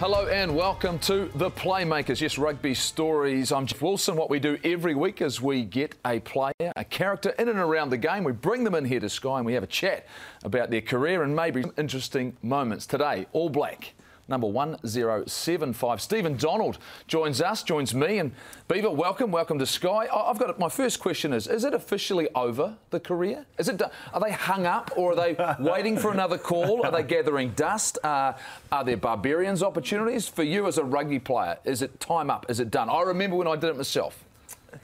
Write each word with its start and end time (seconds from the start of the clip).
Hello 0.00 0.26
and 0.28 0.56
welcome 0.56 0.98
to 1.00 1.30
the 1.34 1.50
Playmakers. 1.50 2.22
Yes, 2.22 2.38
rugby 2.38 2.72
stories. 2.72 3.52
I'm 3.52 3.66
Jeff 3.66 3.82
Wilson. 3.82 4.16
What 4.16 4.30
we 4.30 4.38
do 4.38 4.56
every 4.64 4.94
week 4.94 5.20
is 5.20 5.42
we 5.42 5.62
get 5.62 5.94
a 6.06 6.20
player, 6.20 6.72
a 6.74 6.84
character 6.84 7.34
in 7.38 7.50
and 7.50 7.58
around 7.58 7.90
the 7.90 7.98
game. 7.98 8.24
We 8.24 8.32
bring 8.32 8.64
them 8.64 8.74
in 8.74 8.86
here 8.86 9.00
to 9.00 9.10
Sky 9.10 9.36
and 9.36 9.44
we 9.44 9.52
have 9.52 9.62
a 9.62 9.66
chat 9.66 10.06
about 10.42 10.70
their 10.70 10.80
career 10.80 11.22
and 11.22 11.36
maybe 11.36 11.64
interesting 11.76 12.34
moments. 12.42 12.86
Today, 12.86 13.26
All 13.32 13.50
Black 13.50 13.92
number 14.30 14.46
1075. 14.46 16.00
Stephen 16.00 16.36
Donald 16.36 16.78
joins 17.06 17.42
us, 17.42 17.62
joins 17.62 17.94
me. 17.94 18.18
And 18.18 18.32
Beaver, 18.68 18.90
welcome, 18.90 19.30
welcome 19.30 19.58
to 19.58 19.66
Sky. 19.66 20.08
I've 20.12 20.38
got 20.38 20.58
my 20.58 20.68
first 20.68 21.00
question 21.00 21.32
is 21.32 21.46
Is 21.46 21.64
it 21.64 21.74
officially 21.74 22.28
over 22.34 22.76
the 22.90 23.00
career? 23.00 23.44
Is 23.58 23.68
it? 23.68 23.82
Are 23.82 24.20
they 24.20 24.32
hung 24.32 24.64
up 24.64 24.92
or 24.96 25.12
are 25.12 25.16
they 25.16 25.54
waiting 25.62 25.98
for 25.98 26.12
another 26.12 26.38
call? 26.38 26.86
Are 26.86 26.92
they 26.92 27.02
gathering 27.02 27.50
dust? 27.50 27.98
Uh, 28.02 28.32
are 28.72 28.84
there 28.84 28.96
barbarians 28.96 29.62
opportunities 29.62 30.28
for 30.28 30.44
you 30.44 30.66
as 30.66 30.78
a 30.78 30.84
rugby 30.84 31.18
player? 31.18 31.58
Is 31.64 31.82
it 31.82 32.00
time 32.00 32.30
up? 32.30 32.46
Is 32.48 32.60
it 32.60 32.70
done? 32.70 32.88
I 32.88 33.02
remember 33.02 33.36
when 33.36 33.48
I 33.48 33.56
did 33.56 33.70
it 33.70 33.76
myself. 33.76 34.24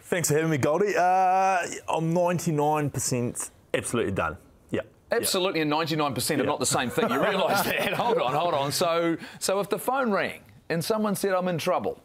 Thanks 0.03 0.29
for 0.29 0.35
having 0.35 0.51
me, 0.51 0.59
Goldie. 0.59 0.97
Uh, 0.97 1.59
I'm 1.89 2.13
99% 2.13 3.51
absolutely 3.73 4.13
done. 4.13 4.37
Absolutely, 5.11 5.61
and 5.61 5.71
99% 5.71 6.41
are 6.41 6.45
not 6.45 6.59
the 6.59 6.67
same 6.67 6.91
thing. 6.91 7.09
You 7.11 7.21
realise 7.23 7.63
that. 7.65 7.93
hold 7.95 8.19
on, 8.19 8.33
hold 8.35 8.55
on. 8.55 8.73
So, 8.73 9.17
so 9.39 9.61
if 9.61 9.69
the 9.69 9.79
phone 9.79 10.11
rang 10.11 10.41
and 10.69 10.85
someone 10.85 11.15
said, 11.15 11.33
I'm 11.33 11.49
in 11.49 11.59
trouble, 11.59 12.03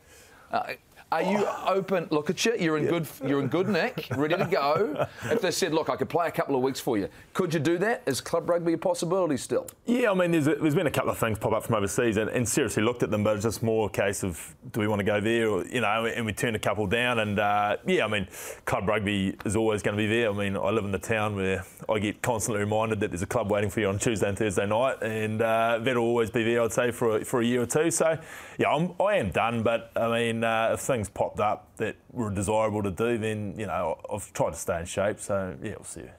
uh, 0.52 0.74
are 1.12 1.22
you 1.22 1.46
open? 1.68 2.08
Look 2.10 2.30
at 2.30 2.46
you. 2.46 2.56
You're 2.58 2.78
in 2.78 2.86
good. 2.86 3.08
You're 3.26 3.42
in 3.42 3.48
good 3.48 3.68
nick, 3.68 4.08
ready 4.16 4.38
to 4.38 4.46
go. 4.46 5.08
If 5.26 5.42
they 5.42 5.52
said, 5.52 5.74
"Look, 5.74 5.90
I 5.90 5.96
could 5.96 6.10
play 6.10 6.28
a 6.28 6.32
couple 6.32 6.56
of 6.56 6.62
weeks 6.62 6.80
for 6.80 6.98
you," 6.98 7.10
could 7.34 7.54
you 7.54 7.60
do 7.60 7.78
that? 7.80 8.04
Is 8.06 8.22
club 8.22 8.50
rugby 8.50 8.74
a 8.74 8.78
possibility 8.78 9.38
still? 9.38 9.68
Yeah, 9.86 10.12
I 10.12 10.14
mean, 10.14 10.32
there's, 10.32 10.48
a, 10.48 10.56
there's 10.56 10.76
been 10.76 10.88
a 10.88 10.92
couple 10.92 11.12
of 11.12 11.18
things 11.18 11.38
pop 11.38 11.52
up 11.52 11.64
from 11.66 11.76
overseas, 11.76 12.18
and, 12.18 12.30
and, 12.30 12.48
seriously 12.48 12.84
looked 12.84 13.04
at 13.04 13.12
them, 13.12 13.24
but 13.24 13.36
it's 13.36 13.44
just 13.44 13.62
more 13.62 13.88
a 13.88 13.90
case 13.90 14.24
of 14.24 14.56
do 14.72 14.80
we 14.80 14.88
want 14.88 15.00
to 15.00 15.04
go 15.04 15.20
there, 15.20 15.50
or 15.50 15.66
you 15.66 15.82
know, 15.82 16.06
and 16.06 16.26
we 16.26 16.34
turned 16.34 16.56
a 16.56 16.60
couple 16.60 16.88
down, 16.88 17.20
and 17.20 17.40
uh, 17.40 17.78
yeah, 17.86 18.06
I 18.06 18.08
mean, 18.08 18.28
club 18.66 18.88
rugby 18.88 19.36
is 19.46 19.56
always 19.56 19.82
going 19.84 19.98
to 19.98 20.02
be 20.02 20.08
there. 20.08 20.30
I 20.30 20.34
mean, 20.34 20.56
I 20.56 20.70
live 20.70 20.86
in 20.86 20.92
the 20.92 21.00
town 21.00 21.36
where 21.36 21.66
I 21.90 22.00
get 22.00 22.22
constantly 22.22 22.64
reminded 22.64 23.00
that 23.02 23.12
there's 23.12 23.22
a 23.22 23.28
club 23.28 23.52
waiting 23.52 23.70
for 23.70 23.82
you 23.82 23.90
on 23.90 24.00
Tuesday 24.00 24.30
and 24.30 24.38
Thursday 24.38 24.66
night, 24.66 25.02
and 25.02 25.42
uh, 25.42 25.80
that'll 25.82 26.04
always 26.04 26.30
be 26.30 26.44
there, 26.44 26.62
I'd 26.62 26.74
say, 26.74 26.92
for 26.92 27.18
a, 27.18 27.26
for 27.26 27.42
a 27.42 27.46
year 27.46 27.62
or 27.62 27.66
two. 27.66 27.92
So, 27.92 28.18
yeah, 28.58 28.70
I'm, 28.70 28.94
I 29.02 29.16
am 29.16 29.32
done, 29.32 29.64
but 29.64 29.92
I 29.96 30.08
mean, 30.08 30.44
uh, 30.44 30.72
if 30.74 30.80
things 30.80 31.01
things 31.02 31.10
popped 31.10 31.40
up 31.40 31.76
that 31.78 31.96
were 32.12 32.30
desirable 32.30 32.84
to 32.84 32.92
do, 32.92 33.18
then 33.18 33.56
you 33.58 33.66
know 33.66 33.98
I've 34.12 34.32
tried 34.34 34.52
to 34.52 34.58
stay 34.58 34.80
in 34.80 34.86
shape. 34.86 35.20
So 35.20 35.56
yeah, 35.62 35.72
we'll 35.72 35.84
see. 35.84 36.04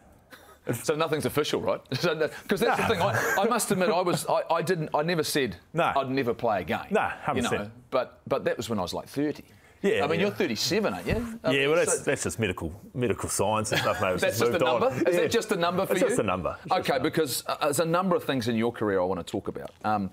So 0.84 0.94
nothing's 0.94 1.24
official, 1.24 1.60
right? 1.60 1.80
Because 1.90 2.60
that's 2.60 2.62
no. 2.62 2.76
the 2.76 2.86
thing. 2.86 3.02
I, 3.02 3.36
I, 3.40 3.48
must 3.48 3.68
admit, 3.72 3.88
I 3.88 4.00
was, 4.00 4.24
I, 4.28 4.42
I, 4.48 4.62
didn't, 4.62 4.90
I 4.94 5.02
never 5.02 5.24
said 5.24 5.56
no. 5.74 5.92
I'd 5.96 6.08
never 6.08 6.32
play 6.32 6.60
again. 6.60 6.86
No, 6.88 7.00
hundred 7.00 7.42
you 7.42 7.50
know, 7.50 7.70
But 7.90 8.20
but 8.28 8.44
that 8.44 8.56
was 8.56 8.70
when 8.70 8.78
I 8.78 8.82
was 8.82 8.94
like 8.94 9.08
thirty. 9.08 9.42
Yeah, 9.82 10.04
I 10.04 10.06
mean 10.06 10.20
yeah. 10.20 10.26
you're 10.26 10.34
37, 10.36 10.94
aren't 10.94 11.06
you? 11.08 11.40
I 11.42 11.50
yeah, 11.50 11.66
well 11.66 11.74
that's, 11.74 11.98
so, 11.98 12.04
that's 12.04 12.22
just 12.22 12.38
medical 12.38 12.72
medical 12.94 13.28
science 13.28 13.72
and 13.72 13.80
stuff. 13.80 14.00
Mate. 14.00 14.20
that's 14.20 14.38
just 14.38 14.52
a 14.52 14.58
number. 14.58 14.86
On. 14.86 14.92
Is 14.92 15.02
yeah. 15.02 15.20
that 15.22 15.30
just 15.32 15.50
a 15.50 15.56
number 15.56 15.84
for 15.84 15.94
you? 15.94 15.96
it's 15.96 16.02
you? 16.02 16.08
Just 16.10 16.20
a 16.20 16.22
number. 16.22 16.56
It's 16.64 16.72
okay, 16.72 16.92
a 16.92 16.94
number. 16.94 17.10
because 17.10 17.42
uh, 17.48 17.56
there's 17.62 17.80
a 17.80 17.84
number 17.84 18.14
of 18.14 18.22
things 18.22 18.46
in 18.46 18.54
your 18.54 18.70
career 18.70 19.00
I 19.00 19.04
want 19.04 19.26
to 19.26 19.28
talk 19.28 19.48
about. 19.48 19.72
Um, 19.84 20.10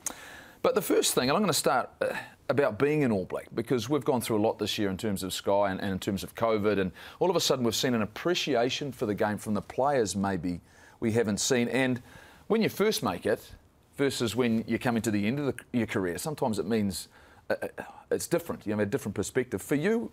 but 0.62 0.76
the 0.76 0.82
first 0.82 1.14
thing, 1.14 1.30
and 1.30 1.32
I'm 1.32 1.42
going 1.42 1.48
to 1.48 1.54
start 1.54 1.90
uh, 2.02 2.14
about 2.50 2.80
being 2.80 3.04
an 3.04 3.12
All 3.12 3.26
Black 3.26 3.48
because 3.54 3.90
we've 3.90 4.04
gone 4.04 4.22
through 4.22 4.38
a 4.38 4.44
lot 4.44 4.60
this 4.60 4.78
year 4.78 4.90
in 4.90 4.98
terms 4.98 5.24
of 5.24 5.34
Sky 5.34 5.72
and, 5.72 5.80
and, 5.80 5.92
in 5.92 6.00
terms 6.00 6.24
of 6.24 6.36
COVID, 6.36 6.80
and 6.80 6.92
all 7.20 7.30
of 7.30 7.36
a 7.36 7.40
sudden 7.40 7.64
we've 7.64 7.76
seen 7.76 7.94
an 7.94 8.02
appreciation 8.02 8.92
for 8.92 9.06
the 9.06 9.16
game 9.16 9.38
from 9.38 9.54
the 9.54 9.62
players 9.62 10.16
maybe 10.16 10.62
we 11.00 11.12
haven't 11.14 11.40
seen. 11.40 11.68
And 11.70 12.02
when 12.48 12.62
you 12.62 12.70
first 12.70 13.04
make 13.04 13.26
it 13.26 13.52
versus 13.98 14.36
when 14.36 14.64
you're 14.68 14.80
coming 14.80 15.02
to 15.04 15.12
the 15.12 15.28
end 15.28 15.40
of 15.40 15.46
the, 15.46 15.56
your 15.72 15.88
career, 15.88 16.18
sometimes 16.18 16.60
it 16.60 16.66
means 16.66 17.08
uh, 17.50 17.56
uh 17.62 17.84
it's 18.12 18.28
different. 18.28 18.66
You 18.66 18.72
have 18.72 18.80
a 18.80 18.86
different 18.86 19.16
perspective. 19.16 19.62
For 19.62 19.76
you, 19.76 20.12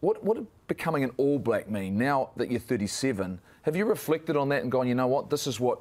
what, 0.00 0.22
what 0.22 0.36
did 0.36 0.46
becoming 0.68 1.02
an 1.02 1.12
All 1.16 1.38
Black 1.38 1.70
mean 1.70 1.96
now 1.96 2.30
that 2.36 2.50
you're 2.50 2.60
37? 2.60 3.40
Have 3.62 3.74
you 3.74 3.86
reflected 3.86 4.36
on 4.36 4.50
that 4.50 4.62
and 4.62 4.70
gone, 4.70 4.86
you 4.86 4.94
know 4.94 5.06
what, 5.06 5.30
this 5.30 5.46
is 5.46 5.58
what 5.58 5.80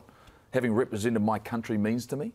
having 0.54 0.74
represented 0.74 1.22
my 1.22 1.38
country 1.38 1.78
means 1.78 2.06
to 2.08 2.16
me? 2.16 2.32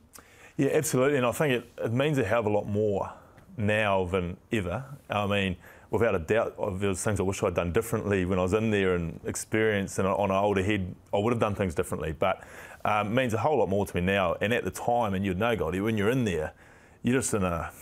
Yeah, 0.61 0.73
absolutely. 0.75 1.17
And 1.17 1.25
I 1.25 1.33
think 1.33 1.55
it, 1.55 1.71
it 1.83 1.91
means 1.91 2.19
a 2.19 2.25
hell 2.25 2.41
of 2.41 2.47
a 2.47 2.51
lot 2.51 2.67
more 2.67 3.11
now 3.57 4.05
than 4.05 4.37
ever. 4.53 4.85
I 5.09 5.27
mean, 5.27 5.57
without 5.91 6.15
a 6.15 6.19
doubt, 6.19 6.55
there's 6.79 7.03
things 7.03 7.19
I 7.19 7.23
wish 7.23 7.43
I'd 7.43 7.55
done 7.55 7.73
differently 7.73 8.27
when 8.27 8.39
I 8.39 8.43
was 8.43 8.53
in 8.53 8.71
there 8.71 8.95
and 8.95 9.19
experienced 9.25 9.99
and 9.99 10.07
on 10.07 10.31
an 10.31 10.37
older 10.37 10.63
head, 10.63 10.95
I 11.15 11.17
would 11.17 11.33
have 11.33 11.41
done 11.41 11.55
things 11.55 11.75
differently. 11.75 12.13
But 12.13 12.45
um, 12.85 13.15
means 13.15 13.33
a 13.33 13.39
whole 13.39 13.57
lot 13.57 13.71
more 13.71 13.87
to 13.87 13.97
me 13.97 14.03
now. 14.03 14.35
And 14.43 14.53
at 14.53 14.65
the 14.65 14.71
time, 14.71 15.15
and 15.15 15.25
you'd 15.25 15.39
know, 15.39 15.57
Goldie, 15.57 15.81
when 15.81 15.97
you're 15.97 16.11
in 16.11 16.27
there, 16.27 16.53
you're 17.03 17.17
just 17.17 17.33
in 17.33 17.43
a 17.43 17.73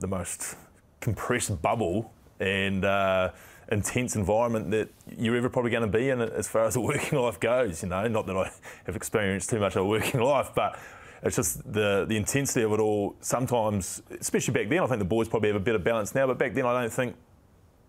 the 0.00 0.06
most 0.06 0.54
compressed 1.00 1.62
bubble 1.62 2.12
and 2.40 2.84
uh, 2.84 3.30
intense 3.72 4.16
environment 4.16 4.70
that 4.72 4.90
you're 5.16 5.34
ever 5.34 5.48
probably 5.48 5.70
going 5.70 5.90
to 5.90 5.98
be 5.98 6.10
in 6.10 6.20
as 6.20 6.46
far 6.46 6.66
as 6.66 6.76
a 6.76 6.80
working 6.82 7.18
life 7.18 7.40
goes. 7.40 7.82
You 7.82 7.88
know, 7.88 8.06
not 8.06 8.26
that 8.26 8.36
I 8.36 8.50
have 8.84 8.96
experienced 8.96 9.48
too 9.48 9.60
much 9.60 9.76
of 9.76 9.86
a 9.86 9.86
working 9.86 10.20
life, 10.34 10.50
but 10.54 10.78
it's 11.22 11.36
just 11.36 11.72
the 11.72 12.04
the 12.08 12.16
intensity 12.16 12.62
of 12.62 12.72
it 12.72 12.80
all. 12.80 13.16
Sometimes, 13.20 14.02
especially 14.20 14.54
back 14.54 14.68
then, 14.68 14.82
I 14.82 14.86
think 14.86 14.98
the 14.98 15.04
boys 15.04 15.28
probably 15.28 15.48
have 15.48 15.56
a 15.56 15.64
better 15.64 15.78
balance 15.78 16.14
now. 16.14 16.26
But 16.26 16.38
back 16.38 16.54
then, 16.54 16.66
I 16.66 16.80
don't 16.80 16.92
think, 16.92 17.16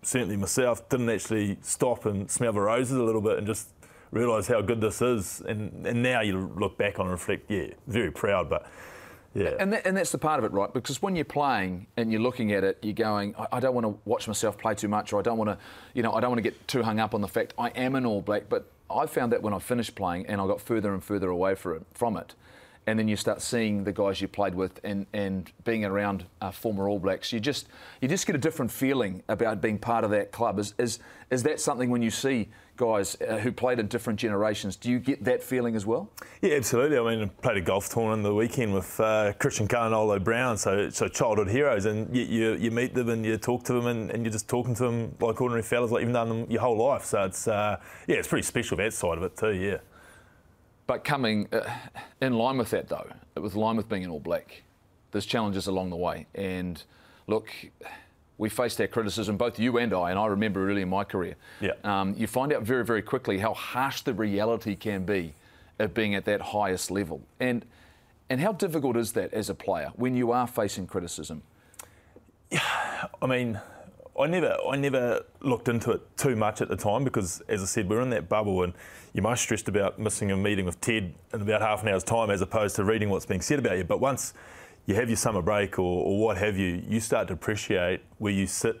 certainly 0.02 0.36
myself, 0.36 0.88
didn't 0.88 1.10
actually 1.10 1.58
stop 1.62 2.06
and 2.06 2.30
smell 2.30 2.52
the 2.52 2.60
roses 2.60 2.96
a 2.96 3.02
little 3.02 3.20
bit 3.20 3.38
and 3.38 3.46
just 3.46 3.68
realise 4.10 4.48
how 4.48 4.60
good 4.60 4.80
this 4.80 5.00
is. 5.00 5.42
And 5.46 5.86
and 5.86 6.02
now 6.02 6.20
you 6.20 6.52
look 6.56 6.76
back 6.76 6.98
on 6.98 7.06
and 7.06 7.12
reflect, 7.12 7.50
yeah, 7.50 7.68
very 7.86 8.10
proud, 8.10 8.50
but. 8.50 8.66
Yeah. 9.32 9.54
And, 9.60 9.72
that, 9.72 9.86
and 9.86 9.96
that's 9.96 10.10
the 10.10 10.18
part 10.18 10.40
of 10.40 10.44
it, 10.44 10.50
right? 10.50 10.74
Because 10.74 11.00
when 11.00 11.14
you're 11.14 11.24
playing 11.24 11.86
and 11.96 12.10
you're 12.10 12.20
looking 12.20 12.50
at 12.50 12.64
it, 12.64 12.78
you're 12.82 12.94
going, 12.94 13.32
I, 13.38 13.46
I 13.52 13.60
don't 13.60 13.74
want 13.74 13.86
to 13.86 13.96
watch 14.04 14.26
myself 14.26 14.58
play 14.58 14.74
too 14.74 14.88
much, 14.88 15.12
or 15.12 15.20
I 15.20 15.22
don't 15.22 15.38
want 15.38 15.50
to, 15.50 15.58
you 15.94 16.02
know, 16.02 16.12
I 16.12 16.18
don't 16.18 16.30
want 16.30 16.38
to 16.38 16.42
get 16.42 16.66
too 16.66 16.82
hung 16.82 16.98
up 16.98 17.14
on 17.14 17.20
the 17.20 17.28
fact 17.28 17.54
I 17.56 17.68
am 17.68 17.94
an 17.94 18.04
All 18.04 18.20
Black. 18.22 18.48
But 18.48 18.68
I 18.90 19.06
found 19.06 19.30
that 19.30 19.40
when 19.40 19.54
I 19.54 19.60
finished 19.60 19.94
playing 19.94 20.26
and 20.26 20.40
I 20.40 20.48
got 20.48 20.60
further 20.60 20.92
and 20.92 21.04
further 21.04 21.28
away 21.28 21.54
from 21.54 22.16
it, 22.16 22.34
and 22.90 22.98
then 22.98 23.06
you 23.06 23.14
start 23.14 23.40
seeing 23.40 23.84
the 23.84 23.92
guys 23.92 24.20
you 24.20 24.26
played 24.26 24.52
with 24.52 24.80
and, 24.82 25.06
and 25.12 25.52
being 25.62 25.84
around 25.84 26.24
uh, 26.40 26.50
former 26.50 26.88
All 26.88 26.98
Blacks, 26.98 27.32
you 27.32 27.38
just 27.38 27.68
you 28.00 28.08
just 28.08 28.26
get 28.26 28.34
a 28.34 28.38
different 28.38 28.72
feeling 28.72 29.22
about 29.28 29.60
being 29.60 29.78
part 29.78 30.02
of 30.02 30.10
that 30.10 30.32
club. 30.32 30.58
Is 30.58 30.74
is, 30.76 30.98
is 31.30 31.44
that 31.44 31.60
something 31.60 31.88
when 31.88 32.02
you 32.02 32.10
see 32.10 32.48
guys 32.76 33.16
uh, 33.28 33.38
who 33.38 33.52
played 33.52 33.78
in 33.78 33.86
different 33.86 34.18
generations? 34.18 34.74
Do 34.74 34.90
you 34.90 34.98
get 34.98 35.22
that 35.22 35.40
feeling 35.40 35.76
as 35.76 35.86
well? 35.86 36.10
Yeah, 36.42 36.56
absolutely. 36.56 36.98
I 36.98 37.14
mean, 37.14 37.22
I 37.22 37.42
played 37.42 37.58
a 37.58 37.60
golf 37.60 37.90
tournament 37.90 38.24
the 38.24 38.34
weekend 38.34 38.74
with 38.74 38.98
uh, 38.98 39.34
Christian 39.34 39.68
Olo 39.72 40.18
Brown, 40.18 40.56
so 40.56 40.90
so 40.90 41.06
childhood 41.06 41.48
heroes, 41.48 41.84
and 41.84 42.14
you, 42.16 42.24
you, 42.24 42.54
you, 42.54 42.70
meet 42.72 42.92
them 42.92 43.08
and 43.08 43.24
you 43.24 43.36
talk 43.36 43.62
to 43.64 43.72
them 43.72 43.86
and, 43.86 44.10
and, 44.10 44.24
you're 44.24 44.32
just 44.32 44.48
talking 44.48 44.74
to 44.74 44.82
them 44.82 45.14
like 45.20 45.40
ordinary 45.40 45.62
fellas, 45.62 45.92
like 45.92 46.02
you've 46.02 46.10
known 46.10 46.28
them 46.28 46.46
your 46.50 46.62
whole 46.62 46.76
life. 46.76 47.04
So 47.04 47.22
it's 47.22 47.46
uh, 47.46 47.78
yeah, 48.08 48.16
it's 48.16 48.26
pretty 48.26 48.42
special 48.42 48.76
that 48.78 48.92
side 48.92 49.16
of 49.16 49.22
it 49.22 49.36
too. 49.36 49.52
Yeah. 49.52 49.78
But 50.90 51.04
coming 51.04 51.46
uh, 51.52 51.60
in 52.20 52.32
line 52.32 52.58
with 52.58 52.70
that, 52.70 52.88
though, 52.88 53.06
it 53.36 53.38
with 53.38 53.54
line 53.54 53.76
with 53.76 53.88
being 53.88 54.02
an 54.02 54.10
All 54.10 54.18
Black, 54.18 54.64
there's 55.12 55.24
challenges 55.24 55.68
along 55.68 55.90
the 55.90 55.96
way. 55.96 56.26
And 56.34 56.82
look, 57.28 57.48
we 58.38 58.48
faced 58.48 58.80
our 58.80 58.88
criticism, 58.88 59.36
both 59.36 59.60
you 59.60 59.78
and 59.78 59.94
I, 59.94 60.10
and 60.10 60.18
I 60.18 60.26
remember 60.26 60.68
early 60.68 60.82
in 60.82 60.88
my 60.88 61.04
career. 61.04 61.36
Yeah. 61.60 61.74
Um, 61.84 62.16
you 62.18 62.26
find 62.26 62.52
out 62.52 62.64
very, 62.64 62.84
very 62.84 63.02
quickly 63.02 63.38
how 63.38 63.54
harsh 63.54 64.00
the 64.00 64.12
reality 64.12 64.74
can 64.74 65.04
be 65.04 65.34
of 65.78 65.94
being 65.94 66.16
at 66.16 66.24
that 66.24 66.40
highest 66.40 66.90
level. 66.90 67.22
And 67.38 67.64
and 68.28 68.40
how 68.40 68.50
difficult 68.50 68.96
is 68.96 69.12
that 69.12 69.32
as 69.32 69.48
a 69.48 69.54
player 69.54 69.92
when 69.94 70.16
you 70.16 70.32
are 70.32 70.48
facing 70.48 70.88
criticism? 70.88 71.42
Yeah, 72.50 73.06
I 73.22 73.26
mean, 73.26 73.60
I 74.20 74.26
never, 74.26 74.56
I 74.68 74.76
never 74.76 75.24
looked 75.40 75.68
into 75.68 75.92
it 75.92 76.16
too 76.16 76.36
much 76.36 76.60
at 76.60 76.68
the 76.68 76.76
time 76.76 77.04
because, 77.04 77.40
as 77.48 77.62
I 77.62 77.66
said, 77.66 77.88
we're 77.88 78.00
in 78.00 78.10
that 78.10 78.28
bubble, 78.28 78.62
and 78.62 78.72
you're 79.12 79.22
most 79.22 79.42
stressed 79.42 79.68
about 79.68 79.98
missing 79.98 80.30
a 80.30 80.36
meeting 80.36 80.64
with 80.64 80.80
Ted 80.80 81.14
in 81.32 81.42
about 81.42 81.60
half 81.60 81.82
an 81.82 81.88
hour's 81.88 82.04
time, 82.04 82.30
as 82.30 82.40
opposed 82.40 82.76
to 82.76 82.84
reading 82.84 83.10
what's 83.10 83.26
being 83.26 83.40
said 83.40 83.58
about 83.58 83.78
you. 83.78 83.84
But 83.84 84.00
once 84.00 84.34
you 84.86 84.94
have 84.94 85.08
your 85.08 85.16
summer 85.16 85.42
break 85.42 85.78
or, 85.78 86.04
or 86.04 86.18
what 86.18 86.36
have 86.38 86.56
you, 86.56 86.82
you 86.86 87.00
start 87.00 87.28
to 87.28 87.34
appreciate 87.34 88.02
where 88.18 88.32
you 88.32 88.46
sit. 88.46 88.80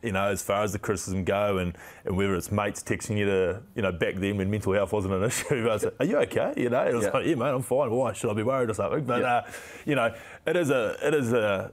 You 0.00 0.12
know, 0.12 0.28
as 0.28 0.42
far 0.42 0.62
as 0.62 0.72
the 0.72 0.78
criticism 0.78 1.24
go, 1.24 1.58
and, 1.58 1.76
and 2.04 2.16
whether 2.16 2.36
it's 2.36 2.52
mates 2.52 2.84
texting 2.84 3.18
you 3.18 3.26
to, 3.26 3.60
you 3.74 3.82
know, 3.82 3.90
back 3.90 4.14
then 4.14 4.36
when 4.36 4.48
mental 4.48 4.72
health 4.72 4.92
wasn't 4.92 5.14
an 5.14 5.24
issue, 5.24 5.68
I 5.68 5.72
was 5.72 5.82
like, 5.82 5.94
"Are 5.98 6.06
you 6.06 6.18
okay?" 6.18 6.54
You 6.56 6.70
know, 6.70 6.80
and 6.80 6.90
I 6.90 6.94
was 6.94 7.04
yeah. 7.06 7.10
like, 7.10 7.26
"Yeah, 7.26 7.34
mate, 7.34 7.48
I'm 7.48 7.62
fine. 7.62 7.90
Why 7.90 8.12
should 8.12 8.30
I 8.30 8.34
be 8.34 8.44
worried 8.44 8.70
or 8.70 8.74
something?" 8.74 9.04
But 9.04 9.22
yeah. 9.22 9.34
uh, 9.34 9.50
you 9.84 9.96
know, 9.96 10.14
it 10.46 10.54
is 10.54 10.70
a, 10.70 10.96
it 11.02 11.14
is 11.14 11.32
a, 11.32 11.72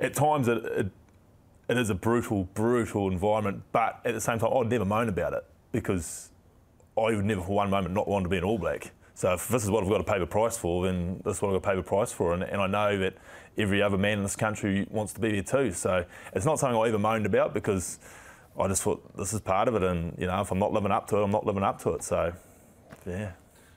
at 0.00 0.14
times 0.14 0.48
it, 0.48 0.64
it 0.64 0.90
it 1.68 1.78
is 1.78 1.90
a 1.90 1.94
brutal, 1.94 2.44
brutal 2.54 3.08
environment. 3.08 3.62
But 3.72 4.00
at 4.04 4.14
the 4.14 4.20
same 4.20 4.38
time, 4.38 4.50
I'd 4.54 4.68
never 4.68 4.84
moan 4.84 5.08
about 5.08 5.32
it 5.32 5.44
because 5.72 6.30
I 6.96 7.14
would 7.14 7.24
never 7.24 7.42
for 7.42 7.54
one 7.54 7.70
moment 7.70 7.94
not 7.94 8.06
want 8.06 8.24
to 8.24 8.28
be 8.28 8.38
an 8.38 8.44
All 8.44 8.58
Black. 8.58 8.92
So 9.14 9.32
if 9.32 9.48
this 9.48 9.62
is 9.62 9.70
what 9.70 9.82
I've 9.82 9.88
got 9.88 9.98
to 9.98 10.04
pay 10.04 10.18
the 10.18 10.26
price 10.26 10.56
for, 10.56 10.86
then 10.86 11.20
this 11.24 11.36
is 11.36 11.42
what 11.42 11.48
I've 11.48 11.62
got 11.62 11.68
to 11.68 11.74
pay 11.74 11.76
the 11.76 11.88
price 11.88 12.12
for. 12.12 12.34
And, 12.34 12.42
and 12.42 12.60
I 12.60 12.66
know 12.66 12.98
that 12.98 13.14
every 13.56 13.80
other 13.80 13.96
man 13.96 14.18
in 14.18 14.24
this 14.24 14.36
country 14.36 14.86
wants 14.90 15.12
to 15.12 15.20
be 15.20 15.30
there 15.32 15.42
too. 15.42 15.72
So 15.72 16.04
it's 16.32 16.44
not 16.44 16.58
something 16.58 16.76
I 16.76 16.88
ever 16.88 16.98
moaned 16.98 17.26
about 17.26 17.54
because 17.54 18.00
I 18.58 18.66
just 18.66 18.82
thought 18.82 19.16
this 19.16 19.32
is 19.32 19.40
part 19.40 19.68
of 19.68 19.76
it. 19.76 19.84
And, 19.84 20.16
you 20.18 20.26
know, 20.26 20.40
if 20.40 20.50
I'm 20.50 20.58
not 20.58 20.72
living 20.72 20.90
up 20.90 21.06
to 21.08 21.18
it, 21.18 21.22
I'm 21.22 21.30
not 21.30 21.46
living 21.46 21.62
up 21.62 21.80
to 21.82 21.90
it. 21.90 22.02
So, 22.02 22.32
yeah. 23.06 23.32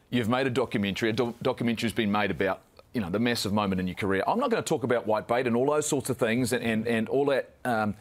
You've 0.10 0.30
made 0.30 0.48
a 0.48 0.50
documentary. 0.50 1.10
A 1.10 1.14
do- 1.14 1.36
documentary's 1.44 1.94
been 1.94 2.12
made 2.12 2.32
about 2.32 2.62
you 2.98 3.02
know, 3.02 3.12
the 3.12 3.20
massive 3.20 3.54
moment 3.54 3.80
in 3.80 3.86
your 3.86 3.94
career. 3.94 4.24
I'm 4.26 4.40
not 4.40 4.50
going 4.50 4.64
to 4.64 4.68
talk 4.68 4.84
about 4.84 5.06
white 5.06 5.28
bait 5.28 5.46
and 5.46 5.56
all 5.56 5.68
those 5.68 5.86
sorts 5.86 6.10
of 6.10 6.18
things 6.18 6.52
and, 6.52 6.64
and, 6.64 6.88
and 6.88 7.08
all 7.10 7.26
that 7.26 7.52
um, 7.64 7.94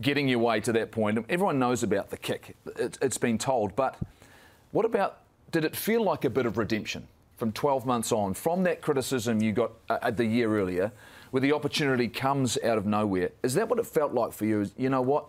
getting 0.00 0.26
your 0.26 0.38
way 0.38 0.58
to 0.60 0.72
that 0.72 0.90
point. 0.90 1.22
Everyone 1.28 1.58
knows 1.58 1.82
about 1.82 2.08
the 2.08 2.16
kick. 2.16 2.56
It, 2.78 2.96
it's 3.02 3.18
been 3.18 3.36
told. 3.36 3.76
But 3.76 3.98
what 4.70 4.86
about, 4.86 5.18
did 5.52 5.66
it 5.66 5.76
feel 5.76 6.02
like 6.02 6.24
a 6.24 6.30
bit 6.30 6.46
of 6.46 6.56
redemption 6.56 7.06
from 7.36 7.52
12 7.52 7.84
months 7.84 8.10
on, 8.10 8.32
from 8.32 8.62
that 8.62 8.80
criticism 8.80 9.42
you 9.42 9.52
got 9.52 9.72
uh, 9.90 10.10
the 10.10 10.24
year 10.24 10.58
earlier, 10.58 10.92
where 11.30 11.42
the 11.42 11.52
opportunity 11.52 12.08
comes 12.08 12.56
out 12.64 12.78
of 12.78 12.86
nowhere? 12.86 13.32
Is 13.42 13.52
that 13.52 13.68
what 13.68 13.78
it 13.78 13.86
felt 13.86 14.14
like 14.14 14.32
for 14.32 14.46
you? 14.46 14.70
You 14.78 14.88
know 14.88 15.02
what? 15.02 15.28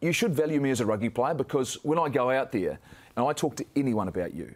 You 0.00 0.12
should 0.12 0.36
value 0.36 0.60
me 0.60 0.70
as 0.70 0.78
a 0.78 0.86
rugby 0.86 1.10
player 1.10 1.34
because 1.34 1.74
when 1.82 1.98
I 1.98 2.10
go 2.10 2.30
out 2.30 2.52
there 2.52 2.78
and 3.16 3.26
I 3.26 3.32
talk 3.32 3.56
to 3.56 3.66
anyone 3.74 4.06
about 4.06 4.34
you, 4.34 4.54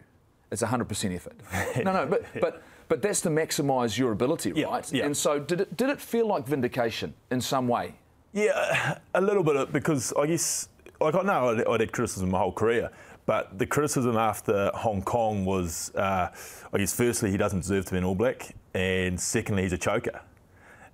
it's 0.49 0.63
100% 0.63 1.13
effort. 1.13 1.83
no, 1.83 1.91
no, 1.91 2.05
but, 2.05 2.23
but, 2.39 2.63
but 2.93 3.01
that's 3.01 3.21
to 3.21 3.29
maximise 3.29 3.97
your 3.97 4.11
ability, 4.11 4.53
Yeah, 4.55 4.67
right? 4.67 4.93
yeah. 4.93 5.05
And 5.07 5.17
so 5.17 5.39
did 5.39 5.61
it, 5.61 5.75
did 5.75 5.89
it 5.89 5.99
feel 5.99 6.27
like 6.27 6.45
vindication 6.45 7.15
in 7.31 7.41
some 7.41 7.67
way? 7.67 7.95
Yeah, 8.33 8.99
a 9.15 9.19
little 9.19 9.41
bit 9.41 9.73
because 9.73 10.13
I 10.13 10.27
guess 10.27 10.69
like 11.01 11.15
I 11.15 11.23
know 11.23 11.49
I'd, 11.67 11.81
had 11.81 11.91
criticism 11.91 12.29
my 12.29 12.37
whole 12.37 12.51
career, 12.51 12.91
but 13.25 13.57
the 13.57 13.65
criticism 13.65 14.15
after 14.15 14.69
Hong 14.75 15.01
Kong 15.01 15.43
was, 15.43 15.91
uh, 15.95 16.29
I 16.71 16.77
guess, 16.77 16.93
firstly 16.93 17.31
he 17.31 17.37
doesn't 17.37 17.61
deserve 17.61 17.85
to 17.85 17.93
be 17.93 17.97
an 17.97 18.03
All 18.03 18.13
Black, 18.13 18.53
and 18.75 19.19
secondly 19.19 19.63
he's 19.63 19.73
a 19.73 19.77
choker, 19.79 20.21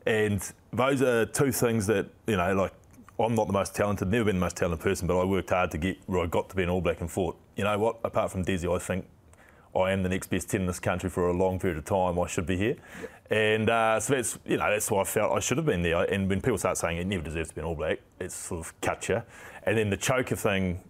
and 0.05 0.39
those 0.71 1.01
are 1.01 1.25
two 1.25 1.51
things 1.51 1.85
that 1.87 2.07
you 2.27 2.37
know 2.37 2.53
like. 2.55 2.71
I'm 3.19 3.35
not 3.35 3.47
the 3.47 3.53
most 3.53 3.75
talented, 3.75 4.07
never 4.07 4.23
been 4.23 4.37
the 4.37 4.39
most 4.45 4.55
talented 4.55 4.81
person, 4.81 5.05
but 5.05 5.19
I 5.19 5.25
worked 5.25 5.49
hard 5.49 5.71
to 5.71 5.77
get 5.77 5.97
where 6.05 6.23
I 6.23 6.27
got 6.27 6.47
to 6.51 6.55
be 6.55 6.63
an 6.63 6.69
All 6.69 6.79
Black 6.79 7.01
and 7.01 7.11
fought. 7.11 7.35
You 7.57 7.65
know 7.65 7.77
what? 7.77 7.97
Apart 8.05 8.31
from 8.31 8.45
DC, 8.45 8.73
I 8.73 8.79
think 8.79 9.05
I 9.75 9.91
am 9.91 10.03
the 10.03 10.09
next 10.09 10.27
best 10.27 10.49
10 10.49 10.61
in 10.61 10.67
this 10.67 10.79
country 10.79 11.09
for 11.09 11.29
a 11.29 11.33
long 11.33 11.59
period 11.59 11.77
of 11.77 11.85
time. 11.85 12.19
I 12.19 12.27
should 12.27 12.45
be 12.45 12.57
here. 12.57 12.75
And 13.29 13.69
uh, 13.69 13.99
so 13.99 14.15
that's, 14.15 14.39
you 14.45 14.57
know, 14.57 14.69
that's 14.69 14.89
why 14.89 15.01
I 15.01 15.03
felt 15.03 15.31
I 15.35 15.39
should 15.39 15.57
have 15.57 15.65
been 15.65 15.83
there. 15.83 16.03
And 16.11 16.27
when 16.27 16.41
people 16.41 16.57
start 16.57 16.77
saying 16.77 16.97
it 16.97 17.05
never 17.05 17.23
deserves 17.23 17.49
to 17.49 17.55
be 17.55 17.61
an 17.61 17.67
All 17.67 17.75
Black, 17.75 17.99
it's 18.19 18.35
sort 18.35 18.61
of 18.61 18.81
cut 18.81 19.07
you. 19.07 19.21
And 19.63 19.77
then 19.77 19.89
the 19.89 19.97
choker 19.97 20.35
thing, 20.35 20.81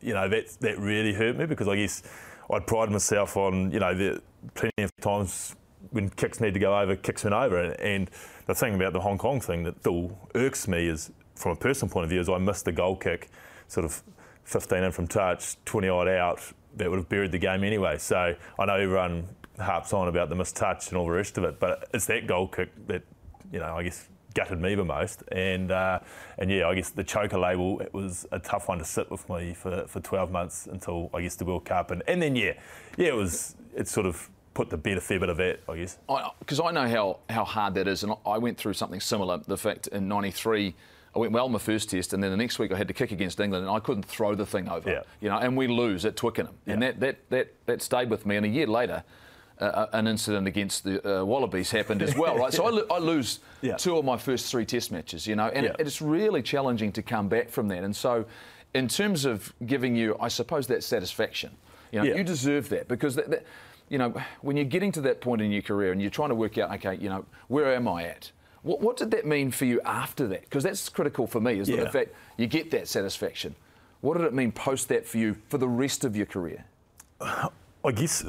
you 0.00 0.14
know, 0.14 0.28
that, 0.28 0.48
that 0.60 0.78
really 0.78 1.12
hurt 1.12 1.36
me 1.36 1.46
because 1.46 1.68
I 1.68 1.76
guess 1.76 2.02
I'd 2.50 2.66
pride 2.66 2.90
myself 2.90 3.36
on, 3.36 3.70
you 3.70 3.78
know, 3.78 3.94
the, 3.94 4.20
plenty 4.54 4.82
of 4.82 4.90
times 5.00 5.54
when 5.90 6.10
kicks 6.10 6.40
need 6.40 6.54
to 6.54 6.60
go 6.60 6.76
over, 6.76 6.96
kicks 6.96 7.22
went 7.22 7.34
over. 7.34 7.62
And, 7.62 7.80
and 7.80 8.10
the 8.46 8.54
thing 8.54 8.74
about 8.74 8.92
the 8.92 9.00
Hong 9.00 9.18
Kong 9.18 9.40
thing 9.40 9.62
that 9.64 9.78
still 9.80 10.18
irks 10.34 10.66
me 10.66 10.88
is, 10.88 11.12
from 11.36 11.52
a 11.52 11.56
personal 11.56 11.92
point 11.92 12.04
of 12.04 12.10
view, 12.10 12.20
is 12.20 12.28
I 12.28 12.38
missed 12.38 12.64
the 12.64 12.72
goal 12.72 12.96
kick, 12.96 13.30
sort 13.68 13.84
of 13.84 14.02
15 14.44 14.82
in 14.82 14.92
from 14.92 15.06
touch, 15.06 15.56
20 15.64 15.88
odd 15.88 16.08
out, 16.08 16.40
that 16.76 16.90
would 16.90 16.96
have 16.98 17.08
buried 17.08 17.32
the 17.32 17.38
game 17.38 17.64
anyway. 17.64 17.98
So 17.98 18.34
I 18.58 18.64
know 18.64 18.74
everyone 18.74 19.28
harps 19.58 19.92
on 19.92 20.08
about 20.08 20.28
the 20.28 20.34
missed 20.34 20.56
touch 20.56 20.88
and 20.88 20.98
all 20.98 21.06
the 21.06 21.12
rest 21.12 21.38
of 21.38 21.44
it, 21.44 21.60
but 21.60 21.88
it's 21.94 22.06
that 22.06 22.26
goal 22.26 22.48
kick 22.48 22.70
that, 22.86 23.02
you 23.52 23.60
know, 23.60 23.76
I 23.76 23.82
guess 23.82 24.08
gutted 24.34 24.60
me 24.60 24.74
the 24.74 24.84
most. 24.84 25.22
And 25.32 25.70
uh, 25.70 26.00
and 26.38 26.50
yeah, 26.50 26.68
I 26.68 26.74
guess 26.74 26.90
the 26.90 27.04
choker 27.04 27.38
label 27.38 27.80
it 27.80 27.94
was 27.94 28.26
a 28.32 28.38
tough 28.38 28.68
one 28.68 28.78
to 28.78 28.84
sit 28.84 29.10
with 29.10 29.28
me 29.30 29.54
for, 29.54 29.86
for 29.86 30.00
12 30.00 30.30
months 30.30 30.66
until 30.66 31.10
I 31.14 31.22
guess 31.22 31.36
the 31.36 31.44
World 31.44 31.64
Cup, 31.64 31.90
and, 31.90 32.02
and 32.06 32.20
then 32.20 32.36
yeah, 32.36 32.54
yeah, 32.96 33.08
it 33.08 33.16
was 33.16 33.56
it 33.74 33.88
sort 33.88 34.06
of 34.06 34.28
put 34.52 34.70
the 34.70 34.76
bed 34.76 34.96
a 34.96 35.00
fair 35.00 35.18
bit 35.18 35.28
of 35.28 35.36
that, 35.38 35.60
I 35.68 35.76
guess. 35.76 35.98
Because 36.38 36.60
I, 36.60 36.70
know 36.70 36.88
how, 36.88 37.18
how 37.28 37.44
hard 37.44 37.74
that 37.74 37.88
is, 37.88 38.04
and 38.04 38.14
I 38.24 38.38
went 38.38 38.56
through 38.56 38.74
something 38.74 39.00
similar. 39.00 39.38
The 39.38 39.56
fact 39.56 39.88
in 39.88 40.08
'93. 40.08 40.74
I 41.14 41.18
went 41.18 41.32
well 41.32 41.46
in 41.46 41.52
my 41.52 41.58
first 41.58 41.90
test, 41.90 42.12
and 42.12 42.22
then 42.22 42.30
the 42.30 42.36
next 42.36 42.58
week 42.58 42.72
I 42.72 42.76
had 42.76 42.88
to 42.88 42.94
kick 42.94 43.12
against 43.12 43.38
England, 43.40 43.66
and 43.66 43.74
I 43.74 43.78
couldn't 43.80 44.04
throw 44.04 44.34
the 44.34 44.46
thing 44.46 44.68
over. 44.68 44.90
Yeah. 44.90 45.02
You 45.20 45.28
know, 45.28 45.38
and 45.38 45.56
we 45.56 45.66
lose 45.68 46.04
at 46.04 46.16
Twickenham, 46.16 46.54
and 46.66 46.82
that, 46.82 47.00
that, 47.00 47.30
that, 47.30 47.54
that 47.66 47.82
stayed 47.82 48.10
with 48.10 48.26
me. 48.26 48.36
And 48.36 48.44
a 48.44 48.48
year 48.48 48.66
later, 48.66 49.04
uh, 49.60 49.86
an 49.92 50.08
incident 50.08 50.48
against 50.48 50.82
the 50.82 51.20
uh, 51.20 51.24
Wallabies 51.24 51.70
happened 51.70 52.02
as 52.02 52.16
well, 52.16 52.36
right? 52.36 52.52
So 52.52 52.66
I, 52.66 52.70
lo- 52.70 52.86
I 52.90 52.98
lose 52.98 53.38
Yeah. 53.62 53.76
two 53.76 53.96
of 53.96 54.04
my 54.04 54.16
first 54.16 54.50
three 54.50 54.64
test 54.66 54.90
matches, 54.90 55.26
you 55.26 55.36
know, 55.36 55.46
and 55.46 55.66
Yeah. 55.66 55.76
it's 55.78 56.02
really 56.02 56.42
challenging 56.42 56.90
to 56.92 57.02
come 57.02 57.28
back 57.28 57.48
from 57.50 57.68
that. 57.68 57.84
And 57.84 57.94
so, 57.94 58.24
in 58.74 58.88
terms 58.88 59.24
of 59.24 59.52
giving 59.64 59.94
you, 59.94 60.16
I 60.20 60.26
suppose, 60.26 60.66
that 60.66 60.82
satisfaction, 60.82 61.52
you 61.92 62.00
know, 62.00 62.04
Yeah. 62.06 62.16
you 62.16 62.24
deserve 62.24 62.68
that 62.70 62.88
because 62.88 63.14
that, 63.14 63.30
that, 63.30 63.44
you 63.88 63.98
know, 63.98 64.12
when 64.40 64.56
you're 64.56 64.64
getting 64.66 64.90
to 64.92 65.00
that 65.02 65.20
point 65.20 65.40
in 65.40 65.52
your 65.52 65.62
career 65.62 65.92
and 65.92 66.00
you're 66.02 66.10
trying 66.10 66.30
to 66.30 66.34
work 66.34 66.58
out, 66.58 66.72
okay, 66.74 66.96
you 66.96 67.08
know, 67.08 67.24
where 67.46 67.72
am 67.76 67.86
I 67.86 68.04
at? 68.04 68.32
What, 68.64 68.80
what 68.80 68.96
did 68.96 69.10
that 69.12 69.26
mean 69.26 69.50
for 69.50 69.66
you 69.66 69.80
after 69.84 70.26
that? 70.28 70.40
Because 70.40 70.64
that's 70.64 70.88
critical 70.88 71.26
for 71.26 71.40
me, 71.40 71.60
is 71.60 71.68
that 71.68 71.76
Yeah. 71.76 71.84
the 71.84 71.90
fact 71.90 72.10
you 72.38 72.46
get 72.46 72.70
that 72.72 72.88
satisfaction. 72.88 73.54
What 74.00 74.16
did 74.16 74.26
it 74.26 74.32
mean 74.34 74.52
post 74.52 74.88
that 74.88 75.06
for 75.06 75.18
you 75.18 75.36
for 75.48 75.58
the 75.58 75.68
rest 75.68 76.04
of 76.04 76.16
your 76.16 76.26
career? 76.26 76.64
I 77.20 77.92
guess 77.94 78.24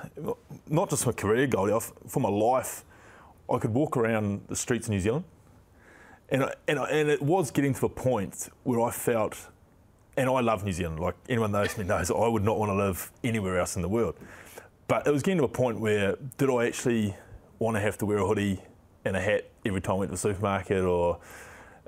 not 0.68 0.90
just 0.90 1.06
my 1.06 1.12
career 1.12 1.46
goal, 1.46 1.78
for 1.80 2.20
my 2.20 2.30
life, 2.30 2.84
I 3.52 3.58
could 3.58 3.74
walk 3.74 3.96
around 3.96 4.40
the 4.48 4.56
streets 4.56 4.86
of 4.86 4.92
New 4.92 5.00
Zealand, 5.00 5.24
and 6.30 6.44
I, 6.44 6.54
and 6.66 6.78
I, 6.78 6.84
and 6.86 7.08
it 7.10 7.22
was 7.22 7.50
getting 7.50 7.74
to 7.74 7.86
a 7.86 7.88
point 7.90 8.48
where 8.64 8.80
I 8.80 8.90
felt, 8.90 9.48
and 10.16 10.28
I 10.28 10.40
love 10.40 10.64
New 10.64 10.72
Zealand. 10.72 10.98
Like 11.00 11.14
anyone 11.28 11.52
knows 11.52 11.76
me 11.76 11.84
knows, 11.92 12.10
I 12.10 12.26
would 12.26 12.42
not 12.42 12.58
want 12.58 12.70
to 12.70 12.74
live 12.74 13.12
anywhere 13.22 13.58
else 13.58 13.76
in 13.76 13.82
the 13.82 13.88
world. 13.88 14.16
But 14.88 15.06
it 15.06 15.10
was 15.12 15.22
getting 15.22 15.38
to 15.38 15.44
a 15.44 15.48
point 15.48 15.78
where 15.80 16.16
did 16.38 16.48
I 16.48 16.66
actually 16.66 17.14
want 17.58 17.76
to 17.76 17.80
have 17.80 17.98
to 17.98 18.06
wear 18.06 18.18
a 18.18 18.26
hoodie 18.26 18.60
and 19.04 19.16
a 19.16 19.20
hat 19.20 19.44
every 19.66 19.80
time 19.80 19.96
I 19.96 19.98
went 19.98 20.10
to 20.10 20.14
the 20.14 20.18
supermarket, 20.18 20.84
or 20.84 21.18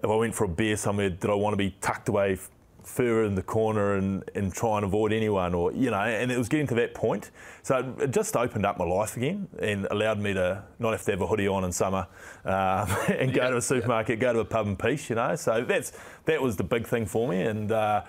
if 0.03 0.11
I 0.11 0.15
went 0.15 0.35
for 0.35 0.45
a 0.45 0.49
beer 0.49 0.77
somewhere, 0.77 1.11
did 1.11 1.31
I 1.31 1.35
want 1.35 1.53
to 1.55 1.57
be 1.59 1.71
tucked 1.81 2.09
away 2.09 2.33
f- 2.35 2.51
further 2.85 3.25
in 3.25 3.35
the 3.35 3.43
corner 3.43 3.97
and, 3.97 4.25
and 4.35 4.53
try 4.53 4.77
and 4.77 4.85
avoid 4.85 5.13
anyone, 5.13 5.55
or 5.55 5.73
you 5.73 5.91
know? 5.91 5.99
And 6.01 6.31
it 6.33 6.39
was 6.39 6.49
getting 6.49 6.67
to 6.69 6.75
that 6.77 6.95
point, 6.95 7.31
so 7.63 7.95
it- 8.01 8.11
just 8.13 8.37
opened 8.37 8.65
up 8.65 8.79
my 8.79 8.85
life 8.85 9.17
again 9.17 9.49
and 9.61 9.87
allowed 9.91 10.19
me 10.19 10.35
to 10.35 10.63
not 10.79 10.93
have 10.93 11.03
to 11.05 11.11
have 11.13 11.21
a 11.21 11.27
hoodie 11.27 11.49
on 11.49 11.65
in 11.65 11.73
summer 11.73 12.07
um, 12.45 12.89
and 13.09 13.33
go 13.35 13.43
Yeah, 13.43 13.51
to 13.51 13.57
a 13.57 13.63
supermarket, 13.63 14.21
go 14.21 14.33
to 14.33 14.41
a 14.41 14.45
pub 14.45 14.67
and 14.67 14.79
peace, 14.79 15.11
you 15.11 15.17
know. 15.17 15.35
So 15.37 15.65
that's 15.65 15.93
that 16.27 16.41
was 16.41 16.57
the 16.57 16.65
big 16.65 16.87
thing 16.87 17.07
for 17.07 17.29
me, 17.29 17.43
and. 17.43 17.71
Uh, 17.73 18.03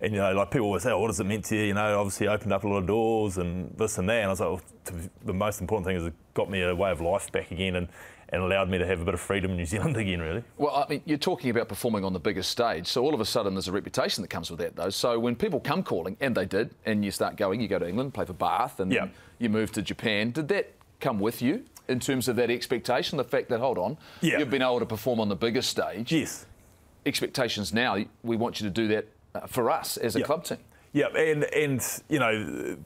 and 0.00 0.12
you 0.12 0.18
know, 0.20 0.34
like 0.34 0.50
people 0.50 0.66
always 0.66 0.82
say, 0.82 0.90
oh, 0.90 0.98
what 0.98 1.06
does 1.06 1.20
it 1.20 1.24
mean 1.24 1.40
to 1.40 1.56
you? 1.56 1.62
You 1.66 1.74
know, 1.74 1.98
obviously 1.98 2.28
opened 2.28 2.52
up 2.52 2.64
a 2.64 2.68
lot 2.68 2.78
of 2.78 2.86
doors 2.86 3.38
and 3.38 3.74
this 3.78 3.96
and 3.96 4.06
that. 4.10 4.16
And 4.18 4.26
I 4.26 4.28
was 4.30 4.40
like, 4.40 4.48
well, 4.50 4.60
the 5.24 5.32
most 5.32 5.60
important 5.62 5.86
thing 5.86 5.96
is 5.96 6.06
it 6.06 6.12
got 6.34 6.50
me 6.50 6.60
a 6.62 6.74
way 6.74 6.90
of 6.90 7.00
life 7.00 7.32
back 7.32 7.50
again 7.52 7.76
and, 7.76 7.88
and 8.30 8.42
allowed 8.42 8.68
me 8.68 8.78
to 8.78 8.86
have 8.86 9.00
a 9.00 9.04
bit 9.04 9.14
of 9.14 9.20
freedom 9.20 9.50
in 9.52 9.56
New 9.56 9.66
Zealand 9.66 9.96
again, 9.98 10.20
really. 10.20 10.42
Well, 10.58 10.74
I 10.74 10.86
mean, 10.88 11.02
you're 11.04 11.18
talking 11.18 11.50
about 11.50 11.68
performing 11.68 12.04
on 12.04 12.12
the 12.12 12.20
biggest 12.20 12.50
stage, 12.50 12.86
so 12.86 13.02
all 13.02 13.14
of 13.14 13.20
a 13.20 13.24
sudden 13.24 13.54
there's 13.54 13.68
a 13.68 13.72
reputation 13.72 14.22
that 14.22 14.28
comes 14.28 14.50
with 14.50 14.58
that, 14.60 14.76
though. 14.76 14.90
So 14.90 15.18
when 15.18 15.36
people 15.36 15.60
come 15.60 15.82
calling, 15.82 16.16
and 16.20 16.34
they 16.34 16.46
did, 16.46 16.74
and 16.86 17.04
you 17.04 17.10
start 17.10 17.36
going, 17.36 17.60
you 17.60 17.68
go 17.68 17.78
to 17.78 17.88
England, 17.88 18.14
play 18.14 18.24
for 18.24 18.32
Bath, 18.32 18.80
and 18.80 18.92
Yeah. 18.92 19.08
you 19.38 19.48
move 19.48 19.72
to 19.72 19.82
Japan. 19.82 20.30
Did 20.30 20.48
that 20.48 20.72
come 21.00 21.18
with 21.20 21.42
you 21.42 21.64
in 21.88 22.00
terms 22.00 22.28
of 22.28 22.36
that 22.36 22.50
expectation? 22.50 23.18
The 23.18 23.24
fact 23.24 23.48
that, 23.50 23.60
hold 23.60 23.78
on, 23.78 23.98
Yeah. 24.20 24.38
you've 24.38 24.50
been 24.50 24.62
able 24.62 24.80
to 24.80 24.86
perform 24.86 25.20
on 25.20 25.28
the 25.28 25.36
biggest 25.36 25.68
stage. 25.70 26.12
Yes. 26.12 26.46
Expectations 27.06 27.72
now, 27.74 27.98
we 28.22 28.36
want 28.36 28.60
you 28.60 28.66
to 28.66 28.70
do 28.72 28.88
that 28.88 29.06
uh, 29.34 29.46
for 29.46 29.70
us 29.70 29.96
as 29.98 30.16
a 30.16 30.20
Yeah. 30.20 30.24
club 30.26 30.44
team. 30.44 30.58
Yeah, 30.92 31.08
and 31.08 31.42
and 31.44 31.82
you 32.08 32.18
know, 32.20 32.76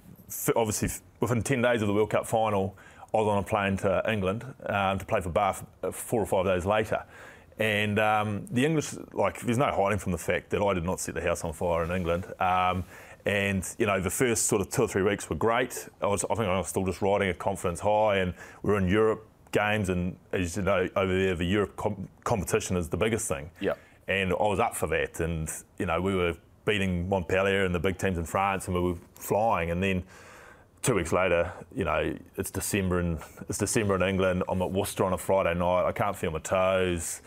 obviously 0.56 0.88
within 1.20 1.42
ten 1.42 1.60
days 1.62 1.82
of 1.82 1.88
the 1.88 1.94
World 1.94 2.10
Cup 2.10 2.26
final, 2.26 2.74
I 3.14 3.16
was 3.18 3.26
on 3.26 3.38
a 3.38 3.42
plane 3.42 3.76
to 3.78 4.02
England 4.10 4.44
um, 4.66 4.98
to 4.98 5.04
play 5.04 5.20
for 5.20 5.30
Bath 5.30 5.64
four 5.92 6.20
or 6.20 6.26
five 6.26 6.44
days 6.44 6.66
later. 6.66 7.02
And 7.58 7.98
um, 7.98 8.46
the 8.50 8.64
English, 8.64 8.94
like, 9.12 9.40
there's 9.40 9.58
no 9.58 9.72
hiding 9.72 9.98
from 9.98 10.12
the 10.12 10.18
fact 10.18 10.50
that 10.50 10.62
I 10.62 10.74
did 10.74 10.84
not 10.84 11.00
set 11.00 11.14
the 11.14 11.20
house 11.22 11.42
on 11.42 11.52
fire 11.52 11.82
in 11.84 11.90
England. 11.90 12.26
Um, 12.38 12.84
and 13.26 13.64
you 13.78 13.86
know, 13.86 14.00
the 14.00 14.10
first 14.10 14.46
sort 14.46 14.60
of 14.60 14.70
two 14.70 14.82
or 14.82 14.88
three 14.88 15.02
weeks 15.02 15.28
were 15.28 15.36
great. 15.36 15.88
I 16.00 16.06
was, 16.06 16.24
I 16.24 16.34
think, 16.34 16.48
I 16.48 16.56
was 16.58 16.68
still 16.68 16.84
just 16.84 17.02
riding 17.02 17.30
a 17.30 17.34
confidence 17.34 17.80
high, 17.80 18.18
and 18.18 18.32
we 18.62 18.72
were 18.72 18.78
in 18.78 18.88
Europe 18.88 19.26
games, 19.50 19.88
and 19.88 20.16
as 20.32 20.56
you 20.56 20.62
know, 20.62 20.88
over 20.94 21.12
there, 21.18 21.34
the 21.34 21.44
Europe 21.44 21.74
com- 21.76 22.08
competition 22.24 22.76
is 22.76 22.88
the 22.88 22.96
biggest 22.96 23.26
thing 23.28 23.50
Yeah. 23.60 23.74
and 24.06 24.32
I 24.32 24.42
was 24.42 24.60
up 24.60 24.76
for 24.76 24.86
that. 24.88 25.20
And 25.20 25.50
you 25.78 25.86
know, 25.86 26.00
we 26.00 26.14
were 26.14 26.36
beating 26.64 27.08
Montpellier 27.08 27.64
and 27.64 27.74
the 27.74 27.80
big 27.80 27.98
teams 27.98 28.18
in 28.18 28.24
France, 28.24 28.66
and 28.66 28.74
we 28.74 28.82
were 28.92 28.98
flying. 29.14 29.70
And 29.70 29.82
then 29.82 30.04
two 30.82 30.94
weeks 30.94 31.12
later, 31.12 31.52
you 31.74 31.84
know, 31.84 32.16
it's 32.36 32.50
December 32.50 33.00
and 33.00 33.18
it's 33.48 33.58
December 33.58 33.96
in 33.96 34.02
England. 34.02 34.42
I'm 34.48 34.62
at 34.62 34.70
Worcester 34.70 35.04
on 35.04 35.12
a 35.12 35.18
Friday 35.18 35.54
night. 35.54 35.86
I 35.86 35.92
can't 35.92 36.16
feel 36.16 36.30
my 36.30 36.38
toes. 36.38 37.22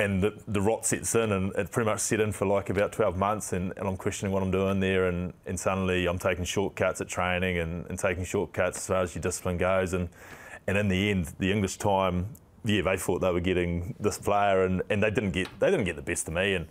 And 0.00 0.22
the, 0.22 0.40
the 0.46 0.60
rot 0.60 0.86
sets 0.86 1.16
in, 1.16 1.32
and 1.32 1.52
it 1.56 1.72
pretty 1.72 1.90
much 1.90 1.98
set 1.98 2.20
in 2.20 2.30
for 2.30 2.46
like 2.46 2.70
about 2.70 2.92
12 2.92 3.16
months. 3.16 3.52
And, 3.52 3.72
and 3.76 3.88
I'm 3.88 3.96
questioning 3.96 4.32
what 4.32 4.44
I'm 4.44 4.52
doing 4.52 4.78
there. 4.78 5.08
And, 5.08 5.32
and 5.44 5.58
suddenly 5.58 6.06
I'm 6.06 6.18
taking 6.18 6.44
shortcuts 6.44 7.00
at 7.00 7.08
training 7.08 7.58
and, 7.58 7.84
and 7.86 7.98
taking 7.98 8.24
shortcuts 8.24 8.78
as 8.78 8.86
far 8.86 9.02
as 9.02 9.14
your 9.14 9.22
discipline 9.22 9.56
goes. 9.56 9.94
And, 9.94 10.08
and 10.68 10.78
in 10.78 10.88
the 10.88 11.10
end, 11.10 11.32
the 11.40 11.50
English 11.50 11.78
time, 11.78 12.28
yeah, 12.64 12.82
they 12.82 12.96
thought 12.96 13.20
they 13.20 13.32
were 13.32 13.40
getting 13.40 13.94
this 13.98 14.18
player, 14.18 14.64
and, 14.64 14.82
and 14.90 15.02
they 15.02 15.10
didn't 15.10 15.30
get 15.30 15.48
they 15.58 15.70
didn't 15.70 15.86
get 15.86 15.96
the 15.96 16.02
best 16.02 16.28
of 16.28 16.34
me, 16.34 16.54
and 16.54 16.66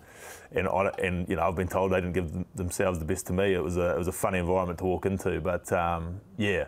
and 0.52 0.68
I, 0.68 0.92
and 1.02 1.28
you 1.30 1.36
know 1.36 1.44
I've 1.44 1.56
been 1.56 1.68
told 1.68 1.92
they 1.92 1.98
didn't 1.98 2.14
give 2.14 2.32
them- 2.32 2.46
themselves 2.56 3.00
the 3.00 3.06
best 3.06 3.28
to 3.28 3.34
me. 3.34 3.54
It 3.54 3.64
was 3.64 3.78
a 3.78 3.92
it 3.94 3.98
was 3.98 4.08
a 4.08 4.14
funny 4.14 4.40
environment 4.40 4.80
to 4.80 4.86
walk 4.86 5.06
into, 5.06 5.40
but 5.42 5.72
um, 5.72 6.22
yeah, 6.38 6.66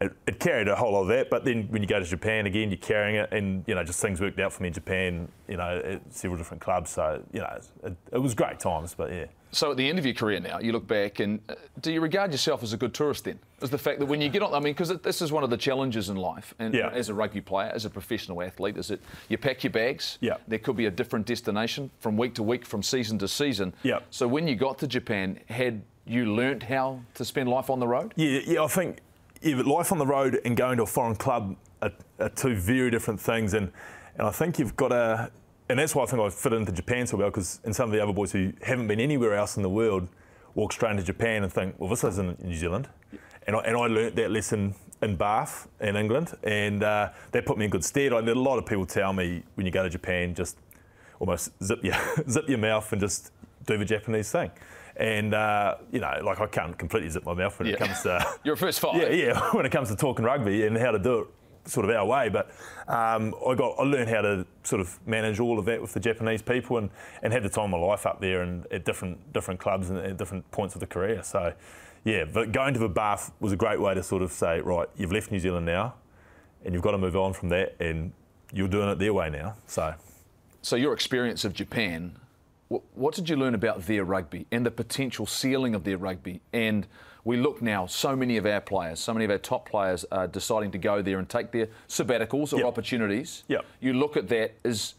it, 0.00 0.12
it, 0.26 0.40
carried 0.40 0.68
a 0.68 0.76
whole 0.76 0.92
lot 0.92 1.02
of 1.02 1.08
that. 1.08 1.30
But 1.30 1.44
then 1.44 1.68
when 1.68 1.82
you 1.82 1.88
go 1.88 1.98
to 1.98 2.04
Japan 2.04 2.46
again, 2.46 2.70
you're 2.70 2.78
carrying 2.78 3.16
it, 3.16 3.32
and 3.32 3.64
you 3.66 3.74
know 3.74 3.84
just 3.84 4.00
things 4.00 4.20
worked 4.20 4.40
out 4.40 4.52
for 4.52 4.62
me 4.62 4.68
in 4.68 4.74
Japan. 4.74 5.28
You 5.48 5.56
know, 5.56 5.82
at 5.84 6.12
several 6.12 6.38
different 6.38 6.62
clubs. 6.62 6.90
So 6.90 7.22
you 7.32 7.40
know, 7.40 7.60
it, 7.84 7.96
it 8.12 8.18
was 8.18 8.34
great 8.34 8.58
times. 8.60 8.94
But 8.94 9.12
yeah. 9.12 9.26
So 9.54 9.70
at 9.70 9.76
the 9.76 9.86
end 9.86 9.98
of 9.98 10.06
your 10.06 10.14
career 10.14 10.40
now, 10.40 10.58
you 10.58 10.72
look 10.72 10.86
back 10.86 11.20
and 11.20 11.38
uh, 11.48 11.54
do 11.80 11.92
you 11.92 12.00
regard 12.00 12.32
yourself 12.32 12.62
as 12.62 12.72
a 12.72 12.76
good 12.78 12.94
tourist 12.94 13.24
then? 13.24 13.38
Is 13.60 13.68
the 13.68 13.78
fact 13.78 13.98
that 14.00 14.06
when 14.06 14.22
you 14.22 14.30
get 14.30 14.42
on, 14.42 14.54
I 14.54 14.60
mean, 14.60 14.72
because 14.72 14.88
this 15.00 15.20
is 15.20 15.30
one 15.30 15.44
of 15.44 15.50
the 15.50 15.58
challenges 15.58 16.08
in 16.08 16.16
life, 16.16 16.54
and 16.58 16.74
yeah. 16.74 16.88
as 16.88 17.10
a 17.10 17.14
rugby 17.14 17.42
player, 17.42 17.70
as 17.72 17.84
a 17.84 17.90
professional 17.90 18.42
athlete, 18.42 18.78
is 18.78 18.88
that 18.88 19.00
you 19.28 19.36
pack 19.36 19.62
your 19.62 19.70
bags. 19.70 20.18
Yeah. 20.20 20.38
There 20.48 20.58
could 20.58 20.76
be 20.76 20.86
a 20.86 20.90
different 20.90 21.26
destination 21.26 21.90
from 22.00 22.16
week 22.16 22.34
to 22.36 22.42
week, 22.42 22.64
from 22.64 22.82
season 22.82 23.18
to 23.18 23.28
season. 23.28 23.74
Yeah. 23.82 24.00
So 24.10 24.26
when 24.26 24.48
you 24.48 24.56
got 24.56 24.78
to 24.78 24.86
Japan, 24.86 25.38
had 25.46 25.82
you 26.06 26.34
learnt 26.34 26.62
how 26.62 27.00
to 27.14 27.24
spend 27.24 27.48
life 27.48 27.68
on 27.68 27.78
the 27.78 27.86
road? 27.86 28.14
Yeah, 28.16 28.40
yeah. 28.44 28.64
I 28.64 28.68
think 28.68 28.98
yeah, 29.42 29.60
life 29.60 29.92
on 29.92 29.98
the 29.98 30.06
road 30.06 30.40
and 30.44 30.56
going 30.56 30.78
to 30.78 30.84
a 30.84 30.86
foreign 30.86 31.16
club 31.16 31.56
are, 31.82 31.92
are 32.18 32.30
two 32.30 32.56
very 32.56 32.90
different 32.90 33.20
things, 33.20 33.54
and 33.54 33.70
and 34.18 34.26
I 34.26 34.30
think 34.30 34.58
you've 34.58 34.76
got 34.76 34.88
to 34.88 35.30
and 35.68 35.78
that's 35.78 35.94
why 35.94 36.02
I 36.02 36.06
think 36.06 36.20
I 36.22 36.28
fit 36.30 36.52
into 36.52 36.72
Japan 36.72 37.06
so 37.06 37.16
well 37.16 37.30
because 37.30 37.60
in 37.64 37.72
some 37.72 37.88
of 37.88 37.92
the 37.92 38.02
other 38.02 38.12
boys 38.12 38.32
who 38.32 38.52
haven't 38.62 38.88
been 38.88 39.00
anywhere 39.00 39.34
else 39.34 39.56
in 39.56 39.62
the 39.62 39.70
world 39.70 40.08
walk 40.54 40.72
straight 40.72 40.90
into 40.90 41.02
Japan 41.02 41.42
and 41.42 41.52
think, 41.52 41.74
well, 41.78 41.88
this 41.88 42.04
isn't 42.04 42.44
New 42.44 42.54
Zealand. 42.54 42.88
And 43.46 43.56
I, 43.56 43.60
and 43.60 43.76
I 43.76 43.86
learnt 43.86 44.16
that 44.16 44.30
lesson 44.30 44.74
in 45.02 45.16
Bath 45.16 45.68
in 45.80 45.96
England, 45.96 46.32
and 46.44 46.82
uh, 46.82 47.10
that 47.32 47.44
put 47.44 47.58
me 47.58 47.64
in 47.64 47.70
good 47.70 47.84
stead. 47.84 48.12
I 48.12 48.16
had 48.16 48.28
a 48.28 48.34
lot 48.34 48.58
of 48.58 48.66
people 48.66 48.86
tell 48.86 49.12
me 49.12 49.42
when 49.56 49.66
you 49.66 49.72
go 49.72 49.82
to 49.82 49.90
Japan, 49.90 50.34
just 50.34 50.56
almost 51.18 51.50
zip 51.62 51.82
your 51.82 51.96
zip 52.30 52.48
your 52.48 52.58
mouth 52.58 52.90
and 52.92 53.00
just 53.00 53.32
do 53.66 53.76
the 53.76 53.84
Japanese 53.84 54.30
thing. 54.30 54.50
And 54.96 55.34
uh, 55.34 55.76
you 55.90 56.00
know, 56.00 56.20
like 56.22 56.40
I 56.40 56.46
can't 56.46 56.78
completely 56.78 57.10
zip 57.10 57.24
my 57.24 57.34
mouth 57.34 57.58
when 57.58 57.68
yeah. 57.68 57.74
it 57.74 57.78
comes 57.78 58.02
to 58.02 58.24
your 58.44 58.56
first 58.56 58.78
fight. 58.78 58.96
Yeah, 59.00 59.10
yeah. 59.10 59.50
When 59.52 59.66
it 59.66 59.72
comes 59.72 59.88
to 59.88 59.96
talking 59.96 60.24
rugby 60.24 60.66
and 60.66 60.76
how 60.76 60.92
to 60.92 60.98
do 60.98 61.18
it 61.20 61.26
sort 61.64 61.88
of 61.88 61.94
our 61.94 62.04
way. 62.04 62.28
But 62.28 62.50
um, 62.88 63.34
I 63.46 63.54
got 63.54 63.78
I 63.78 63.82
learned 63.82 64.10
how 64.10 64.22
to 64.22 64.46
sort 64.62 64.80
of 64.80 64.98
manage 65.06 65.40
all 65.40 65.58
of 65.58 65.64
that 65.66 65.80
with 65.80 65.92
the 65.92 66.00
Japanese 66.00 66.42
people 66.42 66.78
and, 66.78 66.90
and 67.22 67.32
had 67.32 67.42
the 67.42 67.48
time 67.48 67.72
of 67.74 67.80
my 67.80 67.86
life 67.86 68.06
up 68.06 68.20
there 68.20 68.42
and 68.42 68.66
at 68.70 68.84
different 68.84 69.32
different 69.32 69.60
clubs 69.60 69.90
and 69.90 69.98
at 69.98 70.16
different 70.16 70.50
points 70.50 70.74
of 70.74 70.80
the 70.80 70.86
career. 70.86 71.22
So 71.22 71.52
yeah, 72.04 72.24
but 72.24 72.52
going 72.52 72.74
to 72.74 72.80
the 72.80 72.88
Bath 72.88 73.32
was 73.40 73.52
a 73.52 73.56
great 73.56 73.80
way 73.80 73.94
to 73.94 74.02
sort 74.02 74.22
of 74.22 74.32
say, 74.32 74.60
right, 74.60 74.88
you've 74.96 75.12
left 75.12 75.30
New 75.30 75.38
Zealand 75.38 75.66
now, 75.66 75.94
and 76.64 76.74
you've 76.74 76.82
got 76.82 76.92
to 76.92 76.98
move 76.98 77.16
on 77.16 77.32
from 77.32 77.48
that, 77.50 77.76
and 77.78 78.12
you're 78.52 78.68
doing 78.68 78.88
it 78.88 78.98
their 78.98 79.14
way 79.14 79.30
now. 79.30 79.54
So. 79.66 79.94
So 80.62 80.76
your 80.76 80.92
experience 80.92 81.44
of 81.44 81.54
Japan, 81.54 82.16
what 82.68 83.14
did 83.14 83.28
you 83.28 83.36
learn 83.36 83.54
about 83.54 83.82
their 83.82 84.04
rugby 84.04 84.46
and 84.52 84.64
the 84.64 84.70
potential 84.70 85.26
ceiling 85.26 85.74
of 85.74 85.84
their 85.84 85.96
rugby 85.96 86.40
and 86.52 86.86
we 87.24 87.36
look 87.36 87.62
now, 87.62 87.86
so 87.86 88.16
many 88.16 88.36
of 88.36 88.46
our 88.46 88.60
players, 88.60 88.98
so 88.98 89.12
many 89.12 89.24
of 89.24 89.30
our 89.30 89.38
top 89.38 89.68
players 89.68 90.04
are 90.10 90.26
deciding 90.26 90.72
to 90.72 90.78
go 90.78 91.02
there 91.02 91.18
and 91.18 91.28
take 91.28 91.52
their 91.52 91.68
sabbaticals 91.88 92.52
or 92.52 92.58
yep. 92.58 92.66
opportunities. 92.66 93.44
Yep. 93.48 93.64
You 93.80 93.92
look 93.92 94.16
at 94.16 94.28
that, 94.28 94.54
is, 94.64 94.94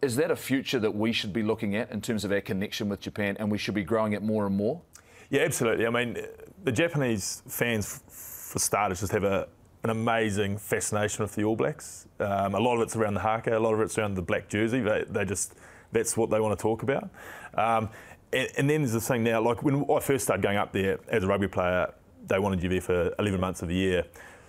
is 0.00 0.16
that 0.16 0.30
a 0.30 0.36
future 0.36 0.78
that 0.78 0.94
we 0.94 1.12
should 1.12 1.32
be 1.32 1.42
looking 1.42 1.76
at 1.76 1.90
in 1.90 2.00
terms 2.00 2.24
of 2.24 2.32
our 2.32 2.40
connection 2.40 2.88
with 2.88 3.00
Japan 3.00 3.36
and 3.38 3.50
we 3.50 3.58
should 3.58 3.74
be 3.74 3.84
growing 3.84 4.14
it 4.14 4.22
more 4.22 4.46
and 4.46 4.56
more? 4.56 4.80
Yeah, 5.28 5.42
absolutely. 5.42 5.86
I 5.86 5.90
mean, 5.90 6.18
the 6.64 6.72
Japanese 6.72 7.42
fans, 7.46 8.00
for 8.08 8.58
starters, 8.58 9.00
just 9.00 9.12
have 9.12 9.24
a, 9.24 9.46
an 9.84 9.90
amazing 9.90 10.58
fascination 10.58 11.22
with 11.22 11.34
the 11.34 11.44
All 11.44 11.56
Blacks. 11.56 12.06
Um, 12.18 12.54
a 12.54 12.60
lot 12.60 12.76
of 12.76 12.82
it's 12.82 12.96
around 12.96 13.14
the 13.14 13.20
haka, 13.20 13.56
a 13.56 13.60
lot 13.60 13.74
of 13.74 13.80
it's 13.80 13.96
around 13.98 14.14
the 14.14 14.22
black 14.22 14.48
jersey. 14.48 14.80
They, 14.80 15.04
they 15.08 15.24
just 15.24 15.54
that's 15.92 16.16
what 16.16 16.30
they 16.30 16.40
want 16.40 16.58
to 16.58 16.62
talk 16.62 16.82
about. 16.82 17.08
Um, 17.54 17.88
and, 18.32 18.48
and, 18.56 18.70
then 18.70 18.82
there's 18.82 18.92
this 18.92 19.08
thing 19.08 19.22
now, 19.22 19.40
like 19.40 19.62
when 19.62 19.84
I 19.90 20.00
first 20.00 20.24
started 20.24 20.42
going 20.42 20.56
up 20.56 20.72
there 20.72 20.98
as 21.08 21.24
a 21.24 21.26
rugby 21.26 21.48
player, 21.48 21.92
they 22.26 22.38
wanted 22.38 22.62
you 22.62 22.68
there 22.68 22.80
for 22.80 23.14
11 23.18 23.40
months 23.40 23.62
of 23.62 23.68
the 23.68 23.74
year. 23.74 24.04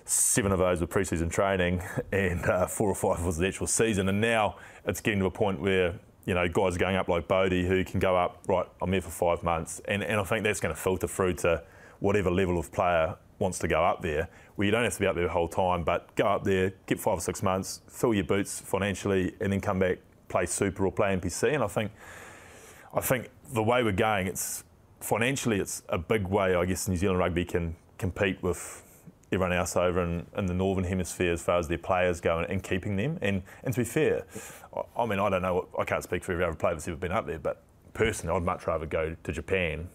Seven 0.06 0.52
of 0.52 0.60
those 0.60 0.82
were 0.82 0.88
pre-season 0.88 1.30
training, 1.30 1.82
and 2.12 2.46
uh, 2.46 2.68
four 2.68 2.90
or 2.90 2.96
five 2.96 3.26
was 3.26 3.38
the 3.38 3.48
actual 3.48 3.68
season. 3.68 4.10
And 4.10 4.22
now 4.22 4.56
it's 4.86 5.02
getting 5.02 5.20
to 5.20 5.26
a 5.26 5.32
point 5.32 5.60
where 5.60 6.00
you 6.26 6.34
know 6.34 6.48
guys 6.48 6.76
are 6.76 6.80
going 6.80 6.96
up 6.96 7.08
like 7.08 7.28
Bodie 7.28 7.66
who 7.66 7.84
can 7.84 8.00
go 8.00 8.16
up. 8.16 8.44
Right, 8.48 8.66
I'm 8.82 8.92
here 8.92 9.02
for 9.02 9.10
five 9.10 9.44
months, 9.44 9.82
and 9.86 10.04
and 10.04 10.20
I 10.20 10.24
think 10.24 10.44
that's 10.44 10.60
going 10.60 10.74
to 10.74 10.80
filter 10.80 11.08
through 11.08 11.34
to 11.36 11.64
whatever 12.00 12.32
level 12.32 12.58
of 12.60 12.72
player 12.72 13.16
wants 13.40 13.60
to 13.60 13.68
go 13.68 13.84
up 13.84 14.02
there. 14.02 14.30
Where 14.56 14.66
you 14.66 14.72
don't 14.72 14.84
have 14.84 14.94
to 14.94 15.00
be 15.00 15.08
up 15.08 15.16
there 15.16 15.26
the 15.26 15.32
whole 15.32 15.48
time, 15.48 15.84
but 15.84 16.16
go 16.16 16.26
up 16.26 16.44
there, 16.44 16.74
get 16.86 17.00
five 17.00 17.18
or 17.18 17.22
six 17.22 17.42
months, 17.42 17.82
fill 17.88 18.14
your 18.14 18.24
boots 18.24 18.60
financially, 18.60 19.34
and 19.40 19.52
then 19.52 19.62
come 19.62 19.80
back, 19.80 20.00
play 20.30 20.46
Super 20.46 20.86
or 20.86 20.92
play 20.92 21.16
NPC. 21.16 21.54
And 21.54 21.64
I 21.64 21.68
think 21.68 21.92
I 22.94 23.02
think 23.02 23.30
the 23.54 23.64
way 23.64 23.84
we're 23.84 23.92
going, 23.92 24.28
it's 24.28 24.64
financially, 25.00 25.60
it's 25.60 25.84
a 25.90 25.98
big 25.98 26.28
way. 26.28 26.56
I 26.56 26.66
guess 26.66 26.88
New 26.88 26.98
Zealand 26.98 27.20
rugby 27.20 27.46
can 27.46 27.76
compete 27.98 28.42
with 28.42 28.84
everyone 29.32 29.54
else 29.54 29.76
over 29.78 30.04
in, 30.04 30.26
in, 30.38 30.46
the 30.46 30.54
northern 30.54 30.84
hemisphere 30.84 31.32
as 31.32 31.42
far 31.42 31.58
as 31.58 31.68
their 31.68 31.78
players 31.78 32.20
go 32.20 32.40
and, 32.40 32.50
and 32.50 32.64
keeping 32.64 32.98
them. 32.98 33.18
And, 33.22 33.44
and 33.64 33.74
to 33.74 33.80
be 33.80 33.86
fair, 33.86 34.26
I, 34.76 34.82
I, 35.04 35.06
mean, 35.06 35.20
I 35.20 35.30
don't 35.30 35.42
know. 35.42 35.68
I 35.80 35.86
can't 35.86 36.04
speak 36.04 36.24
for 36.24 36.34
every 36.34 36.44
other 36.44 36.56
player 36.56 36.74
that's 36.74 36.88
ever 36.88 36.98
been 36.98 37.14
up 37.14 37.26
there, 37.26 37.40
but 37.40 37.64
personally, 37.94 38.36
I'd 38.36 38.44
much 38.44 38.68
rather 38.68 38.86
go 38.86 39.16
to 39.24 39.32
Japan. 39.32 39.88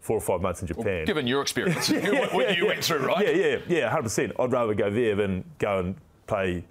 Four 0.00 0.18
or 0.18 0.20
five 0.20 0.40
months 0.40 0.60
in 0.60 0.68
Japan. 0.68 0.84
Well, 0.84 1.06
given 1.06 1.26
your 1.26 1.42
experience, 1.42 1.90
yeah, 1.90 2.28
what, 2.34 2.56
you 2.56 2.62
yeah, 2.62 2.68
went 2.68 2.84
through, 2.84 3.06
right? 3.06 3.26
Yeah, 3.26 3.32
yeah, 3.32 3.58
yeah, 3.66 3.90
hundred 3.90 4.04
percent. 4.04 4.32
I'd 4.38 4.52
rather 4.52 4.72
go 4.72 4.88
there 4.88 5.16
than 5.16 5.44
go 5.58 5.80
and 5.80 5.96
play 6.28 6.64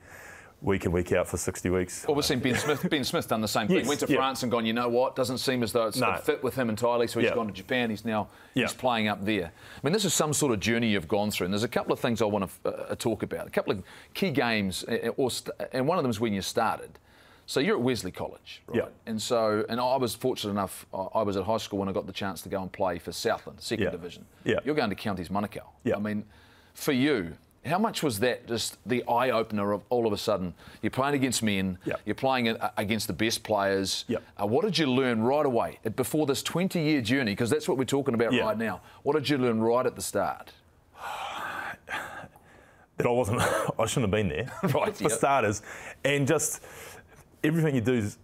week 0.65 0.85
in 0.85 0.91
week 0.91 1.11
out 1.11 1.27
for 1.27 1.37
60 1.37 1.69
weeks. 1.69 2.05
Well, 2.07 2.15
we've 2.15 2.25
seen 2.25 2.39
Ben 2.39 2.55
Smith. 2.55 2.89
Ben 2.89 3.03
Smith 3.03 3.27
done 3.27 3.41
the 3.41 3.47
same 3.47 3.67
thing. 3.67 3.77
Yes, 3.77 3.87
Went 3.87 3.99
to 4.01 4.07
yeah. 4.09 4.17
France 4.17 4.43
and 4.43 4.51
gone. 4.51 4.65
You 4.65 4.73
know 4.73 4.89
what? 4.89 5.15
Doesn't 5.15 5.37
seem 5.37 5.63
as 5.63 5.71
though 5.71 5.87
it's 5.87 5.97
no. 5.97 6.15
fit 6.17 6.43
with 6.43 6.55
him 6.55 6.69
entirely. 6.69 7.07
So 7.07 7.19
he's 7.19 7.29
yeah. 7.29 7.35
gone 7.35 7.47
to 7.47 7.53
Japan. 7.53 7.89
He's 7.89 8.03
now 8.03 8.27
yeah. 8.53 8.63
he's 8.63 8.73
playing 8.73 9.07
up 9.07 9.23
there. 9.23 9.45
I 9.45 9.79
mean, 9.83 9.93
this 9.93 10.05
is 10.05 10.13
some 10.13 10.33
sort 10.33 10.51
of 10.51 10.59
journey 10.59 10.89
you've 10.89 11.07
gone 11.07 11.31
through. 11.31 11.45
And 11.45 11.53
there's 11.53 11.63
a 11.63 11.69
couple 11.69 11.93
of 11.93 11.99
things 11.99 12.21
I 12.21 12.25
want 12.25 12.49
to 12.63 12.69
uh, 12.69 12.95
talk 12.95 13.23
about. 13.23 13.47
A 13.47 13.51
couple 13.51 13.73
of 13.73 13.83
key 14.13 14.31
games, 14.31 14.83
uh, 14.87 14.97
uh, 15.05 15.09
or 15.17 15.29
st- 15.29 15.55
and 15.71 15.87
one 15.87 15.97
of 15.97 16.03
them 16.03 16.09
is 16.09 16.19
when 16.19 16.33
you 16.33 16.41
started. 16.41 16.99
So 17.47 17.59
you're 17.59 17.77
at 17.77 17.83
Wesley 17.83 18.11
College, 18.11 18.63
right? 18.65 18.77
Yeah. 18.77 18.87
And 19.05 19.21
so, 19.21 19.63
and 19.69 19.79
I 19.79 19.97
was 19.97 20.15
fortunate 20.15 20.51
enough. 20.51 20.87
I 20.91 21.21
was 21.21 21.37
at 21.37 21.43
high 21.43 21.57
school 21.57 21.77
when 21.77 21.87
I 21.87 21.91
got 21.91 22.07
the 22.07 22.13
chance 22.13 22.41
to 22.41 22.49
go 22.49 22.59
and 22.59 22.71
play 22.71 22.97
for 22.97 23.11
Southland, 23.11 23.61
second 23.61 23.85
yeah. 23.85 23.91
division. 23.91 24.25
Yeah. 24.43 24.55
You're 24.65 24.73
going 24.73 24.89
to 24.89 24.95
Counties 24.95 25.29
Manukau. 25.29 25.61
Yeah. 25.83 25.95
I 25.95 25.99
mean, 25.99 26.25
for 26.73 26.91
you, 26.91 27.33
how 27.65 27.79
much 27.79 28.03
was 28.03 28.19
that 28.19 28.47
just 28.47 28.77
the 28.85 29.03
eye 29.07 29.31
opener 29.31 29.71
of 29.71 29.81
all 29.89 30.05
of 30.05 30.13
a 30.13 30.17
sudden 30.17 30.53
you're 30.81 30.91
playing 30.91 31.15
against 31.15 31.41
men, 31.41 31.77
yep. 31.85 31.99
you're 32.05 32.15
playing 32.15 32.55
against 32.77 33.07
the 33.07 33.13
best 33.13 33.43
players? 33.43 34.05
Yep. 34.07 34.23
Uh, 34.41 34.45
what 34.45 34.63
did 34.65 34.77
you 34.77 34.87
learn 34.87 35.21
right 35.21 35.45
away 35.45 35.79
before 35.95 36.25
this 36.25 36.43
20 36.43 36.79
year 36.79 37.01
journey? 37.01 37.31
Because 37.31 37.49
that's 37.49 37.67
what 37.67 37.77
we're 37.77 37.85
talking 37.85 38.13
about 38.13 38.33
yep. 38.33 38.43
right 38.43 38.57
now. 38.57 38.81
What 39.03 39.13
did 39.15 39.29
you 39.29 39.37
learn 39.37 39.59
right 39.61 39.85
at 39.85 39.95
the 39.95 40.01
start? 40.01 40.51
that 42.97 43.05
I 43.05 43.09
wasn't, 43.09 43.41
I 43.79 43.85
shouldn't 43.85 44.03
have 44.03 44.11
been 44.11 44.29
there. 44.29 44.51
right. 44.73 44.95
For 44.97 45.09
starters. 45.09 45.61
And 46.03 46.27
just 46.27 46.61
everything 47.43 47.75
you 47.75 47.81
do 47.81 47.93
is 47.93 48.17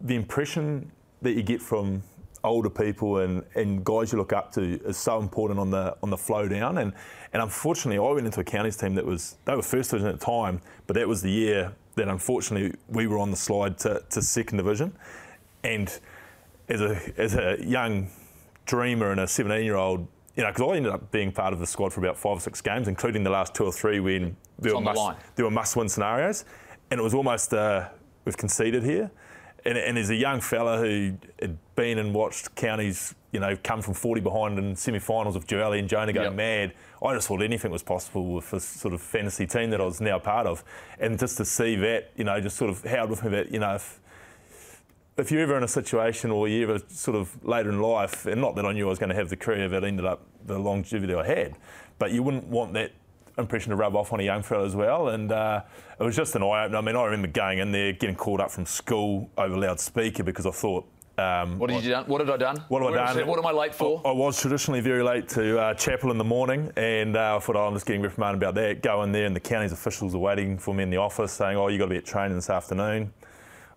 the 0.00 0.14
impression 0.14 0.90
that 1.22 1.32
you 1.32 1.42
get 1.42 1.62
from 1.62 2.02
older 2.44 2.70
people 2.70 3.18
and, 3.18 3.42
and 3.54 3.84
guys 3.84 4.12
you 4.12 4.18
look 4.18 4.32
up 4.32 4.52
to 4.52 4.80
is 4.84 4.96
so 4.96 5.20
important 5.20 5.60
on 5.60 5.70
the 5.70 5.96
on 6.02 6.10
the 6.10 6.16
flow 6.16 6.48
down. 6.48 6.78
And 6.78 6.92
and 7.32 7.42
unfortunately, 7.42 7.98
I 7.98 8.12
went 8.12 8.26
into 8.26 8.40
a 8.40 8.44
counties 8.44 8.76
team 8.76 8.94
that 8.96 9.06
was 9.06 9.36
they 9.44 9.54
were 9.54 9.62
first 9.62 9.90
division 9.90 10.08
at 10.08 10.18
the 10.18 10.24
time, 10.24 10.60
but 10.86 10.94
that 10.94 11.06
was 11.08 11.22
the 11.22 11.30
year 11.30 11.72
that 11.94 12.08
unfortunately 12.08 12.78
we 12.88 13.06
were 13.06 13.18
on 13.18 13.30
the 13.30 13.36
slide 13.36 13.78
to, 13.78 14.02
to 14.10 14.22
second 14.22 14.58
division. 14.58 14.92
And 15.62 15.98
as 16.68 16.80
a 16.80 17.12
as 17.16 17.34
a 17.34 17.58
young 17.64 18.08
dreamer 18.66 19.10
and 19.10 19.20
a 19.20 19.26
17 19.26 19.64
year 19.64 19.76
old. 19.76 20.06
You 20.34 20.44
know, 20.44 20.48
because 20.48 20.72
I 20.72 20.76
ended 20.76 20.92
up 20.92 21.10
being 21.10 21.30
part 21.30 21.52
of 21.52 21.58
the 21.58 21.66
squad 21.66 21.92
for 21.92 22.00
about 22.00 22.16
five 22.16 22.38
or 22.38 22.40
six 22.40 22.62
games, 22.62 22.88
including 22.88 23.22
the 23.22 23.28
last 23.28 23.54
two 23.54 23.64
or 23.64 23.72
three 23.72 24.00
when 24.00 24.34
there, 24.58 24.74
were 24.74 24.80
the 24.80 24.84
must, 24.92 25.18
there 25.36 25.44
were 25.44 25.50
must-win 25.50 25.90
scenarios, 25.90 26.46
and 26.90 26.98
it 26.98 27.02
was 27.02 27.12
almost 27.12 27.52
uh, 27.52 27.90
we've 28.24 28.38
conceded 28.38 28.82
here 28.82 29.10
and, 29.64 29.78
and 29.78 29.98
as 29.98 30.10
a 30.10 30.14
young 30.14 30.40
fella 30.40 30.78
who 30.78 31.16
had 31.40 31.56
been 31.76 31.98
and 31.98 32.14
watched 32.14 32.54
counties, 32.54 33.14
you 33.32 33.40
know, 33.40 33.56
come 33.62 33.80
from 33.80 33.94
40 33.94 34.20
behind 34.20 34.58
in 34.58 34.76
semi-finals 34.76 35.36
of 35.36 35.46
Joeli 35.46 35.78
and 35.78 35.88
Jonah 35.88 36.12
going 36.12 36.26
yep. 36.26 36.34
mad, 36.34 36.72
I 37.02 37.14
just 37.14 37.28
thought 37.28 37.42
anything 37.42 37.70
was 37.70 37.82
possible 37.82 38.34
with 38.34 38.50
this 38.50 38.64
sort 38.64 38.92
of 38.92 39.00
fantasy 39.00 39.46
team 39.46 39.70
that 39.70 39.80
I 39.80 39.84
was 39.84 40.00
now 40.00 40.18
part 40.18 40.46
of, 40.46 40.64
and 40.98 41.18
just 41.18 41.36
to 41.38 41.44
see 41.44 41.76
that, 41.76 42.12
you 42.16 42.24
know, 42.24 42.40
just 42.40 42.56
sort 42.56 42.70
of 42.70 42.82
held 42.82 43.10
with 43.10 43.22
me 43.24 43.30
that, 43.30 43.52
you 43.52 43.58
know, 43.58 43.74
if, 43.74 44.00
if 45.16 45.30
you're 45.30 45.42
ever 45.42 45.56
in 45.56 45.62
a 45.62 45.68
situation 45.68 46.30
or 46.30 46.48
you're 46.48 46.70
ever 46.70 46.84
sort 46.88 47.16
of 47.16 47.42
later 47.44 47.70
in 47.70 47.80
life, 47.80 48.26
and 48.26 48.40
not 48.40 48.56
that 48.56 48.66
I 48.66 48.72
knew 48.72 48.86
I 48.86 48.90
was 48.90 48.98
going 48.98 49.10
to 49.10 49.16
have 49.16 49.28
the 49.28 49.36
career 49.36 49.68
that 49.68 49.84
ended 49.84 50.04
up 50.04 50.26
the 50.44 50.58
longevity 50.58 51.14
I 51.14 51.26
had, 51.26 51.54
but 51.98 52.12
you 52.12 52.22
wouldn't 52.22 52.48
want 52.48 52.72
that 52.74 52.92
impression 53.38 53.70
to 53.70 53.76
rub 53.76 53.96
off 53.96 54.12
on 54.12 54.20
a 54.20 54.22
young 54.22 54.42
fellow 54.42 54.64
as 54.64 54.74
well. 54.74 55.08
And 55.08 55.32
uh, 55.32 55.62
it 55.98 56.02
was 56.02 56.16
just 56.16 56.34
an 56.36 56.42
eye 56.42 56.64
opener. 56.64 56.78
I 56.78 56.80
mean, 56.80 56.96
I 56.96 57.04
remember 57.04 57.28
going 57.28 57.58
in 57.58 57.72
there, 57.72 57.92
getting 57.92 58.16
called 58.16 58.40
up 58.40 58.50
from 58.50 58.66
school 58.66 59.30
over 59.36 59.54
a 59.54 59.58
loudspeaker 59.58 60.22
because 60.22 60.46
I 60.46 60.50
thought. 60.50 60.86
Um, 61.18 61.58
what 61.58 61.68
did 61.68 61.84
you 61.84 61.90
done? 61.90 62.04
What 62.06 62.22
had 62.22 62.30
I 62.30 62.36
done? 62.38 62.64
What 62.68 62.82
have 62.82 62.92
I 62.94 63.14
done? 63.14 63.26
What 63.26 63.38
am 63.38 63.44
I 63.44 63.52
late 63.52 63.74
for? 63.74 64.00
I, 64.04 64.08
I 64.08 64.12
was 64.12 64.40
traditionally 64.40 64.80
very 64.80 65.02
late 65.02 65.28
to 65.30 65.58
uh, 65.58 65.74
chapel 65.74 66.10
in 66.10 66.16
the 66.16 66.24
morning, 66.24 66.72
and 66.76 67.16
uh, 67.16 67.36
I 67.36 67.38
thought, 67.38 67.54
oh, 67.54 67.66
I'm 67.66 67.74
just 67.74 67.84
getting 67.84 68.00
reprimanded 68.00 68.42
about 68.42 68.54
that. 68.54 68.82
Go 68.82 69.02
in 69.02 69.12
there, 69.12 69.26
and 69.26 69.36
the 69.36 69.40
county's 69.40 69.72
officials 69.72 70.14
are 70.14 70.18
waiting 70.18 70.56
for 70.56 70.74
me 70.74 70.82
in 70.82 70.90
the 70.90 70.96
office, 70.96 71.32
saying, 71.32 71.58
"Oh, 71.58 71.68
you 71.68 71.76
got 71.76 71.84
to 71.84 71.90
be 71.90 71.98
at 71.98 72.06
training 72.06 72.36
this 72.36 72.48
afternoon." 72.48 73.12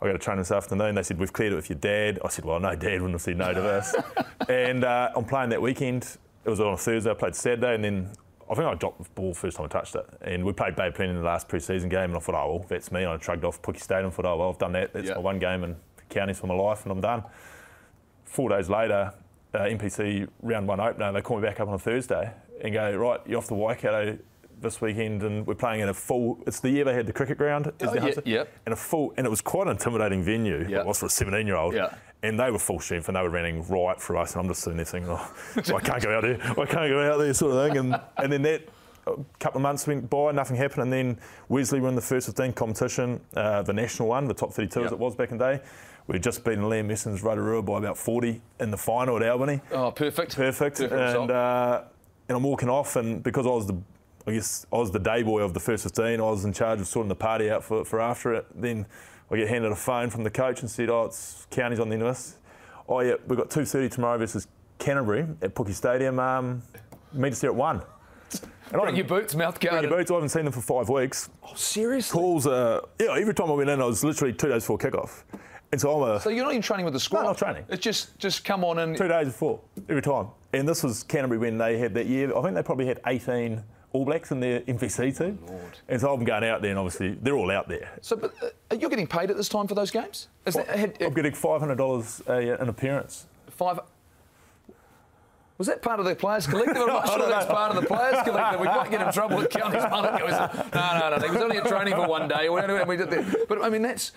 I 0.02 0.08
got 0.08 0.14
to 0.14 0.20
train 0.20 0.38
this 0.38 0.52
afternoon. 0.52 0.96
They 0.96 1.04
said, 1.04 1.18
We've 1.18 1.32
cleared 1.32 1.54
it 1.54 1.56
with 1.56 1.70
your 1.70 1.80
dad. 1.80 2.20
I 2.24 2.28
said, 2.28 2.46
Well, 2.46 2.60
no, 2.60 2.76
dad 2.76 3.02
wouldn't 3.02 3.14
have 3.14 3.22
said 3.22 3.38
no 3.38 3.54
to 3.54 3.62
this. 3.62 3.96
and 4.50 4.84
uh, 4.84 5.12
I'm 5.16 5.26
playing 5.26 5.50
that 5.50 5.62
weekend. 5.62 6.18
It 6.44 6.50
was 6.50 6.60
on 6.60 6.74
a 6.74 6.78
Thursday. 6.78 7.10
I 7.10 7.14
played 7.14 7.36
Saturday, 7.36 7.76
and 7.76 7.84
then 7.84 8.10
I 8.50 8.54
think 8.54 8.68
I 8.68 8.76
dropped 8.76 9.04
the 9.04 9.10
ball 9.16 9.34
first 9.34 9.58
time 9.58 9.66
I 9.66 9.70
touched 9.70 9.96
it. 9.96 10.06
And 10.22 10.46
we 10.46 10.54
played 10.54 10.76
Bay 10.76 10.92
Plenty 10.92 11.12
in 11.12 11.18
the 11.18 11.24
last 11.24 11.48
pre-season 11.48 11.90
game, 11.90 12.12
and 12.12 12.16
I 12.16 12.20
thought, 12.20 12.36
oh 12.36 12.56
well, 12.56 12.66
that's 12.68 12.92
me. 12.92 13.04
And 13.04 13.12
I 13.12 13.18
shrugged 13.20 13.44
off 13.44 13.62
Pookie 13.62 13.82
Stadium. 13.82 14.06
And 14.06 14.14
thought, 14.14 14.26
oh 14.26 14.38
well, 14.38 14.50
I've 14.50 14.58
done 14.58 14.74
that. 14.74 14.94
That's 14.94 15.10
my 15.10 15.18
one 15.18 15.40
game 15.40 15.64
in 15.64 15.76
the 15.98 16.04
counties 16.10 16.40
for 16.40 16.48
my 16.48 16.54
life, 16.54 16.84
and 16.84 16.92
I'm 16.92 17.02
done. 17.02 17.24
Four 18.26 18.50
days 18.50 18.70
later, 18.70 19.14
uh, 19.54 19.60
NPC 19.60 20.28
round 20.42 20.68
one 20.68 20.80
opener, 20.80 21.12
they 21.12 21.22
call 21.22 21.38
me 21.38 21.44
back 21.44 21.60
up 21.60 21.68
on 21.68 21.76
a 21.76 21.80
Thursday 21.80 22.32
and 22.62 22.74
go, 22.74 22.96
right, 22.96 23.20
you're 23.26 23.38
off 23.38 23.48
the 23.48 23.56
Waikato 23.56 24.18
this 24.66 24.82
weekend, 24.82 25.24
and 25.24 25.48
we're 25.48 25.56
playing 25.56 25.80
in 25.82 25.90
a 25.90 25.94
full. 25.94 26.44
It's 26.46 26.60
the 26.60 26.70
year 26.70 26.84
they 26.84 26.94
had 26.94 27.08
the 27.08 27.14
cricket 27.14 27.38
ground. 27.38 27.72
Is 27.80 27.88
Oh, 27.90 27.94
yeah, 27.94 28.12
yep. 28.26 28.54
And 28.66 28.74
a 28.74 28.76
full, 28.76 29.14
and 29.18 29.26
it 29.26 29.30
was 29.30 29.42
quite 29.42 29.68
an 29.68 29.72
intimidating 29.72 30.22
venue. 30.24 30.66
Yeah. 30.68 30.80
It 30.82 30.86
was 30.86 31.00
for 31.00 31.06
a 31.06 31.10
17 31.10 31.48
year 31.48 31.56
old. 31.56 31.74
Yeah. 31.74 31.96
And 32.24 32.40
they 32.40 32.50
were 32.52 32.60
full 32.60 32.80
strength 32.80 33.08
and 33.08 33.16
they 33.16 33.22
were 33.22 33.30
running 33.30 33.68
right 33.68 34.02
for 34.02 34.18
us. 34.18 34.34
And 34.34 34.42
I'm 34.42 34.48
just 34.48 34.62
sitting 34.62 34.78
there 34.78 34.86
thinking, 34.86 35.12
oh, 35.12 35.32
I 35.58 35.80
can't 35.80 36.02
go 36.02 36.16
out 36.18 36.24
there. 36.24 36.40
I 36.42 36.66
can't 36.66 36.90
go 36.90 37.12
out 37.14 37.18
there, 37.20 37.34
sort 37.36 37.54
of 37.54 37.68
thing. 37.68 37.78
And, 37.78 38.02
and 38.18 38.32
then 38.34 38.42
that 38.42 38.68
a 39.06 39.16
couple 39.40 39.60
of 39.60 39.62
months 39.62 39.86
went 39.86 40.10
by, 40.10 40.32
nothing 40.32 40.58
happened. 40.58 40.84
And 40.84 40.94
then 40.94 41.20
Wesley 41.50 41.80
won 41.80 41.94
the 41.94 42.02
first 42.02 42.26
15 42.26 42.54
competition, 42.54 43.22
uh, 43.36 43.62
the 43.62 43.74
national 43.74 44.08
one, 44.10 44.28
the 44.28 44.34
top 44.34 44.52
32 44.54 44.80
Yeah. 44.80 44.86
as 44.88 44.92
it 44.94 44.98
was 44.98 45.16
back 45.16 45.32
in 45.32 45.38
the 45.38 45.58
day. 45.58 45.64
We'd 46.08 46.24
just 46.24 46.44
beaten 46.44 46.64
Liam 46.64 46.88
Messam's 46.88 47.22
Rotorua 47.22 47.62
by 47.62 47.78
about 47.78 47.98
40 47.98 48.42
in 48.60 48.72
the 48.72 48.78
final 48.78 49.18
at 49.18 49.24
Albany. 49.30 49.62
Oh, 49.72 49.92
perfect. 49.92 50.36
Perfect. 50.36 50.78
Perfect 50.80 50.94
and, 50.94 51.30
uh, 51.32 51.84
and 52.28 52.36
I'm 52.38 52.44
walking 52.44 52.70
off, 52.70 52.96
and 52.96 53.22
because 53.22 53.46
I 53.46 53.50
was 53.50 53.68
the, 53.68 53.78
I 54.28 54.32
guess 54.32 54.66
I 54.74 54.78
was 54.78 54.92
the 54.92 55.00
day 55.00 55.22
boy 55.24 55.42
of 55.42 55.54
the 55.54 55.60
first 55.60 55.84
15, 55.84 56.20
I 56.20 56.24
was 56.24 56.46
in 56.46 56.54
charge 56.54 56.80
of 56.82 56.88
sorting 56.88 57.10
the 57.10 57.16
party 57.16 57.50
out 57.52 57.64
for, 57.64 57.86
for 57.86 58.02
after 58.02 58.34
it. 58.34 58.46
Then 58.56 58.86
I 59.30 59.38
get 59.38 59.48
handed 59.50 59.72
a 59.72 59.76
phone 59.76 60.10
from 60.10 60.24
the 60.24 60.32
coach 60.32 60.62
and 60.62 60.70
said, 60.70 60.90
"Oh, 60.90 61.04
it's 61.06 61.48
counties 61.52 61.80
on 61.80 61.90
the 61.90 61.94
end 61.94 62.04
of 62.04 62.10
this. 62.10 62.38
Oh 62.88 63.00
yeah, 63.02 63.16
we've 63.28 63.38
got 63.38 63.50
2:30 63.50 63.90
tomorrow 63.92 64.18
versus 64.18 64.48
Canterbury 64.80 65.22
at 65.42 65.54
Pookie 65.56 65.74
Stadium. 65.74 66.20
Um, 66.20 66.62
meet 67.14 67.34
us 67.34 67.42
there 67.42 67.50
at 67.52 67.56
one." 67.56 67.82
And 68.72 68.82
Bring 68.82 68.96
your 68.96 69.06
boots, 69.06 69.36
mouth 69.36 69.60
Bring 69.60 69.72
guarded. 69.72 69.90
your 69.90 70.00
boots. 70.00 70.10
I 70.10 70.16
haven't 70.16 70.30
seen 70.30 70.46
them 70.46 70.52
for 70.52 70.62
five 70.62 70.90
weeks. 70.90 71.30
Oh, 71.44 71.54
seriously? 71.56 72.20
Calls, 72.20 72.48
uh, 72.48 72.82
yeah. 73.00 73.16
Every 73.16 73.34
time 73.34 73.52
I 73.52 73.54
went 73.54 73.70
in, 73.70 73.80
I 73.80 73.86
was 73.86 74.04
literally 74.04 74.34
two 74.34 74.50
days 74.50 74.64
before 74.64 74.80
kickoff, 74.80 75.24
and 75.72 75.80
so 75.80 76.02
I'm 76.04 76.16
a 76.16 76.20
So 76.20 76.30
you're 76.32 76.44
not 76.44 76.52
even 76.52 76.64
training 76.64 76.86
with 76.86 76.94
the 76.96 77.00
squad? 77.00 77.22
No, 77.22 77.28
not 77.28 77.38
training. 77.38 77.66
It's 77.70 77.84
just 77.84 78.18
just 78.18 78.44
come 78.44 78.64
on 78.64 78.80
and 78.80 78.98
two 78.98 79.08
days 79.08 79.28
before 79.28 79.60
every 79.88 80.02
time. 80.02 80.28
And 80.54 80.68
this 80.68 80.84
was 80.84 81.04
Canterbury 81.04 81.38
when 81.40 81.58
they 81.60 81.78
had 81.78 81.94
that 81.94 82.08
year. 82.08 82.36
I 82.36 82.42
think 82.42 82.56
they 82.56 82.64
probably 82.64 82.88
had 82.88 83.00
18 83.06 83.64
All 83.96 84.06
Blacks 84.06 84.32
in 84.32 84.40
their 84.42 84.60
NPC 84.62 85.18
team. 85.18 85.40
And 85.88 86.02
so 86.02 86.14
I'm 86.14 86.24
going 86.24 86.44
out 86.44 86.62
there, 86.62 86.72
and 86.72 86.80
obviously 86.80 87.18
they're 87.22 87.36
all 87.36 87.50
out 87.50 87.68
there. 87.70 87.90
So, 88.02 88.16
but 88.16 88.34
uh, 88.44 88.76
you're 88.76 88.90
getting 88.90 89.08
paid 89.08 89.32
at 89.32 89.38
this 89.38 89.48
time 89.48 89.68
for 89.68 89.76
those 89.76 89.90
games? 89.90 90.28
Is 90.46 90.56
that, 90.56 90.68
had, 90.68 91.02
I'm 91.02 91.14
getting 91.14 91.32
$500 91.32 92.28
a, 92.28 92.62
an 92.62 92.70
appearance. 92.70 93.26
five. 93.50 93.80
Was 95.58 95.68
that 95.68 95.82
part 95.82 96.02
of 96.02 96.06
the 96.06 96.14
players' 96.16 96.46
collective? 96.48 96.76
I'm 96.76 96.88
not 96.88 97.08
sure 97.08 97.30
that's 97.30 97.46
part 97.46 97.74
of 97.74 97.82
the 97.82 97.88
players' 97.88 98.22
collective. 98.24 98.60
We 98.60 98.68
might 98.68 98.92
get 98.92 99.02
in 99.02 99.14
trouble 99.14 99.38
with 99.38 99.50
counting. 99.50 99.80
No, 99.80 100.02
no, 100.02 101.16
no. 101.18 101.26
He 101.26 101.32
was 101.32 101.42
only 101.42 101.58
a 101.58 101.64
training 101.64 101.94
for 101.96 102.08
one 102.08 102.28
day. 102.28 102.50
We 102.50 102.62
we 102.84 102.98
did 102.98 103.10
that. 103.12 103.46
But 103.48 103.64
I 103.64 103.70
mean, 103.70 103.82
that's 103.82 104.12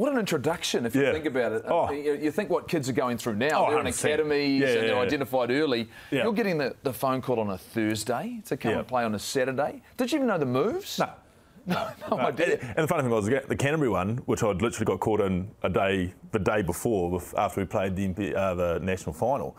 what 0.00 0.10
an 0.10 0.18
introduction 0.18 0.86
if 0.86 0.94
you 0.94 1.02
Yeah. 1.02 1.12
think 1.12 1.26
about 1.26 1.52
it. 1.52 1.64
Oh. 1.68 1.90
You, 1.92 2.14
you 2.14 2.30
think 2.30 2.48
what 2.48 2.66
kids 2.66 2.88
are 2.88 2.94
going 2.94 3.18
through 3.18 3.34
now. 3.36 3.66
Oh, 3.66 3.70
they're 3.70 3.80
in 3.80 3.86
academies 3.86 4.62
Yeah, 4.62 4.68
and 4.68 4.74
yeah, 4.76 4.80
they're 4.80 4.94
yeah. 4.94 5.00
identified 5.00 5.50
early. 5.50 5.90
You're 6.10 6.32
getting 6.32 6.56
the, 6.56 6.74
the 6.82 6.92
phone 6.92 7.20
call 7.20 7.38
on 7.38 7.50
a 7.50 7.58
Thursday 7.58 8.40
to 8.46 8.56
come 8.56 8.72
and 8.72 8.88
play 8.88 9.04
on 9.04 9.14
a 9.14 9.18
Saturday. 9.18 9.82
Did 9.98 10.10
you 10.10 10.16
even 10.16 10.28
know 10.28 10.38
the 10.38 10.46
moves? 10.46 10.98
No. 10.98 11.10
No, 11.66 11.88
no 12.10 12.18
idea. 12.18 12.58
And 12.62 12.78
the 12.84 12.88
funny 12.88 13.02
thing 13.02 13.10
was, 13.12 13.26
the 13.26 13.54
Canterbury 13.54 13.90
one, 13.90 14.16
which 14.24 14.42
I'd 14.42 14.62
literally 14.62 14.86
got 14.86 14.98
caught 14.98 15.20
in 15.20 15.50
a 15.62 15.68
day, 15.68 16.14
the 16.32 16.38
day 16.38 16.62
before, 16.62 17.20
after 17.36 17.60
we 17.60 17.66
played 17.66 17.94
the, 17.94 18.34
uh, 18.34 18.54
the 18.54 18.78
national 18.82 19.12
final. 19.12 19.56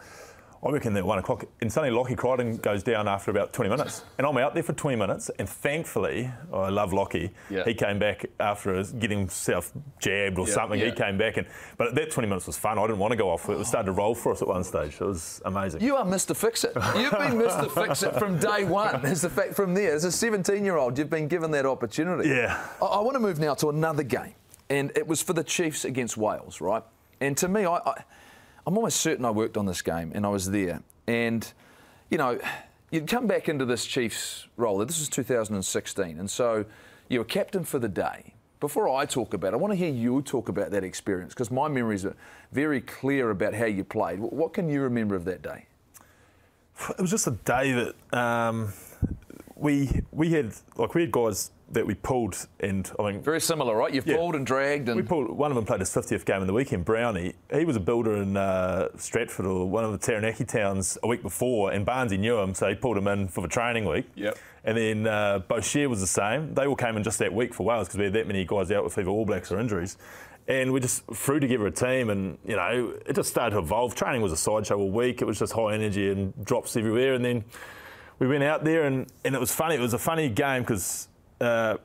I 0.64 0.70
reckon 0.70 0.96
at 0.96 1.04
one 1.04 1.18
o'clock, 1.18 1.46
and 1.62 1.74
suddenly 1.74 1.96
Lockie 1.96 2.14
Crichton 2.16 2.58
goes 2.58 2.84
down 2.84 3.08
after 3.08 3.32
about 3.32 3.52
20 3.52 3.68
minutes. 3.72 4.04
And 4.20 4.28
I'm 4.28 4.38
out 4.38 4.54
there 4.54 4.62
for 4.62 4.74
20 4.74 4.96
minutes, 4.96 5.32
and 5.40 5.50
thankfully, 5.50 6.30
oh, 6.54 6.62
I 6.62 6.70
love 6.70 6.94
Lockie, 6.94 7.32
Yeah. 7.50 7.64
he 7.64 7.74
came 7.74 7.98
back 7.98 8.28
after 8.40 8.84
getting 8.84 9.20
himself 9.22 9.72
jabbed 10.00 10.38
or 10.38 10.48
Yeah, 10.48 10.54
something. 10.54 10.80
yeah. 10.80 10.86
He 10.88 10.92
came 10.92 11.18
back, 11.18 11.38
and 11.38 11.48
but 11.78 11.96
that 11.96 12.12
20 12.12 12.30
minutes 12.30 12.46
was 12.46 12.58
fun. 12.58 12.78
I 12.78 12.82
didn't 12.84 13.00
want 13.00 13.10
to 13.12 13.18
go 13.18 13.32
off. 13.32 13.50
It 13.50 13.58
was 13.58 13.68
starting 13.70 13.88
to 13.88 13.92
roll 14.00 14.14
for 14.14 14.34
us 14.34 14.44
at 14.44 14.48
one 14.48 14.64
stage. 14.64 14.94
It 15.02 15.06
was 15.06 15.42
amazing. 15.46 15.82
You 15.82 15.96
are 15.96 16.06
Mr. 16.06 16.36
Fix 16.36 16.64
It. 16.64 16.74
You've 16.96 17.12
been 17.12 17.40
Mr. 17.40 17.72
Fix 17.72 18.04
It 18.04 18.16
from 18.18 18.38
day 18.38 18.64
one. 18.64 19.04
Is 19.06 19.22
the 19.22 19.30
fact 19.32 19.56
from 19.56 19.74
there, 19.74 19.94
as 19.96 20.04
a 20.04 20.12
17 20.12 20.64
year 20.64 20.78
old, 20.78 20.96
you've 20.98 21.10
been 21.10 21.28
given 21.28 21.50
that 21.52 21.66
opportunity. 21.66 22.30
Yeah. 22.30 22.64
I, 22.80 22.86
I 22.86 23.00
want 23.00 23.16
to 23.16 23.20
move 23.20 23.40
now 23.40 23.56
to 23.56 23.70
another 23.70 24.04
game. 24.04 24.36
And 24.70 24.92
it 24.96 25.08
was 25.08 25.24
for 25.24 25.34
the 25.34 25.44
Chiefs 25.44 25.86
against 25.86 26.18
Wales, 26.18 26.62
right? 26.62 26.84
And 27.20 27.36
to 27.38 27.48
me, 27.48 27.66
I, 27.66 27.78
I, 27.78 28.04
I'm 28.66 28.78
almost 28.78 29.02
certain 29.02 29.26
I 29.26 29.32
worked 29.32 29.58
on 29.58 29.66
this 29.66 29.82
game 29.82 30.12
and 30.14 30.26
I 30.26 30.30
was 30.30 30.52
there. 30.52 30.82
And, 31.08 31.52
you 32.10 32.18
know, 32.18 32.40
you'd 32.92 33.08
come 33.08 33.28
back 33.28 33.50
into 33.50 33.66
this 33.66 33.86
Chiefs 33.86 34.48
role. 34.58 34.78
This 34.80 35.00
was 35.00 35.10
2016. 35.10 36.20
And 36.20 36.30
so 36.30 36.66
you 37.10 37.20
were 37.20 37.26
captain 37.26 37.64
for 37.64 37.80
the 37.80 37.90
day. 37.90 38.34
Before 38.60 38.88
I 38.88 39.06
talk 39.06 39.34
about 39.34 39.50
it, 39.50 39.54
I 39.54 39.58
want 39.58 39.72
to 39.72 39.76
hear 39.76 39.92
you 39.92 40.22
talk 40.22 40.48
about 40.48 40.70
that 40.70 40.84
experience 40.84 41.34
because 41.34 41.50
my 41.50 41.68
memories 41.68 42.06
are 42.06 42.16
very 42.52 42.80
clear 42.80 43.32
about 43.32 43.56
how 43.56 43.66
you 43.66 43.84
played. 43.84 44.20
What 44.20 44.54
can 44.54 44.70
you 44.70 44.82
remember 44.82 45.16
of 45.16 45.26
that 45.26 45.42
day? 45.42 45.66
it 46.90 47.02
was 47.02 47.12
just 47.12 47.28
a 47.28 47.32
day 47.32 47.72
that 47.74 48.18
um, 48.18 48.74
we 49.56 50.02
we 50.12 50.32
had 50.32 50.54
like 50.76 50.94
we 50.96 51.02
had 51.02 51.12
guys 51.12 51.52
that 51.74 51.86
we 51.86 51.94
pulled, 51.96 52.48
and 52.60 52.90
I 53.00 53.12
mean 53.12 53.22
Very 53.22 53.42
similar, 53.42 53.76
right? 53.76 53.94
You've 53.94 54.06
Yeah. 54.08 54.18
pulled 54.18 54.36
and 54.36 54.46
dragged 54.46 54.90
and 54.90 54.98
We 54.98 55.04
pulled, 55.04 55.30
one 55.32 55.52
of 55.52 55.56
them 55.56 55.66
played 55.66 55.80
his 55.80 55.90
50th 55.90 56.26
game 56.26 56.42
in 56.42 56.48
the 56.48 56.54
weekend, 56.54 56.86
Brownie. 56.86 57.34
He 57.54 57.66
was 57.66 57.76
a 57.76 57.80
builder 57.80 58.18
in 58.18 58.36
uh, 58.38 58.90
Stratford 58.98 59.46
or 59.46 59.70
one 59.70 59.84
of 59.84 59.92
the 59.92 59.98
Taranaki 59.98 60.46
towns 60.46 60.98
a 61.04 61.08
week 61.08 61.22
before, 61.22 61.72
and 61.72 61.86
Barnesy 61.86 62.18
knew 62.20 62.38
him, 62.40 62.54
so 62.54 62.68
he 62.70 62.76
pulled 62.76 62.98
him 62.98 63.08
in 63.08 63.28
for 63.28 63.42
the 63.42 63.48
training 63.48 63.86
week. 63.86 64.06
Yep. 64.16 64.38
And 64.64 64.78
then 64.78 65.08
uh, 65.08 65.40
Boshier 65.50 65.90
was 65.90 66.02
the 66.02 66.08
same. 66.08 66.54
They 66.54 66.68
all 66.68 66.76
came 66.76 66.96
in 66.98 67.04
just 67.04 67.18
that 67.20 67.34
week 67.34 67.54
for 67.54 67.66
Wales 67.66 67.88
because 67.88 67.98
we 67.98 68.06
had 68.06 68.14
that 68.14 68.28
many 68.28 68.46
guys 68.46 68.72
out 68.72 68.84
with 68.84 68.98
either 68.98 69.10
All 69.10 69.26
Blacks 69.26 69.52
or 69.52 69.60
injuries. 69.60 69.98
And 70.48 70.72
we 70.74 70.80
just 70.80 71.06
threw 71.14 71.40
together 71.40 71.66
a 71.68 71.72
team, 71.72 72.10
and 72.10 72.38
you 72.46 72.56
know, 72.56 72.94
it 73.06 73.16
just 73.16 73.30
started 73.30 73.52
to 73.56 73.60
evolve. 73.60 73.96
Training 73.96 74.22
was 74.22 74.32
a 74.32 74.38
sideshow 74.38 74.78
all 74.78 74.90
week. 74.92 75.22
It 75.22 75.26
was 75.26 75.40
just 75.40 75.54
high 75.54 75.74
energy 75.74 76.10
and 76.12 76.34
drops 76.46 76.76
everywhere. 76.76 77.14
And 77.14 77.24
then 77.24 77.46
we 78.20 78.28
went 78.28 78.44
out 78.44 78.64
there, 78.64 78.84
and, 78.84 79.08
and 79.24 79.34
it 79.36 79.40
was 79.40 79.54
funny. 79.54 79.76
It 79.76 79.82
was 79.82 79.94
a 79.94 80.00
funny 80.00 80.30
game 80.30 80.64
because 80.64 81.08
uh, 81.42 81.78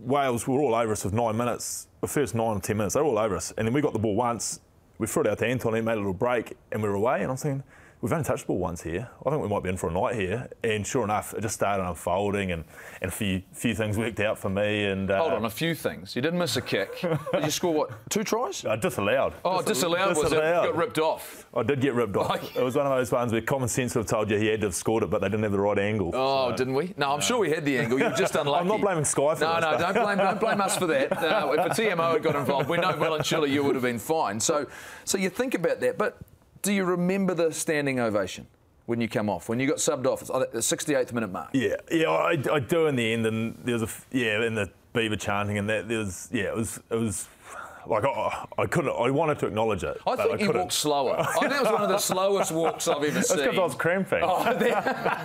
Wales 0.00 0.48
were 0.48 0.58
all 0.60 0.74
over 0.74 0.92
us 0.92 1.04
with 1.04 1.12
nine 1.12 1.36
minutes. 1.36 1.86
The 2.00 2.08
first 2.08 2.34
nine 2.34 2.56
or 2.56 2.60
ten 2.60 2.78
minutes, 2.78 2.94
they 2.94 3.00
were 3.00 3.06
all 3.06 3.18
over 3.18 3.36
us. 3.36 3.52
And 3.56 3.66
then 3.66 3.74
we 3.74 3.80
got 3.82 3.92
the 3.92 3.98
ball 3.98 4.16
once. 4.16 4.60
We 4.98 5.06
threw 5.06 5.22
it 5.24 5.28
out 5.28 5.38
to 5.38 5.46
Anton. 5.46 5.74
He 5.74 5.80
made 5.80 5.94
a 5.94 5.96
little 5.96 6.14
break, 6.14 6.56
and 6.72 6.82
we 6.82 6.88
were 6.88 6.94
away. 6.94 7.22
And 7.22 7.30
I'm 7.30 7.36
thinking, 7.36 7.62
we've 8.00 8.12
only 8.12 8.24
touched 8.24 8.42
the 8.44 8.46
ball 8.48 8.58
once 8.58 8.82
here. 8.82 9.08
I 9.26 9.30
think 9.30 9.42
we 9.42 9.48
might 9.48 9.62
be 9.62 9.68
in 9.68 9.76
for 9.76 9.88
a 9.88 9.92
night 9.92 10.14
here. 10.14 10.48
And 10.64 10.86
sure 10.86 11.04
enough, 11.04 11.34
it 11.34 11.40
just 11.42 11.54
started 11.54 11.86
unfolding, 11.86 12.52
and, 12.52 12.64
and 13.00 13.08
a 13.10 13.14
few 13.14 13.42
few 13.52 13.74
things 13.74 13.98
worked 13.98 14.20
out 14.20 14.38
for 14.38 14.48
me. 14.50 14.84
And 14.86 15.10
uh, 15.10 15.18
hold 15.20 15.32
on, 15.32 15.44
a 15.44 15.50
few 15.50 15.74
things. 15.74 16.16
You 16.16 16.22
didn't 16.22 16.38
miss 16.38 16.56
a 16.56 16.60
kick. 16.62 17.00
Did 17.00 17.44
you 17.44 17.50
score 17.50 17.74
what? 17.74 17.90
Two 18.10 18.24
tries? 18.24 18.64
I 18.64 18.76
disallowed. 18.90 19.34
Oh, 19.44 19.58
Dis- 19.58 19.78
disallowed, 19.78 20.08
was 20.10 20.18
it? 20.18 20.22
disallowed. 20.30 20.64
Got 20.66 20.76
ripped 20.76 20.98
off. 20.98 21.46
I 21.54 21.62
did 21.62 21.80
get 21.80 21.94
ripped 21.94 22.16
off. 22.16 22.30
It 22.60 22.62
was 22.62 22.76
one 22.76 22.86
of 22.86 22.92
those 22.96 23.10
ones 23.12 23.32
where 23.32 23.40
common 23.40 23.68
sense 23.68 23.94
would 23.94 24.02
have 24.02 24.10
told 24.10 24.30
you 24.30 24.36
he 24.38 24.46
had 24.46 24.60
to 24.60 24.66
have 24.68 24.74
scored 24.74 25.02
it, 25.02 25.10
but 25.10 25.20
they 25.20 25.28
didn't 25.28 25.42
have 25.42 25.52
the 25.52 25.60
right 25.60 25.78
angle. 25.78 26.10
Oh, 26.14 26.54
didn't 26.54 26.74
we? 26.74 26.94
No, 26.96 27.12
I'm 27.12 27.20
sure 27.20 27.38
we 27.38 27.50
had 27.50 27.64
the 27.64 27.78
angle. 27.78 27.98
You're 27.98 28.10
just 28.12 28.34
unlucky. 28.34 28.60
I'm 28.60 28.68
not 28.68 28.80
blaming 28.80 29.04
Sky 29.04 29.34
for 29.34 29.40
no, 29.40 29.54
this, 29.54 29.60
No, 29.62 29.70
but- 29.70 29.92
don't 29.92 30.04
blame, 30.04 30.18
don't 30.18 30.40
blame 30.40 30.60
us 30.60 30.76
for 30.76 30.86
that. 30.86 31.12
Uh, 31.12 31.54
if 31.58 31.66
a 31.66 31.82
TMO 31.82 32.12
had 32.12 32.22
got 32.22 32.36
involved, 32.36 32.68
we 32.68 32.76
know 32.78 32.94
well 32.96 33.14
and 33.14 33.24
surely 33.24 33.52
you 33.52 33.62
would 33.64 33.74
have 33.74 33.82
been 33.82 33.98
fine. 33.98 34.38
So, 34.40 34.66
so 35.04 35.16
you 35.18 35.28
think 35.30 35.54
about 35.54 35.80
that. 35.80 35.96
But 35.98 36.18
do 36.62 36.72
you 36.72 36.84
remember 36.84 37.34
the 37.34 37.52
standing 37.52 38.00
ovation 38.00 38.46
when 38.86 39.00
you 39.00 39.08
come 39.08 39.28
off? 39.28 39.48
When 39.48 39.60
you 39.60 39.66
got 39.66 39.78
subbed 39.78 40.06
off? 40.06 40.20
It's 40.20 40.30
oh, 40.30 40.40
the 40.40 40.58
68th 40.58 41.12
minute 41.12 41.32
mark. 41.32 41.50
Yeah, 41.52 41.76
yeah, 41.90 42.10
I, 42.10 42.36
I 42.52 42.60
do 42.60 42.86
in 42.86 42.96
the 42.96 43.12
end, 43.12 43.26
and 43.26 43.58
there 43.64 43.74
was 43.74 43.82
a 43.82 43.88
yeah, 44.10 44.44
in 44.44 44.54
the 44.54 44.70
Beaver 44.92 45.16
chanting, 45.16 45.58
and 45.58 45.68
that 45.68 45.88
there 45.88 45.98
was 45.98 46.28
yeah, 46.32 46.44
it 46.44 46.56
was 46.56 46.80
it 46.90 46.96
was 46.96 47.28
like 47.86 48.04
I, 48.04 48.46
I 48.58 48.66
couldn't, 48.66 48.90
I 48.96 49.10
wanted 49.10 49.38
to 49.40 49.46
acknowledge 49.46 49.84
it. 49.84 49.98
I 50.06 50.16
think 50.16 50.32
you 50.40 50.46
couldn't. 50.46 50.60
walked 50.62 50.72
slower. 50.72 51.16
I 51.18 51.32
think 51.40 51.52
it 51.52 51.60
was 51.62 51.72
one 51.72 51.82
of 51.82 51.88
the 51.88 51.98
slowest 52.12 52.52
walks 52.52 52.86
I've 52.88 53.02
ever 53.02 53.10
That's 53.10 53.28
seen. 53.28 53.38
because 53.38 53.58
I 53.58 53.62
was 53.62 53.74
cramping. 53.74 54.20
Oh, 54.22 54.44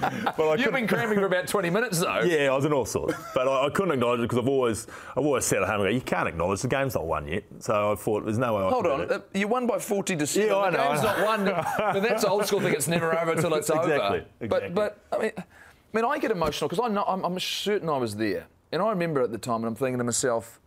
but 0.00 0.10
I 0.10 0.54
You've 0.54 0.64
couldn't- 0.66 0.72
been 0.72 0.86
cramping 0.88 1.18
for 1.18 1.26
about 1.26 1.46
20 1.46 1.70
minutes 1.70 2.00
though. 2.00 2.20
Yeah, 2.20 2.50
I 2.52 2.54
was 2.56 2.64
in 2.64 2.72
all 2.72 2.84
sorts, 2.84 3.14
but 3.34 3.48
I, 3.48 3.66
I 3.66 3.70
couldn't 3.70 3.92
acknowledge 3.92 4.20
it 4.20 4.22
because 4.24 4.38
I've 4.38 4.48
always, 4.48 4.86
I've 5.16 5.24
always 5.24 5.44
said 5.44 5.62
at 5.62 5.68
home, 5.68 5.82
go, 5.82 5.88
you 5.88 6.00
can't 6.00 6.28
acknowledge 6.28 6.62
the 6.62 6.68
game's 6.68 6.94
not 6.94 7.06
won 7.06 7.26
yet. 7.28 7.44
So 7.60 7.92
I 7.92 7.94
thought 7.94 8.24
there's 8.24 8.38
no 8.38 8.56
way. 8.56 8.64
I 8.64 8.70
Hold 8.70 8.86
on, 8.86 9.10
uh, 9.12 9.20
you 9.34 9.48
won 9.48 9.66
by 9.66 9.78
40 9.78 10.16
to 10.16 10.26
7. 10.26 10.48
Yeah, 10.48 10.56
I 10.56 10.70
the 10.70 10.76
know, 10.76 10.82
I 10.82 10.88
game's 10.88 11.02
not 11.02 11.22
won. 11.24 11.44
but 11.94 12.00
that's 12.00 12.24
old 12.24 12.46
school 12.46 12.60
thing, 12.60 12.74
it's 12.74 12.88
never 12.88 13.18
over 13.18 13.32
until 13.32 13.54
it's 13.54 13.70
Exactly, 13.70 13.92
over. 13.94 14.24
exactly. 14.40 14.70
But, 14.70 14.98
but 15.10 15.16
I, 15.18 15.22
mean, 15.22 15.32
I 15.38 15.42
mean, 15.94 16.04
I 16.04 16.18
get 16.18 16.30
emotional 16.30 16.68
because 16.68 16.84
I 16.84 16.88
know, 16.92 17.04
I'm, 17.06 17.24
I'm 17.24 17.38
certain 17.38 17.88
I 17.88 17.96
was 17.96 18.16
there. 18.16 18.46
And 18.72 18.82
I 18.82 18.90
remember 18.90 19.22
at 19.22 19.30
the 19.32 19.38
time, 19.38 19.56
and 19.56 19.66
I'm 19.66 19.74
thinking 19.76 19.98
to 19.98 20.04
myself, 20.04 20.60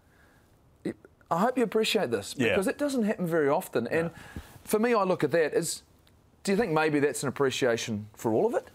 I 1.31 1.37
hope 1.39 1.57
you 1.57 1.63
appreciate 1.63 2.11
this 2.11 2.35
Yeah. 2.37 2.49
because 2.49 2.67
it 2.67 2.77
doesn't 2.77 3.03
happen 3.03 3.27
very 3.27 3.49
often. 3.49 3.87
And 3.87 4.09
for 4.63 4.79
me, 4.79 4.93
I 4.93 5.03
look 5.03 5.23
at 5.23 5.31
that 5.31 5.53
as 5.53 5.83
do 6.43 6.51
you 6.51 6.57
think 6.57 6.71
maybe 6.71 6.99
that's 6.99 7.21
an 7.23 7.29
appreciation 7.29 8.07
for 8.15 8.33
all 8.33 8.45
of 8.45 8.53
it? 8.55 8.67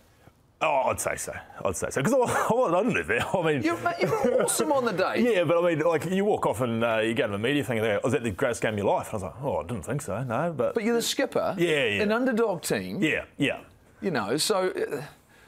Oh, 0.61 0.83
I'd 0.89 1.01
say 1.01 1.17
so. 1.17 1.35
I'd 1.65 1.77
say 1.77 1.89
so 1.91 2.01
because 2.03 2.15
I, 2.15 2.19
I, 2.55 2.79
I 2.79 2.83
didn't 2.83 2.95
live 2.95 3.07
there. 3.09 3.27
I 3.37 3.43
mean, 3.43 3.63
You, 3.63 3.75
were 3.75 4.43
awesome 4.45 4.71
on 4.73 4.85
the 4.85 4.93
day. 5.07 5.35
Yeah, 5.35 5.45
but 5.45 5.63
I 5.63 5.75
mean, 5.75 5.81
like 5.85 6.05
you 6.07 6.25
walk 6.25 6.47
off 6.47 6.61
and 6.61 6.83
uh, 6.85 6.99
you 6.99 7.13
go 7.15 7.27
to 7.27 7.35
a 7.35 7.39
media 7.39 7.65
thing 7.65 7.79
and 7.79 7.87
they 7.87 7.91
go, 7.95 8.01
"Was 8.05 8.13
that 8.13 8.23
the 8.23 8.31
greatest 8.31 8.63
game 8.63 8.75
of 8.75 8.79
your 8.79 8.87
life?" 8.87 9.13
And 9.13 9.23
I 9.23 9.27
was 9.27 9.35
like, 9.35 9.43
"Oh, 9.45 9.57
I 9.59 9.63
didn't 9.65 9.83
think 9.85 10.01
so. 10.03 10.23
No, 10.23 10.55
but, 10.57 10.75
But 10.75 10.85
you're 10.85 10.95
the 10.95 11.03
skipper. 11.03 11.55
Yeah, 11.59 11.69
yeah. 11.87 12.03
An 12.03 12.13
underdog 12.13 12.63
team. 12.63 13.03
yeah, 13.03 13.25
yeah, 13.37 13.61
You 14.01 14.11
know, 14.13 14.37
so 14.37 14.69
uh, 14.71 15.03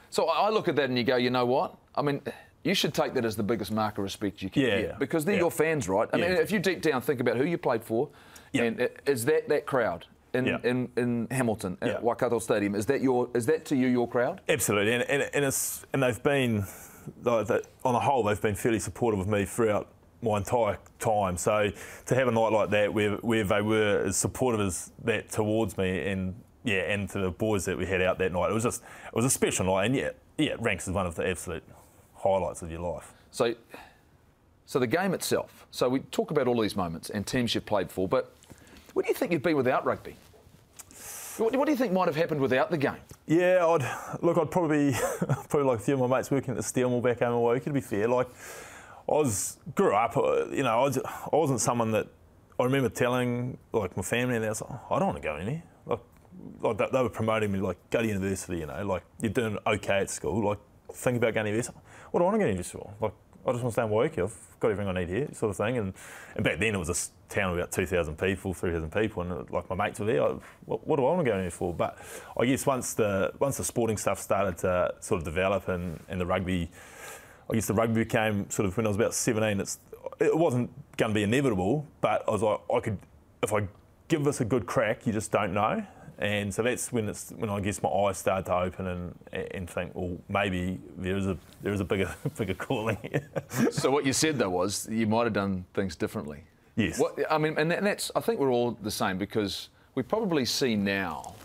So 0.09 0.27
I 0.27 0.49
look 0.49 0.67
at 0.67 0.75
that 0.75 0.89
and 0.89 0.97
you 0.97 1.03
go, 1.03 1.15
you 1.15 1.29
know 1.29 1.45
what? 1.45 1.75
I 1.95 2.01
mean, 2.01 2.21
you 2.63 2.73
should 2.73 2.93
take 2.93 3.13
that 3.13 3.23
as 3.25 3.35
the 3.35 3.43
biggest 3.43 3.71
mark 3.71 3.97
of 3.97 4.03
respect 4.03 4.41
you 4.41 4.49
can 4.49 4.61
Yeah, 4.61 4.69
get 4.69 4.83
yeah. 4.89 4.95
because 4.99 5.23
they're 5.25 5.35
Yeah. 5.35 5.41
your 5.41 5.51
fans, 5.51 5.87
right? 5.87 6.09
I 6.13 6.17
mean, 6.17 6.31
if 6.31 6.51
you 6.51 6.59
deep 6.59 6.81
down 6.81 7.01
think 7.01 7.19
about 7.19 7.37
who 7.37 7.45
you 7.45 7.57
played 7.57 7.83
for, 7.83 8.09
Yeah. 8.51 8.63
and 8.63 8.81
uh, 8.81 8.87
is 9.05 9.25
that 9.25 9.47
that 9.49 9.65
crowd 9.65 10.05
in 10.33 10.45
Yeah. 10.45 10.57
in, 10.63 10.89
in 10.97 11.27
Hamilton 11.31 11.77
at 11.81 11.87
Yeah. 11.87 11.99
Waikato 12.01 12.39
Stadium? 12.39 12.75
Is 12.75 12.85
that 12.87 13.01
your 13.01 13.29
is 13.33 13.45
that 13.45 13.65
to 13.65 13.75
you 13.75 13.87
your 13.87 14.07
crowd? 14.07 14.41
Absolutely, 14.49 14.93
and, 14.93 15.03
and, 15.03 15.29
and 15.33 15.45
it's 15.45 15.85
and 15.93 16.03
they've 16.03 16.21
been 16.23 16.65
on 17.25 17.45
the 17.45 17.99
whole 17.99 18.23
they've 18.23 18.41
been 18.41 18.55
fairly 18.55 18.79
supportive 18.79 19.19
of 19.19 19.27
me 19.27 19.45
throughout 19.45 19.87
my 20.21 20.37
entire 20.37 20.77
time. 20.99 21.37
So 21.37 21.71
to 22.07 22.15
have 22.15 22.27
a 22.27 22.31
night 22.31 22.51
like 22.51 22.69
that 22.71 22.93
where 22.93 23.11
where 23.17 23.43
they 23.43 23.61
were 23.61 24.03
as 24.07 24.17
supportive 24.17 24.61
as 24.61 24.91
that 25.05 25.29
towards 25.29 25.77
me, 25.77 26.07
and 26.09 26.35
yeah, 26.63 26.91
and 26.91 27.07
to 27.11 27.19
the 27.19 27.31
boys 27.31 27.65
that 27.65 27.77
we 27.77 27.85
had 27.85 28.01
out 28.01 28.17
that 28.17 28.31
night, 28.33 28.49
it 28.49 28.53
was 28.53 28.63
just 28.63 28.81
it 28.81 29.15
was 29.15 29.25
a 29.25 29.29
special 29.29 29.65
night, 29.67 29.85
and 29.85 29.95
yeah, 29.95 30.09
yeah, 30.37 30.51
it 30.51 30.61
ranks 30.61 30.87
as 30.87 30.93
one 30.93 31.05
of 31.05 31.15
the 31.15 31.27
absolute 31.27 31.63
highlights 32.27 32.61
of 32.61 32.71
your 32.71 32.81
life. 32.81 33.13
So, 33.31 33.55
so 34.65 34.79
the 34.79 34.87
game 34.87 35.13
itself. 35.13 35.65
So 35.71 35.87
we 35.89 35.99
talk 35.99 36.31
about 36.31 36.47
all 36.47 36.59
these 36.59 36.75
moments 36.75 37.09
and 37.09 37.25
teams 37.25 37.53
you've 37.55 37.65
played 37.65 37.91
for, 37.91 38.07
but 38.07 38.31
what 38.93 39.05
do 39.05 39.09
you 39.09 39.15
think 39.15 39.31
you'd 39.31 39.43
be 39.43 39.53
without 39.53 39.85
rugby? 39.85 40.15
What, 41.37 41.51
do 41.53 41.71
you 41.71 41.77
think 41.77 41.93
might 41.93 42.07
have 42.07 42.15
happened 42.15 42.41
without 42.41 42.71
the 42.71 42.77
game? 42.77 42.97
Yeah, 43.27 43.63
I'd 43.63 44.23
look. 44.23 44.39
I'd 44.39 44.49
probably 44.49 44.93
probably 45.49 45.63
like 45.63 45.79
a 45.79 45.81
few 45.83 45.93
of 45.93 45.99
my 46.09 46.17
mates 46.17 46.31
working 46.31 46.49
at 46.51 46.57
the 46.57 46.63
steel 46.63 46.89
mill 46.89 46.99
back 47.01 47.19
home 47.19 47.33
in 47.33 47.39
Waiuku. 47.39 47.65
To 47.65 47.73
be 47.73 47.81
fair, 47.81 48.07
like 48.07 48.27
I 49.07 49.11
was 49.11 49.57
grew 49.75 49.93
up. 49.93 50.17
uh, 50.17 50.47
You 50.47 50.63
know, 50.63 50.79
I, 50.79 50.81
was, 50.83 50.97
I 50.97 51.35
wasn't 51.35 51.61
someone 51.61 51.91
that 51.91 52.07
I 52.59 52.63
remember 52.63 52.89
telling 52.89 53.59
like 53.71 53.95
my 53.95 54.01
family, 54.01 54.35
and 54.35 54.43
they 54.43 54.49
was 54.49 54.61
like, 54.61 54.71
"Oh, 54.89 54.95
I 54.95 54.99
don't 54.99 55.09
want 55.09 55.21
to 55.21 55.27
go 55.27 55.37
in 55.37 55.47
here. 55.47 55.63
Like, 55.85 55.99
like 56.61 56.77
they, 56.79 56.87
they 56.91 57.03
were 57.03 57.09
promoting 57.09 57.51
me 57.51 57.59
like 57.59 57.77
go 57.91 58.01
to 58.01 58.07
university. 58.07 58.57
You 58.57 58.65
know, 58.65 58.83
like 58.83 59.03
you're 59.21 59.29
doing 59.31 59.59
okay 59.67 59.99
at 59.99 60.09
school. 60.09 60.43
Like 60.43 60.59
think 60.91 61.17
about 61.17 61.35
going 61.35 61.45
to 61.45 61.51
university. 61.51 61.77
What 62.11 62.19
do 62.19 62.25
I 62.25 62.29
want 62.29 62.39
to 62.39 62.47
university 62.47 62.77
for? 62.77 62.93
Like 63.01 63.13
I 63.45 63.51
just 63.51 63.63
want 63.63 63.75
to 63.75 63.81
stay 63.81 63.83
in 63.83 63.89
Waiuku. 63.89 64.23
I've 64.25 64.59
got 64.59 64.71
everything 64.71 64.89
I 64.89 64.99
need 64.99 65.09
here, 65.09 65.29
sort 65.33 65.51
of 65.51 65.57
thing. 65.57 65.77
And 65.77 65.93
and 66.35 66.43
back 66.43 66.59
then 66.59 66.75
it 66.75 66.77
was 66.77 66.89
a 66.89 67.33
town 67.33 67.51
of 67.51 67.57
about 67.57 67.71
2,000 67.71 68.17
people, 68.17 68.53
3,000 68.53 68.91
people, 68.91 69.23
and 69.23 69.49
like 69.49 69.69
my 69.69 69.75
mates 69.75 69.99
were 69.99 70.05
there. 70.05 70.23
I, 70.23 70.35
what, 70.65 70.85
what 70.85 70.97
do 70.97 71.05
I 71.05 71.11
want 71.11 71.25
to 71.25 71.31
go 71.31 71.37
in 71.37 71.43
here 71.43 71.51
for? 71.51 71.73
But 71.73 71.97
I 72.37 72.45
guess 72.45 72.65
once 72.65 72.93
the 72.93 73.31
once 73.39 73.57
the 73.57 73.63
sporting 73.63 73.97
stuff 73.97 74.19
started 74.19 74.57
to 74.59 74.93
sort 74.99 75.19
of 75.19 75.25
develop 75.25 75.69
and, 75.69 76.03
and 76.09 76.19
the 76.19 76.25
rugby, 76.25 76.69
I 77.49 77.53
guess 77.53 77.67
the 77.67 77.73
rugby 77.73 78.03
became 78.03 78.49
sort 78.49 78.67
of 78.67 78.75
when 78.75 78.85
I 78.85 78.89
was 78.89 78.97
about 78.97 79.13
17. 79.13 79.59
It's 79.61 79.79
it 80.19 80.37
wasn't 80.37 80.69
going 80.97 81.11
to 81.11 81.15
be 81.15 81.23
inevitable, 81.23 81.85
but 82.01 82.27
I 82.27 82.31
was 82.31 82.41
like 82.41 82.59
I 82.73 82.79
could 82.81 82.97
if 83.41 83.53
I 83.53 83.67
give 84.09 84.23
this 84.23 84.41
a 84.41 84.45
good 84.45 84.65
crack, 84.65 85.07
you 85.07 85.13
just 85.13 85.31
don't 85.31 85.53
know. 85.53 85.85
And 86.19 86.51
so 86.53 86.63
that's 86.63 86.91
when 86.91 87.07
it's 87.09 87.31
when 87.31 87.49
I 87.49 87.59
guess 87.59 87.81
my 87.83 87.89
eyes 87.89 88.17
start 88.17 88.45
to 88.47 88.55
open 88.55 88.87
and 88.87 89.15
and 89.53 89.69
think, 89.69 89.93
well, 89.93 90.17
maybe 90.29 90.79
there 90.97 91.15
is 91.15 91.27
a 91.27 91.37
there 91.61 91.73
is 91.73 91.79
a 91.79 91.85
bigger 91.85 92.13
bigger 92.37 92.53
calling. 92.55 92.97
So 93.71 93.91
what 93.91 94.05
you 94.05 94.13
said 94.13 94.37
though 94.39 94.49
was 94.49 94.87
you 94.89 95.05
might 95.07 95.25
have 95.25 95.33
done 95.33 95.65
things 95.73 95.95
differently. 95.95 96.43
Yes. 96.75 96.99
What, 96.99 97.19
I 97.29 97.37
mean, 97.37 97.55
and 97.57 97.71
that's 97.71 98.11
I 98.15 98.19
think 98.21 98.39
we're 98.39 98.51
all 98.51 98.71
the 98.71 98.91
same 98.91 99.17
because 99.17 99.69
we 99.95 100.03
probably 100.03 100.45
see 100.45 100.75
now 100.75 101.35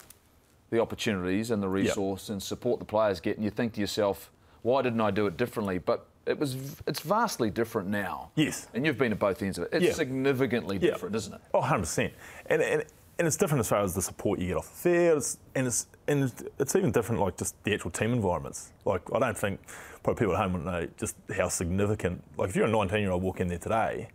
the 0.71 0.81
opportunities 0.81 1.51
and 1.51 1.63
the 1.63 1.69
resource 1.69 2.31
and 2.31 2.43
support 2.43 2.79
the 2.79 2.85
players 2.87 3.21
get, 3.21 3.37
and 3.37 3.45
you 3.45 3.51
think 3.51 3.75
to 3.75 3.81
yourself, 3.81 4.31
why 4.63 4.81
didn't 4.81 5.01
I 5.03 5.11
do 5.11 5.27
it 5.27 5.37
differently? 5.37 5.79
But 5.79 6.07
it 6.27 6.39
was 6.39 6.57
it's 6.87 7.01
vastly 7.01 7.51
different 7.51 7.89
now. 7.89 8.31
Yes. 8.37 8.69
And 8.75 8.87
you've 8.87 8.97
been 8.99 9.13
at 9.13 9.19
both 9.19 9.43
ends 9.43 9.59
of 9.59 9.65
it. 9.65 9.71
It's 9.73 9.85
Yeah. 9.85 9.93
significantly 9.93 10.79
Yeah. 10.81 10.91
different, 10.93 11.15
isn't 11.17 11.35
it? 11.35 11.41
Oh, 11.53 11.61
100%. 11.61 12.11
And, 12.47 12.63
and, 12.63 12.85
and 13.18 13.27
it's 13.27 13.37
different 13.37 13.61
as 13.61 13.68
far 13.68 13.83
as 13.83 13.94
the 13.94 14.03
support 14.03 14.40
you 14.40 14.48
get 14.48 14.57
off 14.57 14.68
the 14.70 14.90
field. 14.90 15.18
It's, 15.18 15.38
and, 15.55 15.66
it's, 15.66 15.87
and 16.09 16.25
it's- 16.59 16.77
even 16.77 16.90
different, 16.92 17.20
like 17.20 17.37
just 17.37 17.55
the 17.64 17.75
actual 17.75 17.90
team 17.90 18.12
environments. 18.12 18.72
Like, 18.85 19.03
I 19.14 19.18
don't 19.18 19.37
think 19.37 19.61
probably 20.03 20.20
people 20.25 20.35
at 20.35 20.42
home 20.42 20.53
wouldn't 20.55 20.70
know 20.70 20.88
just 20.96 21.16
how 21.37 21.48
significant. 21.48 22.22
Like, 22.37 22.48
if 22.51 22.57
you're 22.57 22.66
a 22.66 22.70
19 22.70 23.01
year 23.01 23.11
old 23.12 23.22
walk 23.22 23.40
in 23.40 23.48
there 23.48 23.59
today, 23.59 24.09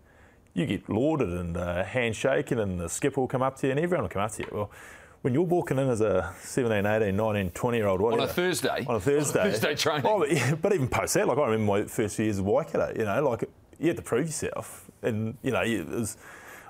you 0.54 0.66
get 0.66 0.90
lauded 0.90 1.30
and 1.30 1.56
uh, 1.56 1.84
handshaken, 1.84 2.60
and 2.60 2.80
the 2.80 2.90
skipper 2.90 3.22
will 3.22 3.28
come 3.28 3.44
up 3.44 3.58
to 3.58 3.68
you, 3.68 3.72
and 3.72 3.80
everyone 3.80 4.04
will 4.04 4.10
come 4.10 4.24
up 4.24 4.32
to 4.32 4.44
you. 4.44 4.50
Well, 4.52 4.72
when 5.22 5.34
you're 5.34 5.44
walking 5.44 5.78
in 5.78 5.90
as 5.90 6.02
a 6.02 6.34
17, 6.42 6.86
18, 6.86 7.16
19, 7.16 7.52
20 7.52 7.78
year 7.78 7.88
old, 7.88 8.02
On 8.02 8.20
a 8.20 8.28
Thursday. 8.28 8.86
on 8.88 8.96
a 8.96 9.00
Thursday. 9.00 9.40
On 9.42 9.48
a 9.48 9.52
Thursday 9.52 9.76
training. 9.76 10.06
Oh, 10.06 10.20
but, 10.20 10.32
yeah, 10.32 10.56
but 10.56 10.74
even 10.74 10.88
post 10.88 11.14
that, 11.16 11.28
like 11.28 11.38
I 11.38 11.46
remember 11.46 11.66
my 11.66 11.84
first 11.84 12.16
few 12.16 12.26
years 12.26 12.40
of 12.40 12.46
Waikato, 12.46 12.94
you 12.98 13.06
know, 13.06 13.28
like 13.28 13.44
you 13.80 13.88
had 13.88 13.98
to 13.98 14.04
prove 14.04 14.26
yourself. 14.28 14.90
And, 15.04 15.38
you 15.44 15.52
know, 15.52 15.62
it 15.62 15.88
was, 15.88 16.18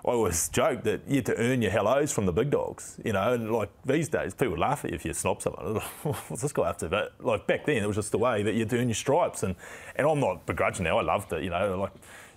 I 0.08 0.12
always 0.12 0.48
joke 0.48 0.84
that 0.84 1.02
you 1.06 1.18
had 1.18 1.26
to 1.26 1.36
earn 1.36 1.62
your 1.62 1.70
hellos 1.72 2.14
from 2.14 2.26
the 2.26 2.32
big 2.32 2.50
dogs, 2.50 2.98
you 3.04 3.12
know, 3.12 3.34
and 3.34 3.52
like 3.52 3.70
these 3.86 4.08
days 4.08 4.34
people 4.34 4.58
laugh 4.58 4.86
at 4.86 4.92
you 4.92 4.96
if 4.96 5.04
you 5.04 5.12
snob 5.12 5.42
someone. 5.42 5.76
What's 6.04 6.42
this 6.42 6.54
guy 6.54 6.64
up 6.70 6.78
to? 6.78 6.88
But 6.88 7.14
like 7.20 7.46
back 7.46 7.66
then 7.66 7.84
it 7.84 7.88
was 7.88 7.98
just 7.98 8.12
the 8.12 8.18
way 8.18 8.42
that 8.42 8.54
you 8.54 8.60
had 8.60 8.70
to 8.70 8.78
earn 8.80 8.88
your 8.88 8.96
stripes. 8.96 9.44
And, 9.44 9.56
and 9.98 10.08
I'm 10.08 10.22
not 10.22 10.46
begrudging 10.46 10.86
now, 10.86 10.98
I 10.98 11.02
loved 11.02 11.34
it, 11.34 11.44
you 11.44 11.50
know, 11.50 11.78
like 11.78 11.92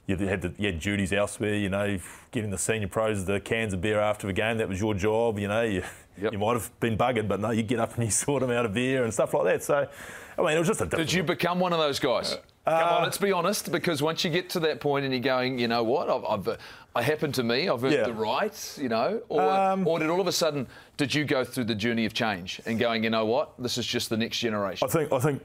you 0.07 0.17
had, 0.17 0.43
the, 0.43 0.53
you 0.59 0.67
had 0.67 0.81
duties 0.81 1.13
elsewhere, 1.13 1.55
you 1.55 1.69
know, 1.69 1.97
getting 2.33 2.51
the 2.51 2.59
senior 2.59 2.89
pros 2.89 3.25
the 3.25 3.39
cans 3.39 3.73
of 3.73 3.81
beer 3.81 4.01
after 4.01 4.27
the 4.27 4.33
game, 4.33 4.59
that 4.59 4.69
was 4.69 4.81
your 4.81 4.95
job, 4.95 5.39
you 5.39 5.47
know. 5.49 5.63
You, 5.63 5.85
Yep. 6.21 6.33
you 6.35 6.39
might 6.39 6.53
have 6.53 6.71
been 6.81 6.99
buggered, 6.99 7.29
but 7.29 7.41
no, 7.41 7.51
you 7.51 7.63
get 7.63 7.79
up 7.79 7.95
and 7.95 8.05
you 8.05 8.11
sort 8.27 8.43
them 8.43 8.51
out 8.51 8.67
of 8.67 8.75
beer 8.75 9.05
and 9.05 9.15
stuff 9.15 9.33
like 9.33 9.45
that. 9.45 9.63
So, 9.63 9.89
I 10.37 10.43
mean, 10.43 10.55
it 10.55 10.59
was 10.59 10.69
just 10.69 10.83
a. 10.83 10.87
Did 10.87 11.11
you 11.11 11.23
become 11.23 11.59
one 11.61 11.73
of 11.73 11.79
those 11.79 11.99
guys? 11.99 12.37
Come 12.79 12.95
on, 12.95 13.03
let's 13.03 13.19
be 13.19 13.33
honest, 13.33 13.71
because 13.73 14.03
once 14.03 14.25
you 14.25 14.31
get 14.31 14.49
to 14.51 14.61
that 14.61 14.81
point 14.81 15.05
and 15.05 15.13
you're 15.13 15.23
going, 15.23 15.59
you 15.59 15.69
know 15.69 15.83
what, 15.83 16.09
I've, 16.09 16.25
I've 16.25 16.49
uh, 16.49 16.57
I 16.95 17.03
happened 17.03 17.35
to 17.35 17.43
me, 17.43 17.69
I've 17.69 17.83
earned 17.85 17.95
Yeah. 17.95 18.05
the 18.05 18.13
right, 18.13 18.79
you 18.81 18.89
know, 18.89 19.23
or, 19.29 19.43
Um, 19.43 19.87
or 19.87 19.99
did 19.99 20.11
all 20.11 20.21
of 20.21 20.27
a 20.27 20.33
sudden 20.33 20.67
did 20.97 21.15
you 21.15 21.25
go 21.25 21.45
through 21.45 21.65
the 21.65 21.75
journey 21.75 22.05
of 22.05 22.13
change 22.15 22.61
and 22.67 22.79
going, 22.79 23.05
you 23.05 23.11
know 23.11 23.25
what, 23.27 23.53
this 23.59 23.79
is 23.79 23.87
just 23.87 24.11
the 24.11 24.17
next 24.17 24.39
generation? 24.39 24.87
I 24.89 24.91
think 24.91 25.13
I 25.13 25.19
think 25.21 25.43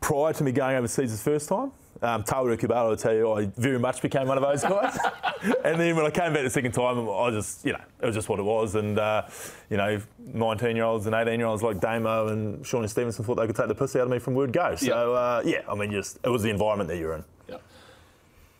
prior 0.00 0.32
to 0.34 0.44
me 0.44 0.52
going 0.52 0.76
overseas 0.76 1.12
the 1.12 1.30
first 1.30 1.48
time, 1.48 1.72
um, 2.02 2.24
Tawera 2.24 2.58
Kerr-Barlow 2.58 2.90
will 2.90 2.96
tell 2.96 3.14
you 3.14 3.32
I 3.32 3.46
very 3.56 3.78
much 3.78 4.02
became 4.02 4.26
one 4.26 4.36
of 4.36 4.42
those 4.42 4.62
guys. 4.62 4.98
and 5.64 5.80
then 5.80 5.94
when 5.96 6.04
I 6.04 6.10
came 6.10 6.32
back 6.32 6.42
the 6.42 6.50
second 6.50 6.72
time, 6.72 7.08
I 7.08 7.30
just 7.30 7.64
you 7.64 7.72
know 7.72 7.80
it 8.00 8.06
was 8.06 8.14
just 8.14 8.28
what 8.28 8.38
it 8.38 8.44
was. 8.44 8.74
And 8.74 8.98
uh, 8.98 9.22
you 9.70 9.76
know, 9.76 10.00
19 10.18 10.76
year 10.76 10.84
olds 10.84 11.06
and 11.06 11.14
18 11.14 11.38
year 11.38 11.46
olds 11.46 11.62
like 11.62 11.80
Damo 11.80 12.28
and 12.28 12.66
Shawnee 12.66 12.88
Stevenson 12.88 13.24
thought 13.24 13.36
they 13.36 13.46
could 13.46 13.56
take 13.56 13.68
the 13.68 13.74
piss 13.74 13.94
out 13.96 14.02
of 14.02 14.10
me 14.10 14.18
from 14.18 14.34
word 14.34 14.52
go. 14.52 14.74
So 14.74 15.14
uh, 15.14 15.42
yeah, 15.44 15.62
I 15.68 15.74
mean, 15.74 15.92
just 15.92 16.18
it 16.24 16.28
was 16.28 16.42
the 16.42 16.50
environment 16.50 16.88
that 16.88 16.98
you're 16.98 17.14
in. 17.14 17.24
Yeah. 17.48 17.56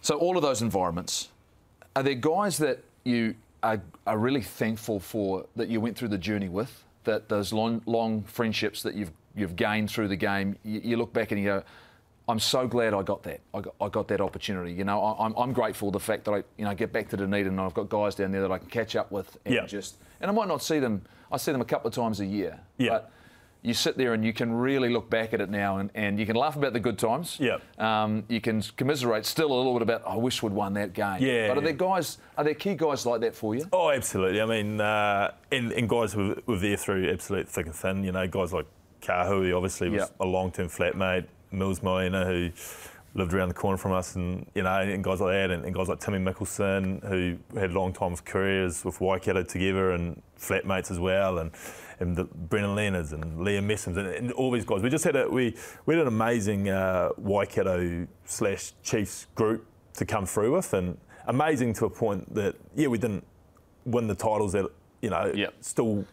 So 0.01 0.17
all 0.19 0.37
of 0.37 0.43
those 0.43 0.63
environments, 0.63 1.29
are 1.97 2.03
there 2.03 2.15
guys 2.15 2.59
that 2.59 2.85
you 3.05 3.35
are, 3.63 3.81
are 4.07 4.19
really 4.19 4.43
thankful 4.43 5.01
for 5.01 5.47
that 5.57 5.69
you 5.69 5.81
went 5.81 5.97
through 5.97 6.09
the 6.09 6.19
journey 6.19 6.49
with? 6.49 6.85
That 7.05 7.29
those 7.29 7.53
long, 7.53 7.83
long 7.87 8.23
friendships 8.23 8.83
that 8.85 8.95
you've 8.95 9.11
you've 9.35 9.57
gained 9.57 9.91
through 9.91 10.09
the 10.09 10.17
game, 10.17 10.57
you, 10.63 10.81
you 10.85 10.97
look 10.97 11.13
back 11.13 11.33
and 11.33 11.41
you 11.41 11.47
go, 11.47 11.63
I'm 12.29 12.39
so 12.39 12.67
glad 12.69 12.95
I 12.95 13.03
got 13.03 13.23
that. 13.25 13.41
I 13.53 13.61
got, 13.61 13.75
I 13.81 13.89
got 13.89 14.09
that 14.09 14.21
opportunity. 14.21 14.73
You 14.73 14.85
know, 14.85 15.03
I, 15.03 15.27
I'm, 15.27 15.35
I'm 15.37 15.53
grateful 15.53 15.91
the 15.91 15.99
fact 16.01 16.25
that 16.27 16.33
I 16.33 16.45
you 16.57 16.65
know 16.65 16.75
get 16.75 16.93
back 16.93 17.09
to 17.11 17.17
Dunedin 17.17 17.49
and 17.53 17.61
I've 17.61 17.75
got 17.75 17.89
guys 17.89 18.15
down 18.15 18.31
there 18.33 18.43
that 18.43 18.53
I 18.53 18.59
can 18.59 18.69
catch 18.69 18.95
up 18.97 19.11
with 19.11 19.37
and 19.45 19.55
Yeah. 19.55 19.67
just 19.67 19.97
and 20.21 20.31
I 20.31 20.35
might 20.35 20.49
not 20.49 20.63
see 20.63 20.79
them. 20.79 21.03
I 21.33 21.37
see 21.37 21.51
them 21.53 21.61
a 21.61 21.65
couple 21.65 21.89
of 21.89 21.95
times 21.95 22.21
a 22.21 22.27
year. 22.27 22.61
Yeah. 22.79 22.91
But 22.91 23.11
you 23.65 23.75
sit 23.75 23.97
there 23.97 24.13
and 24.13 24.25
you 24.25 24.33
can 24.33 24.53
really 24.53 24.89
look 24.89 25.09
back 25.09 25.33
at 25.33 25.41
it 25.41 25.49
now 25.49 25.79
and, 25.79 25.89
and 25.95 26.19
you 26.19 26.27
can 26.27 26.35
laugh 26.37 26.57
about 26.57 26.73
the 26.73 26.81
good 26.81 26.99
times. 26.99 27.39
Yeah. 27.41 27.59
Um, 27.79 28.25
you 28.29 28.41
can 28.41 28.61
commiserate 28.77 29.25
still 29.25 29.53
a 29.53 29.55
little 29.55 29.73
bit 29.75 29.83
about, 29.83 30.03
I 30.07 30.17
wish 30.17 30.43
we'd 30.43 30.53
won 30.53 30.75
that 30.75 30.93
game. 30.95 31.19
Yeah, 31.21 31.49
But 31.49 31.59
are 31.59 31.61
there 31.61 31.73
guys, 31.73 32.19
are 32.37 32.43
there 32.45 32.55
key 32.55 32.75
guys 32.75 33.07
like 33.07 33.21
that 33.21 33.35
for 33.37 33.55
you? 33.55 33.65
Oh, 33.73 33.91
absolutely. 33.91 34.41
I 34.43 34.47
mean, 34.47 34.81
uh, 34.81 35.31
and, 35.53 35.71
and 35.73 35.89
guys 35.89 36.15
were, 36.17 36.37
were 36.47 36.59
there 36.59 36.77
through 36.77 37.09
absolute 37.13 37.49
thick 37.49 37.67
and 37.67 37.75
thin. 37.75 38.03
You 38.05 38.11
know, 38.13 38.27
guys 38.27 38.53
like 38.53 38.67
Kahui, 39.01 39.55
obviously, 39.57 39.89
was 39.91 40.01
Yeah. 40.03 40.07
a 40.19 40.27
long-term 40.27 40.67
flatmate. 40.69 41.27
Mils 41.53 41.81
Muliaina, 41.81 42.27
who 42.27 42.51
lived 43.15 43.35
around 43.35 43.49
the 43.49 43.55
corner 43.55 43.77
from 43.77 43.93
us, 43.93 44.17
and 44.17 44.47
you 44.55 44.63
know, 44.63 44.81
and 44.81 45.05
guys 45.05 45.21
like 45.21 45.33
that, 45.35 45.51
and, 45.51 45.65
and 45.65 45.75
guys 45.75 45.89
like 45.89 46.01
Timmy 46.01 46.19
Mikkelson, 46.19 47.07
who 47.07 47.37
had 47.59 47.73
long 47.73 47.93
time 47.93 48.13
of 48.13 48.25
careers 48.25 48.85
with 48.85 49.01
Waikato 49.01 49.43
together, 49.43 49.93
and 49.93 50.21
flatmates 50.39 50.91
as 50.91 50.99
well, 50.99 51.39
and 51.39 51.51
and 52.01 52.17
the, 52.17 52.25
Brendon 52.25 52.75
Leonards 52.75 53.13
and 53.13 53.39
Liam 53.39 53.67
Messams, 53.67 53.97
and, 53.97 54.09
and 54.09 54.33
all 54.33 54.51
these 54.51 54.65
guys. 54.65 54.83
We 54.83 54.91
just 54.91 55.05
had 55.05 55.15
a 55.17 55.29
we 55.29 55.55
we 55.87 55.95
had 55.95 56.03
an 56.03 56.09
amazing 56.09 56.69
uh, 56.71 57.11
Waikato 57.19 58.07
slash 58.25 58.73
Chiefs 58.83 59.27
group 59.35 59.67
to 59.95 60.05
come 60.07 60.25
through 60.27 60.57
with, 60.57 60.73
and 60.73 60.97
amazing 61.27 61.75
to 61.75 61.85
a 61.85 61.91
point 61.91 62.35
that 62.35 62.57
yeah, 62.75 62.89
we 62.89 62.99
didn't 62.99 63.25
win 63.85 64.07
the 64.07 64.15
titles 64.15 64.53
that 64.53 64.67
you 65.03 65.11
know 65.11 65.31
Yep. 65.35 65.55
still 65.61 66.05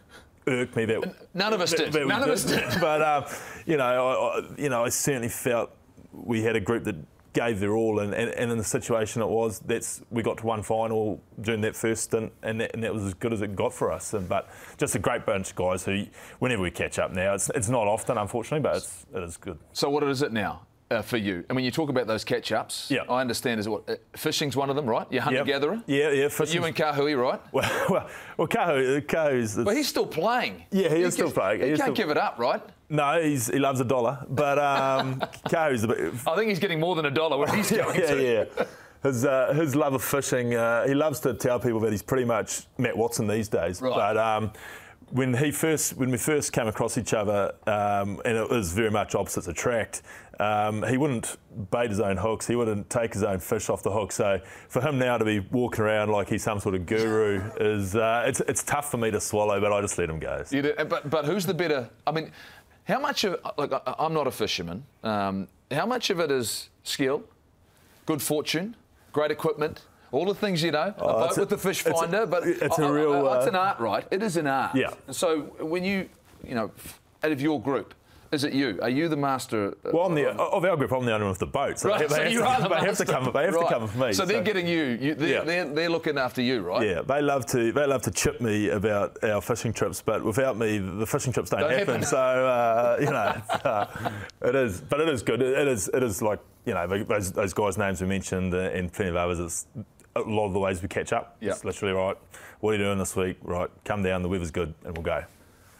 irked 0.50 0.76
me 0.76 0.84
that 0.86 1.14
None 1.34 1.52
of 1.52 1.60
us 1.60 1.70
that- 1.70 1.78
did. 1.78 1.92
that 1.92 2.06
None 2.06 2.22
of 2.22 2.28
us 2.28 2.44
did. 2.44 2.64
but 2.80 3.02
um, 3.02 3.24
you 3.66 3.76
know, 3.76 3.84
I, 3.84 4.38
I, 4.40 4.48
you 4.58 4.68
know, 4.68 4.84
I 4.84 4.88
certainly 4.88 5.28
felt 5.28 5.70
we 6.12 6.42
had 6.42 6.56
a 6.56 6.60
group 6.60 6.84
that 6.84 6.96
gave 7.32 7.60
their 7.60 7.76
all, 7.76 8.00
and, 8.00 8.12
and, 8.12 8.30
and 8.30 8.50
in 8.50 8.58
the 8.58 8.64
situation 8.64 9.22
it 9.22 9.28
was, 9.28 9.60
that's 9.60 10.02
we 10.10 10.20
got 10.22 10.38
to 10.38 10.44
one 10.46 10.62
final 10.64 11.22
during 11.40 11.60
that 11.60 11.76
first 11.76 12.02
stint, 12.04 12.32
and 12.42 12.60
that, 12.60 12.72
and 12.74 12.82
that 12.82 12.92
was 12.92 13.04
as 13.04 13.14
good 13.14 13.32
as 13.32 13.40
it 13.40 13.54
got 13.54 13.72
for 13.72 13.92
us. 13.92 14.14
And, 14.14 14.28
but 14.28 14.48
just 14.78 14.96
a 14.96 14.98
great 14.98 15.24
bunch 15.24 15.50
of 15.50 15.56
guys 15.56 15.84
who, 15.84 16.06
whenever 16.40 16.62
we 16.62 16.72
catch 16.72 16.98
up 16.98 17.12
now, 17.12 17.34
it's, 17.34 17.48
it's 17.54 17.68
not 17.68 17.86
often, 17.86 18.18
unfortunately, 18.18 18.62
but 18.68 18.78
it's, 18.78 19.06
it 19.14 19.22
is 19.22 19.36
good. 19.36 19.58
So 19.72 19.88
what 19.90 20.02
is 20.02 20.22
it 20.22 20.32
now? 20.32 20.62
Uh, 20.90 21.02
for 21.02 21.16
you. 21.16 21.44
I 21.48 21.52
mean, 21.52 21.64
you 21.64 21.70
talk 21.70 21.88
about 21.88 22.06
those 22.06 22.24
catch 22.24 22.52
ups. 22.52 22.90
Yeah. 22.90 23.02
I 23.08 23.20
understand 23.20 23.60
is 23.60 23.68
what 23.68 23.88
uh, 23.88 23.94
fishing's 24.16 24.56
one 24.56 24.70
of 24.70 24.76
them, 24.76 24.86
right? 24.86 25.06
You're 25.10 25.22
hunter 25.22 25.38
Yep. 25.38 25.46
gatherer. 25.46 25.82
Yeah, 25.86 26.10
yeah. 26.10 26.22
You 26.24 26.28
fishing's- 26.28 26.66
and 26.66 26.74
Kahui, 26.76 27.16
right? 27.20 27.40
well, 27.52 27.86
well, 27.88 28.08
well 28.36 28.48
Kahu, 28.48 29.00
Kahu's. 29.06 29.56
But 29.56 29.76
he's 29.76 29.88
still 29.88 30.06
playing. 30.06 30.64
Yeah, 30.70 30.88
he 30.88 31.00
You 31.00 31.06
is 31.06 31.14
still 31.14 31.30
playing. 31.30 31.60
He 31.60 31.66
He 31.70 31.76
can't 31.76 31.82
still- 31.82 31.94
give 31.94 32.10
it 32.10 32.16
up, 32.18 32.38
right? 32.38 32.62
no, 32.88 33.22
he's, 33.22 33.46
he 33.46 33.58
loves 33.60 33.78
a 33.80 33.84
dollar, 33.84 34.18
but 34.28 34.58
um, 34.58 35.20
Kahu's 35.48 35.84
a 35.84 35.88
bit. 35.88 36.12
I 36.26 36.34
think 36.36 36.48
he's 36.48 36.58
getting 36.58 36.80
more 36.80 36.96
than 36.96 37.06
a 37.06 37.10
dollar 37.10 37.38
where 37.38 37.54
he's 37.54 37.70
yeah, 37.70 37.84
going 37.84 38.00
yeah, 38.00 38.14
to. 38.14 38.22
yeah. 38.58 38.64
His, 39.02 39.24
uh, 39.24 39.54
his 39.54 39.74
love 39.76 39.94
of 39.94 40.02
fishing, 40.04 40.54
uh, 40.54 40.86
he 40.86 40.92
loves 40.94 41.20
to 41.20 41.32
tell 41.32 41.58
people 41.58 41.80
that 41.80 41.90
he's 41.92 42.02
pretty 42.02 42.24
much 42.26 42.66
Matt 42.76 42.94
Watson 42.96 43.26
these 43.26 43.48
days. 43.48 43.80
Right. 43.80 43.94
But 43.94 44.18
um, 44.18 44.52
when 45.10 45.34
he 45.34 45.50
first, 45.50 45.96
when 45.96 46.10
we 46.10 46.18
first 46.18 46.52
came 46.52 46.66
across 46.66 46.96
each 46.96 47.14
other, 47.14 47.52
um, 47.66 48.20
and 48.24 48.36
it 48.36 48.48
was 48.48 48.72
very 48.72 48.90
much 48.90 49.14
opposites 49.14 49.48
attract, 49.48 50.02
um, 50.38 50.82
he 50.84 50.96
wouldn't 50.96 51.36
bait 51.70 51.90
his 51.90 52.00
own 52.00 52.16
hooks. 52.16 52.46
He 52.46 52.56
wouldn't 52.56 52.88
take 52.88 53.12
his 53.12 53.22
own 53.22 53.40
fish 53.40 53.68
off 53.68 53.82
the 53.82 53.90
hook. 53.90 54.10
So 54.12 54.40
for 54.68 54.80
him 54.80 54.98
now 54.98 55.18
to 55.18 55.24
be 55.24 55.40
walking 55.40 55.84
around 55.84 56.10
like 56.10 56.28
he's 56.30 56.42
some 56.42 56.60
sort 56.60 56.74
of 56.74 56.86
guru 56.86 57.42
is 57.60 57.94
uh, 57.94 58.24
it's 58.26 58.40
it's 58.40 58.62
tough 58.62 58.90
for 58.90 58.96
me 58.96 59.10
to 59.10 59.20
swallow. 59.20 59.60
But 59.60 59.72
I 59.72 59.80
just 59.82 59.98
let 59.98 60.08
him 60.08 60.18
go. 60.18 60.42
You 60.50 60.62
do, 60.62 60.74
but 60.88 61.10
but 61.10 61.24
who's 61.26 61.44
the 61.44 61.54
better? 61.54 61.90
I 62.06 62.12
mean, 62.12 62.32
how 62.84 62.98
much 63.00 63.24
of 63.24 63.38
like 63.58 63.72
I- 63.72 63.94
I'm 63.98 64.14
not 64.14 64.26
a 64.26 64.30
fisherman. 64.30 64.84
Um, 65.02 65.48
how 65.70 65.86
much 65.86 66.08
of 66.10 66.20
it 66.20 66.30
is 66.30 66.70
skill, 66.84 67.22
good 68.06 68.22
fortune, 68.22 68.76
great 69.12 69.30
equipment, 69.30 69.82
all 70.12 70.26
the 70.26 70.34
things 70.34 70.62
you 70.62 70.70
know, 70.72 70.94
a 70.98 71.02
boat 71.02 71.36
a- 71.36 71.40
with 71.40 71.48
the 71.50 71.58
fish 71.58 71.80
it's 71.86 71.90
a- 71.90 72.02
finder? 72.02 72.26
but 72.26 72.46
it's 72.46 72.78
a 72.78 72.82
I- 72.84 72.88
real, 72.90 73.28
I- 73.28 73.36
it's 73.38 73.46
uh, 73.46 73.50
an 73.50 73.56
art, 73.56 73.78
right? 73.80 74.06
It 74.10 74.22
is 74.22 74.36
an 74.36 74.46
art. 74.46 74.74
Yeah. 74.74 74.90
So 75.10 75.40
when 75.60 75.84
you 75.84 76.08
you 76.46 76.54
know 76.54 76.70
out 77.22 77.32
of 77.32 77.40
your 77.40 77.60
group, 77.60 77.94
is 78.32 78.44
it 78.44 78.52
you? 78.52 78.78
Are 78.80 78.88
you 78.88 79.08
the 79.08 79.16
master? 79.16 79.74
uh, 79.84 79.90
Well, 79.92 80.06
I'm 80.06 80.14
the, 80.14 80.30
of 80.30 80.64
our 80.64 80.76
group, 80.76 80.92
I'm 80.92 81.04
the 81.04 81.12
owner 81.12 81.26
of 81.26 81.38
the 81.40 81.46
boat. 81.46 81.80
So 81.80 81.88
Right, 81.88 81.98
they, 82.00 82.06
so 82.08 82.14
they 82.14 82.22
have, 82.24 82.32
you 82.32 82.38
to, 82.38 82.46
are 82.46 82.60
the 82.62 82.68
they 82.68 82.76
have 82.76 82.96
to 82.98 83.04
come. 83.04 83.24
They 83.32 83.44
have 83.46 83.54
Right. 83.54 83.68
to 83.68 83.74
come 83.74 83.88
for 83.88 83.98
me. 83.98 84.12
So 84.12 84.24
they're 84.24 84.40
getting 84.42 84.68
you. 84.68 84.82
you 85.00 85.14
they're, 85.16 85.28
Yeah. 85.28 85.40
they're, 85.42 85.64
they're 85.68 85.90
looking 85.90 86.16
after 86.16 86.40
you, 86.40 86.60
right? 86.62 86.86
Yeah, 86.88 87.02
they 87.02 87.20
love 87.22 87.44
to 87.46 87.72
they 87.72 87.86
love 87.86 88.02
to 88.02 88.10
chip 88.12 88.40
me 88.40 88.70
about 88.70 89.22
our 89.24 89.40
fishing 89.42 89.72
trips, 89.72 90.00
but 90.00 90.24
without 90.24 90.56
me, 90.56 90.78
the 90.78 91.06
fishing 91.06 91.32
trips 91.32 91.50
don't, 91.50 91.60
Don't 91.60 91.70
happen. 91.72 91.86
happen. 92.02 92.06
So 92.06 92.18
uh, 92.18 92.96
you 93.00 93.10
know, 93.10 93.42
uh, 93.68 93.86
it 94.42 94.54
is, 94.54 94.80
but 94.80 95.00
it 95.00 95.08
is 95.08 95.22
good. 95.22 95.42
It 95.42 95.66
is 95.68 95.88
it 95.92 96.02
is 96.04 96.22
like 96.22 96.38
you 96.64 96.74
know 96.74 96.86
those 97.04 97.32
those 97.32 97.52
guys' 97.52 97.76
names 97.78 98.00
we 98.00 98.06
mentioned 98.06 98.54
uh, 98.54 98.58
and 98.78 98.92
plenty 98.92 99.10
of 99.10 99.16
others. 99.16 99.40
It's 99.40 99.66
a 100.16 100.20
lot 100.20 100.46
of 100.46 100.52
the 100.52 100.58
ways 100.58 100.82
we 100.82 100.88
catch 100.88 101.12
up. 101.12 101.36
Yeah. 101.40 101.50
It's 101.50 101.64
literally 101.64 101.94
right. 101.94 102.16
What 102.60 102.70
are 102.70 102.78
you 102.78 102.84
doing 102.84 102.98
this 102.98 103.14
week? 103.16 103.38
Right, 103.42 103.70
come 103.84 104.02
down. 104.02 104.22
The 104.22 104.28
weather's 104.28 104.50
good, 104.50 104.74
and 104.84 104.96
we'll 104.96 105.04
go. 105.04 105.24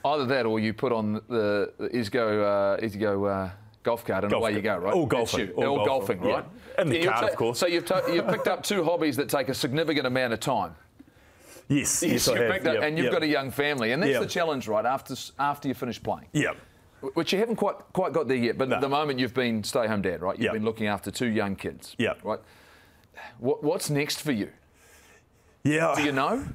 Either 0.05 0.25
that, 0.27 0.47
or 0.47 0.59
you 0.59 0.73
put 0.73 0.93
on 0.93 1.15
the, 1.29 1.73
the 1.79 1.89
EZGO 1.91 2.77
uh, 2.79 2.81
EZGO 2.81 3.49
uh, 3.49 3.51
golf 3.83 4.05
cart 4.05 4.25
and 4.25 4.31
Golf 4.31 4.43
away 4.43 4.55
you 4.55 4.63
go, 4.63 4.79
right? 4.79 4.95
All 4.95 5.05
golfing. 5.07 5.49
you. 5.49 5.53
All 5.55 5.81
All 5.81 5.85
golfing, 5.87 6.19
golfing, 6.19 6.29
yeah. 6.31 6.35
right? 6.37 6.45
And 6.79 6.91
the 6.91 6.97
you've 6.99 7.13
cart, 7.13 7.25
of 7.31 7.37
course. 7.37 7.59
So 7.59 7.67
you've, 7.67 7.91
you've 8.11 8.29
picked 8.29 8.49
up 8.49 8.63
two 8.63 8.83
hobbies 8.85 9.17
that 9.17 9.29
take 9.29 9.49
a 9.51 9.55
significant 9.55 10.07
amount 10.07 10.33
of 10.33 10.41
time. 10.41 10.75
Yes, 11.69 12.03
yes, 12.03 12.27
I 12.29 12.33
you've 12.33 12.41
have. 12.43 12.51
up- 12.67 12.75
Yep, 12.75 12.83
and 12.83 12.97
you've 12.97 13.05
yep. 13.05 13.13
got 13.13 13.23
a 13.23 13.27
young 13.29 13.51
family, 13.51 13.93
and 13.93 14.03
that's 14.03 14.13
Yep. 14.13 14.23
the 14.23 14.29
challenge, 14.29 14.67
right? 14.69 14.85
After 14.87 15.15
after 15.39 15.69
you 15.69 15.75
finish 15.75 16.03
playing, 16.03 16.27
Yeah. 16.33 16.53
which 17.15 17.33
you 17.33 17.39
haven't 17.39 17.57
quite 17.57 17.77
quite 17.93 18.13
got 18.13 18.27
there 18.27 18.37
yet. 18.37 18.59
But 18.59 18.71
No. 18.71 18.77
at 18.77 18.81
the 18.81 18.89
moment, 18.89 19.19
you've 19.19 19.35
been 19.35 19.63
stay 19.63 19.87
home 19.87 20.03
dad, 20.03 20.21
right? 20.23 20.37
You've 20.37 20.45
Yep. 20.47 20.53
been 20.55 20.65
looking 20.65 20.87
after 20.89 21.11
two 21.11 21.29
young 21.29 21.55
kids. 21.57 21.95
Yep. 21.99 22.21
Right. 22.25 22.41
What, 23.39 23.63
what's 23.63 23.91
next 23.91 24.21
for 24.23 24.33
you? 24.33 24.51
Yeah. 25.65 25.95
Do 25.97 26.03
you 26.03 26.13
know? 26.13 26.47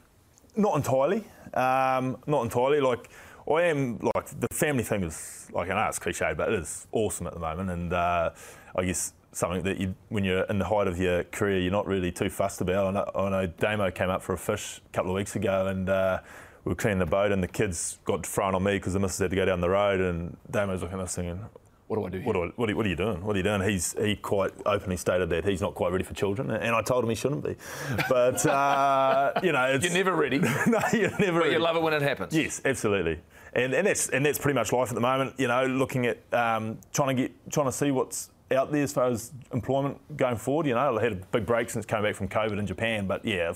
Not 0.56 0.76
entirely. 0.76 1.24
Um, 1.54 2.18
not 2.28 2.44
entirely. 2.44 2.80
Like 2.80 3.10
I 3.52 3.64
am. 3.64 4.00
Like 4.16 4.28
the 4.40 4.48
family 4.54 4.84
thing 4.84 5.04
is 5.04 5.48
like 5.54 5.70
I 5.70 5.76
know 5.76 5.88
it's 5.88 6.00
cliche, 6.00 6.34
but 6.36 6.52
it 6.52 6.60
is 6.60 6.88
awesome 6.92 7.28
at 7.28 7.34
the 7.34 7.40
moment. 7.40 7.70
And 7.70 7.94
uh, 7.94 8.32
I 8.76 8.86
guess 8.86 9.14
something 9.32 9.64
that 9.64 9.78
you, 9.80 9.94
when 10.10 10.24
you're 10.24 10.44
in 10.44 10.60
the 10.60 10.66
height 10.66 10.88
of 10.88 10.98
your 10.98 11.24
career, 11.26 11.60
you're 11.60 11.72
not 11.72 11.86
really 11.86 12.12
too 12.12 12.30
fussed 12.30 12.62
about. 12.62 12.88
I 12.88 12.92
know, 12.92 13.12
I 13.16 13.30
know 13.30 13.48
Damo 13.48 13.92
came 13.92 14.10
up 14.10 14.22
for 14.22 14.34
a 14.34 14.38
fish 14.38 14.82
a 14.86 14.90
couple 14.94 15.12
of 15.12 15.16
weeks 15.16 15.36
ago, 15.36 15.68
and 15.68 15.90
uh, 15.90 16.20
we 16.64 16.70
were 16.70 16.76
cleaning 16.76 17.00
the 17.00 17.06
boat, 17.06 17.32
and 17.32 17.44
the 17.44 17.48
kids 17.48 18.00
got 18.06 18.26
thrown 18.26 18.56
on 18.56 18.64
me 18.64 18.78
because 18.78 18.94
the 18.94 19.00
missus 19.00 19.20
had 19.20 19.30
to 19.32 19.36
go 19.36 19.46
down 19.46 19.60
the 19.60 19.70
road, 19.70 20.00
and 20.00 20.38
Damo's 20.50 20.82
looking 20.82 21.00
at 21.00 21.04
us 21.04 21.16
thinking. 21.16 21.46
What 21.88 21.98
do 21.98 22.06
I 22.06 22.10
do? 22.10 22.18
Here? 22.18 22.26
What, 22.26 22.34
do 22.34 22.44
I, 22.44 22.48
what, 22.56 22.70
are, 22.70 22.76
what 22.76 22.86
are 22.86 22.90
you 22.90 22.96
doing? 22.96 23.24
What 23.24 23.36
are 23.36 23.38
you 23.38 23.44
doing? 23.44 23.62
He's 23.62 23.94
he 24.00 24.16
quite 24.16 24.52
openly 24.66 24.98
stated 24.98 25.30
that 25.30 25.46
he's 25.46 25.62
not 25.62 25.76
quite 25.76 25.92
ready 25.92 26.04
for 26.04 26.16
children, 26.16 26.50
and 26.50 26.76
I 26.76 26.82
told 26.82 27.04
him 27.04 27.10
he 27.10 27.16
shouldn't 27.16 27.44
be. 27.44 27.56
But 28.10 28.44
uh, 28.46 29.34
you 29.44 29.52
know, 29.52 29.66
it's, 29.66 29.86
You're 29.86 29.94
never 29.94 30.16
ready, 30.16 30.40
no, 30.68 30.80
you're 30.92 31.12
never. 31.20 31.34
but 31.34 31.44
ready. 31.44 31.52
you 31.52 31.60
love 31.60 31.76
it 31.76 31.84
when 31.84 31.94
it 31.94 32.02
happens. 32.02 32.36
Yes, 32.36 32.62
absolutely. 32.66 33.20
And, 33.54 33.74
and 33.74 33.86
that's 33.88 34.10
and 34.10 34.26
that's 34.26 34.40
pretty 34.40 34.56
much 34.56 34.74
life 34.74 34.90
at 34.90 34.96
the 34.96 35.02
moment. 35.02 35.36
You 35.38 35.48
know, 35.48 35.66
looking 35.66 36.08
at 36.08 36.18
um, 36.34 36.78
trying 36.92 37.16
to 37.16 37.22
get 37.24 37.52
trying 37.52 37.68
to 37.68 37.72
see 37.72 37.92
what's 37.92 38.30
out 38.52 38.72
there 38.72 38.84
as 38.84 38.92
far 38.92 39.06
as 39.06 39.32
employment 39.54 40.18
going 40.18 40.38
forward. 40.38 40.66
You 40.66 40.74
know, 40.74 40.98
I 40.98 41.02
had 41.04 41.12
a 41.12 41.16
big 41.16 41.46
break 41.46 41.70
since 41.70 41.86
coming 41.86 42.10
back 42.10 42.16
from 42.16 42.28
COVID 42.28 42.58
in 42.58 42.66
Japan, 42.66 43.08
but 43.08 43.24
yeah, 43.24 43.54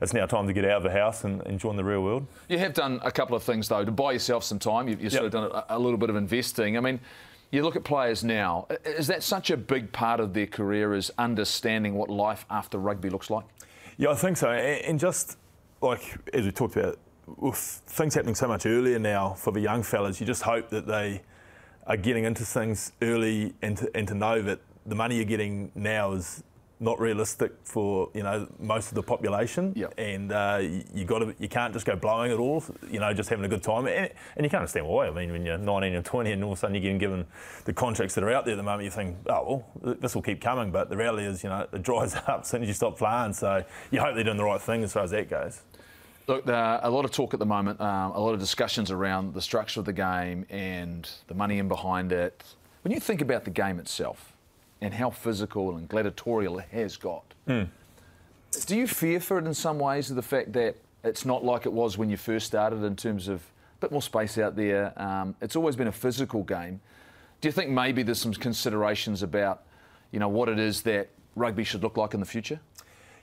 it's 0.00 0.12
now 0.12 0.26
time 0.26 0.46
to 0.46 0.52
get 0.52 0.64
out 0.64 0.78
of 0.78 0.82
the 0.82 0.90
house 0.90 1.24
and, 1.24 1.44
and 1.46 1.58
join 1.58 1.76
the 1.76 1.84
real 1.84 2.02
world. 2.02 2.26
You 2.48 2.58
have 2.58 2.74
done 2.74 3.00
a 3.02 3.10
couple 3.10 3.36
of 3.36 3.42
things 3.42 3.68
though 3.68 3.84
to 3.84 3.90
buy 3.90 4.12
yourself 4.12 4.44
some 4.44 4.58
time. 4.58 4.88
You've, 4.88 5.02
you've 5.02 5.12
sort 5.12 5.26
of 5.26 5.32
done 5.32 5.50
a, 5.52 5.64
a 5.70 5.78
little 5.78 5.98
bit 5.98 6.10
of 6.10 6.16
investing. 6.16 6.76
I 6.76 6.80
mean, 6.80 7.00
you 7.52 7.62
look 7.62 7.76
at 7.76 7.84
players 7.84 8.24
now. 8.24 8.66
Is 8.84 9.06
that 9.06 9.22
such 9.22 9.50
a 9.50 9.56
big 9.56 9.92
part 9.92 10.18
of 10.18 10.32
their 10.32 10.46
career? 10.46 10.94
Is 10.94 11.12
understanding 11.18 11.94
what 11.94 12.10
life 12.10 12.44
after 12.50 12.78
rugby 12.78 13.10
looks 13.10 13.30
like? 13.30 13.44
Yeah, 13.98 14.10
I 14.10 14.14
think 14.14 14.38
so. 14.38 14.50
And, 14.50 14.98
just 14.98 15.36
like 15.82 16.16
as 16.32 16.46
we 16.46 16.50
talked 16.50 16.76
about, 16.76 16.98
with 17.36 17.56
things 17.56 18.14
happening 18.14 18.34
so 18.34 18.48
much 18.48 18.66
earlier 18.66 18.98
now 18.98 19.34
for 19.34 19.52
the 19.52 19.60
young 19.60 19.82
fellas, 19.82 20.18
you 20.18 20.26
just 20.26 20.42
hope 20.42 20.70
that 20.70 20.86
they 20.86 21.22
are 21.86 21.96
getting 21.96 22.24
into 22.24 22.44
things 22.44 22.92
early 23.02 23.54
and 23.60 23.76
to, 23.76 23.90
and 23.94 24.08
to 24.08 24.14
know 24.14 24.40
that 24.42 24.60
the 24.86 24.94
money 24.94 25.16
you're 25.16 25.24
getting 25.24 25.70
now 25.74 26.12
is 26.12 26.42
not 26.80 26.98
realistic 26.98 27.52
for 27.64 28.10
you 28.14 28.22
know 28.22 28.46
most 28.58 28.88
of 28.88 28.94
the 28.94 29.02
population. 29.02 29.72
Yep. 29.76 29.94
And 29.98 30.32
uh, 30.32 30.58
you, 30.60 31.04
got 31.04 31.20
to 31.20 31.34
you 31.38 31.48
can't 31.48 31.72
just 31.72 31.86
go 31.86 31.96
blowing 31.96 32.32
it 32.32 32.38
all. 32.38 32.62
You 32.90 33.00
know, 33.00 33.12
just 33.14 33.28
having 33.28 33.44
a 33.44 33.48
good 33.48 33.62
time. 33.62 33.86
And, 33.86 34.10
and 34.36 34.44
you 34.44 34.50
can't 34.50 34.60
understand 34.60 34.86
why. 34.86 35.06
I 35.06 35.10
mean, 35.10 35.30
when 35.32 35.46
you're 35.46 35.58
19 35.58 35.94
and 35.94 36.04
20, 36.04 36.32
and 36.32 36.44
all 36.44 36.52
of 36.52 36.58
a 36.58 36.60
sudden 36.60 36.74
you're 36.74 36.82
getting 36.82 36.98
given 36.98 37.26
the 37.64 37.72
contracts 37.72 38.14
that 38.14 38.24
are 38.24 38.32
out 38.32 38.44
there 38.44 38.54
at 38.54 38.56
the 38.56 38.62
moment, 38.62 38.84
you 38.84 38.90
think, 38.90 39.16
oh 39.28 39.64
well, 39.80 39.96
this 40.00 40.14
will 40.14 40.22
keep 40.22 40.40
coming. 40.40 40.70
But 40.70 40.88
the 40.88 40.96
reality 40.96 41.26
is, 41.26 41.42
you 41.42 41.50
know, 41.50 41.66
it 41.72 41.82
dries 41.82 42.14
up 42.26 42.40
as 42.42 42.48
soon 42.48 42.62
as 42.62 42.68
you 42.68 42.74
stop 42.74 42.98
playing. 42.98 43.34
So 43.34 43.64
you 43.90 44.00
hope 44.00 44.14
they're 44.14 44.24
doing 44.24 44.36
the 44.36 44.44
right 44.44 44.60
thing 44.60 44.82
as 44.82 44.92
far 44.92 45.04
as 45.04 45.10
that 45.12 45.30
goes. 45.30 45.62
Look, 46.28 46.46
there 46.46 46.56
are 46.56 46.80
a 46.82 46.90
lot 46.90 47.04
of 47.04 47.10
talk 47.10 47.34
at 47.34 47.40
the 47.40 47.46
moment, 47.46 47.80
um, 47.80 48.12
a 48.12 48.20
lot 48.20 48.32
of 48.32 48.38
discussions 48.38 48.92
around 48.92 49.34
the 49.34 49.42
structure 49.42 49.80
of 49.80 49.86
the 49.86 49.92
game 49.92 50.46
and 50.50 51.08
the 51.26 51.34
money 51.34 51.58
in 51.58 51.66
behind 51.66 52.12
it. 52.12 52.44
When 52.82 52.92
you 52.92 53.00
think 53.00 53.20
about 53.20 53.44
the 53.44 53.50
game 53.50 53.80
itself 53.80 54.31
and 54.82 54.92
how 54.92 55.08
physical 55.08 55.76
and 55.76 55.88
gladiatorial 55.88 56.58
it 56.58 56.66
has 56.72 56.96
got, 56.98 57.24
do 58.66 58.76
you 58.76 58.86
fear 58.86 59.18
for 59.20 59.38
it 59.38 59.46
in 59.46 59.54
some 59.54 59.78
ways, 59.78 60.10
of 60.10 60.16
the 60.16 60.22
fact 60.22 60.52
that 60.52 60.76
it's 61.04 61.24
not 61.24 61.42
like 61.44 61.64
it 61.66 61.72
was 61.72 61.96
when 61.96 62.10
you 62.10 62.16
first 62.18 62.46
started 62.46 62.82
in 62.84 62.94
terms 62.96 63.28
of 63.28 63.40
a 63.40 63.80
bit 63.80 63.92
more 63.92 64.02
space 64.02 64.36
out 64.38 64.56
there? 64.56 64.92
Um, 65.00 65.34
it's 65.40 65.56
always 65.56 65.74
been 65.76 65.86
a 65.88 65.92
physical 65.92 66.42
game. 66.42 66.80
Do 67.40 67.48
you 67.48 67.52
think 67.52 67.70
maybe 67.70 68.02
there's 68.02 68.20
some 68.20 68.32
considerations 68.34 69.22
about, 69.22 69.62
you 70.10 70.18
know, 70.20 70.28
what 70.28 70.48
it 70.48 70.58
is 70.58 70.82
that 70.82 71.08
rugby 71.34 71.64
should 71.64 71.82
look 71.82 71.96
like 71.96 72.12
in 72.14 72.20
the 72.20 72.26
future? 72.26 72.60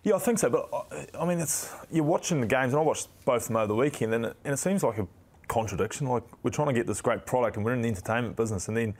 Yeah, 0.03 0.15
I 0.15 0.19
think 0.19 0.39
so. 0.39 0.49
But 0.49 0.67
I- 0.73 1.07
I 1.21 1.25
mean, 1.25 1.39
it's 1.39 1.71
you're 1.91 2.03
watching 2.03 2.41
the 2.41 2.47
games, 2.47 2.73
and 2.73 2.79
I 2.81 2.83
watched 2.83 3.07
both 3.25 3.43
of 3.43 3.47
them 3.49 3.57
over 3.57 3.67
the 3.67 3.75
weekend, 3.75 4.13
and 4.13 4.25
it, 4.25 4.35
and 4.45 4.53
it 4.53 4.57
seems 4.57 4.81
like 4.83 4.97
a 4.97 5.07
contradiction. 5.47 6.07
Like 6.07 6.23
we're 6.41 6.51
trying 6.51 6.67
to 6.69 6.73
get 6.73 6.87
this 6.87 7.01
great 7.01 7.25
product, 7.25 7.55
and 7.57 7.65
we're 7.65 7.73
in 7.73 7.81
the 7.81 7.87
entertainment 7.89 8.35
business, 8.35 8.67
and 8.67 8.75
then 8.75 8.93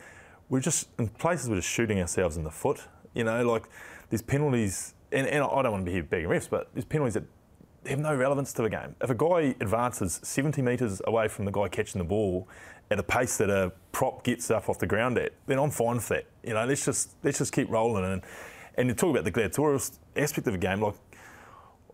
we're 0.50 0.60
just 0.60 0.90
in 0.98 1.08
places 1.08 1.50
we're 1.50 1.56
just 1.56 1.70
shooting 1.70 2.00
ourselves 2.00 2.38
in 2.38 2.44
the 2.44 2.52
foot. 2.52 2.82
You 3.14 3.24
know, 3.24 3.46
like 3.46 3.64
there's 4.10 4.22
penalties, 4.22 4.94
and, 5.12 5.28
and 5.28 5.44
I 5.44 5.62
don't 5.62 5.72
want 5.72 5.86
to 5.86 5.90
be 5.90 5.94
here 5.94 6.04
begging 6.04 6.30
refs, 6.30 6.50
but 6.50 6.70
there's 6.74 6.86
penalties 6.86 7.14
that 7.16 7.24
have 7.88 8.00
no 8.00 8.16
relevance 8.16 8.52
to 8.54 8.62
the 8.62 8.70
game. 8.70 8.96
If 9.02 9.10
a 9.10 9.16
guy 9.16 9.56
advances 9.62 10.20
70 10.24 10.62
metres 10.62 11.02
away 11.06 11.28
from 11.28 11.46
the 11.46 11.52
guy 11.52 11.68
catching 11.70 12.00
the 12.00 12.06
ball 12.06 12.48
at 12.92 13.00
a 13.00 13.04
pace 13.04 13.38
that 13.38 13.50
a 13.50 13.72
prop 13.92 14.24
gets 14.24 14.52
up 14.52 14.68
off 14.68 14.80
the 14.80 14.88
ground 14.88 15.18
at, 15.18 15.34
then 15.46 15.60
I'm 15.60 15.72
fine 15.72 15.96
with 15.96 16.08
that. 16.10 16.26
You 16.44 16.54
know, 16.54 16.66
let's 16.66 16.86
just 16.86 17.12
let's 17.24 17.38
just 17.38 17.54
keep 17.54 17.70
rolling. 17.70 18.06
And 18.06 18.22
and 18.76 18.88
you 18.88 18.96
talk 18.96 19.12
about 19.12 19.24
the 19.24 19.32
gladiatorial 19.32 19.82
aspect 20.16 20.48
of 20.48 20.54
the 20.54 20.60
game, 20.60 20.82
like 20.82 20.96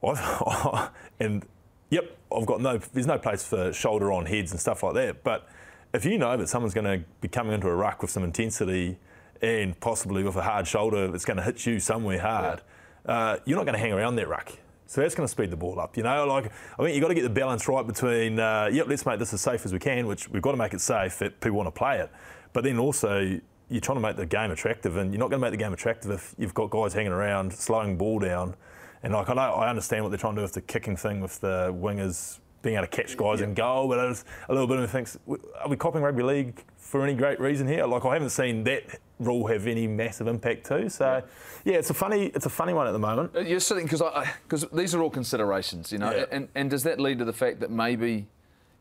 I've, 0.03 0.89
and 1.19 1.45
yep, 1.89 2.17
I've 2.31 2.45
got 2.45 2.61
no, 2.61 2.77
there's 2.77 3.07
no 3.07 3.17
place 3.17 3.43
for 3.43 3.73
shoulder 3.73 4.11
on 4.11 4.25
heads 4.25 4.51
and 4.51 4.59
stuff 4.59 4.83
like 4.83 4.93
that. 4.95 5.23
But 5.23 5.47
if 5.95 6.05
you 6.05 6.17
know 6.17 6.35
that 6.37 6.47
someone's 6.49 6.73
going 6.73 6.99
to 6.99 7.05
be 7.21 7.27
coming 7.27 7.53
into 7.53 7.67
a 7.67 7.75
ruck 7.75 8.01
with 8.01 8.11
some 8.11 8.23
intensity 8.23 8.97
and 9.41 9.79
possibly 9.79 10.23
with 10.23 10.35
a 10.35 10.41
hard 10.41 10.67
shoulder 10.67 11.07
that's 11.09 11.25
going 11.25 11.37
to 11.37 11.43
hit 11.43 11.65
you 11.65 11.79
somewhere 11.79 12.19
hard, 12.19 12.61
uh, 13.05 13.37
you're 13.45 13.57
not 13.57 13.65
going 13.65 13.75
to 13.75 13.79
hang 13.79 13.93
around 13.93 14.15
that 14.15 14.27
ruck. 14.27 14.51
So 14.87 15.01
that's 15.01 15.15
going 15.15 15.25
to 15.25 15.31
speed 15.31 15.49
the 15.49 15.57
ball 15.57 15.79
up. 15.79 15.97
You 15.97 16.03
know, 16.03 16.25
like 16.25 16.51
I 16.77 16.83
think 16.83 16.95
you've 16.95 17.01
got 17.01 17.07
to 17.07 17.15
get 17.15 17.23
the 17.23 17.29
balance 17.29 17.67
right 17.67 17.85
between, 17.85 18.39
uh, 18.39 18.69
yep, 18.71 18.87
let's 18.87 19.05
make 19.05 19.19
this 19.19 19.33
as 19.33 19.41
safe 19.41 19.65
as 19.65 19.73
we 19.73 19.79
can, 19.79 20.05
which 20.05 20.29
we've 20.29 20.41
got 20.41 20.51
to 20.51 20.57
make 20.57 20.73
it 20.73 20.81
safe 20.81 21.17
that 21.19 21.39
people 21.39 21.57
want 21.57 21.67
to 21.67 21.71
play 21.71 21.99
it. 21.99 22.11
But 22.53 22.63
then 22.63 22.77
also, 22.77 23.39
you're 23.69 23.81
trying 23.81 23.97
to 23.97 24.01
make 24.01 24.15
the 24.15 24.25
game 24.25 24.51
attractive, 24.51 24.97
and 24.97 25.11
you're 25.11 25.19
not 25.19 25.29
going 25.29 25.41
to 25.41 25.45
make 25.45 25.51
the 25.51 25.63
game 25.63 25.73
attractive 25.73 26.11
if 26.11 26.35
you've 26.37 26.53
got 26.53 26.69
guys 26.69 26.93
hanging 26.93 27.11
around, 27.11 27.51
slowing 27.53 27.97
ball 27.97 28.19
down. 28.19 28.55
And 29.01 29.13
like 29.13 29.29
I 29.29 29.33
know, 29.33 29.41
I 29.41 29.69
understand 29.69 30.03
what 30.03 30.09
they're 30.09 30.19
trying 30.19 30.35
to 30.35 30.41
do 30.41 30.43
with 30.43 30.53
the 30.53 30.61
kicking 30.61 30.95
thing, 30.95 31.19
with 31.19 31.39
the 31.41 31.75
wingers 31.75 32.39
being 32.65 32.75
able 32.75 32.87
to 32.87 32.91
catch 32.91 33.15
guys 33.15 33.39
in 33.41 33.53
goal, 33.53 33.87
but 33.87 33.99
it's 34.09 34.25
a 34.49 34.51
little 34.51 34.67
bit 34.67 34.79
of 34.79 34.89
thinks, 34.91 35.17
are 35.29 35.69
we 35.69 35.77
copying 35.77 36.03
rugby 36.03 36.23
league 36.23 36.63
for 36.77 37.03
any 37.03 37.13
great 37.13 37.39
reason 37.39 37.67
here? 37.67 37.85
Like 37.85 38.03
I 38.03 38.13
haven't 38.13 38.31
seen 38.31 38.63
that 38.65 38.83
rule 39.19 39.47
have 39.47 39.67
any 39.67 39.87
massive 39.87 40.27
impact 40.27 40.65
too. 40.65 40.89
So, 40.89 41.21
yeah, 41.63 41.75
it's 41.75 41.91
a 41.91 41.93
funny 41.93 42.25
it's 42.27 42.47
a 42.47 42.49
funny 42.49 42.73
one 42.73 42.87
at 42.87 42.91
the 42.91 42.99
moment. 42.99 43.35
Uh, 43.35 43.41
You're 43.41 43.59
sitting 43.59 43.85
because 43.85 44.01
because 44.43 44.65
these 44.73 44.93
are 44.95 45.01
all 45.01 45.11
considerations, 45.11 45.91
you 45.91 45.99
know, 45.99 46.11
Yeah. 46.11 46.25
and 46.31 46.49
and 46.55 46.69
does 46.69 46.83
that 46.83 46.99
lead 46.99 47.19
to 47.19 47.25
the 47.25 47.33
fact 47.33 47.59
that 47.61 47.69
maybe 47.71 48.27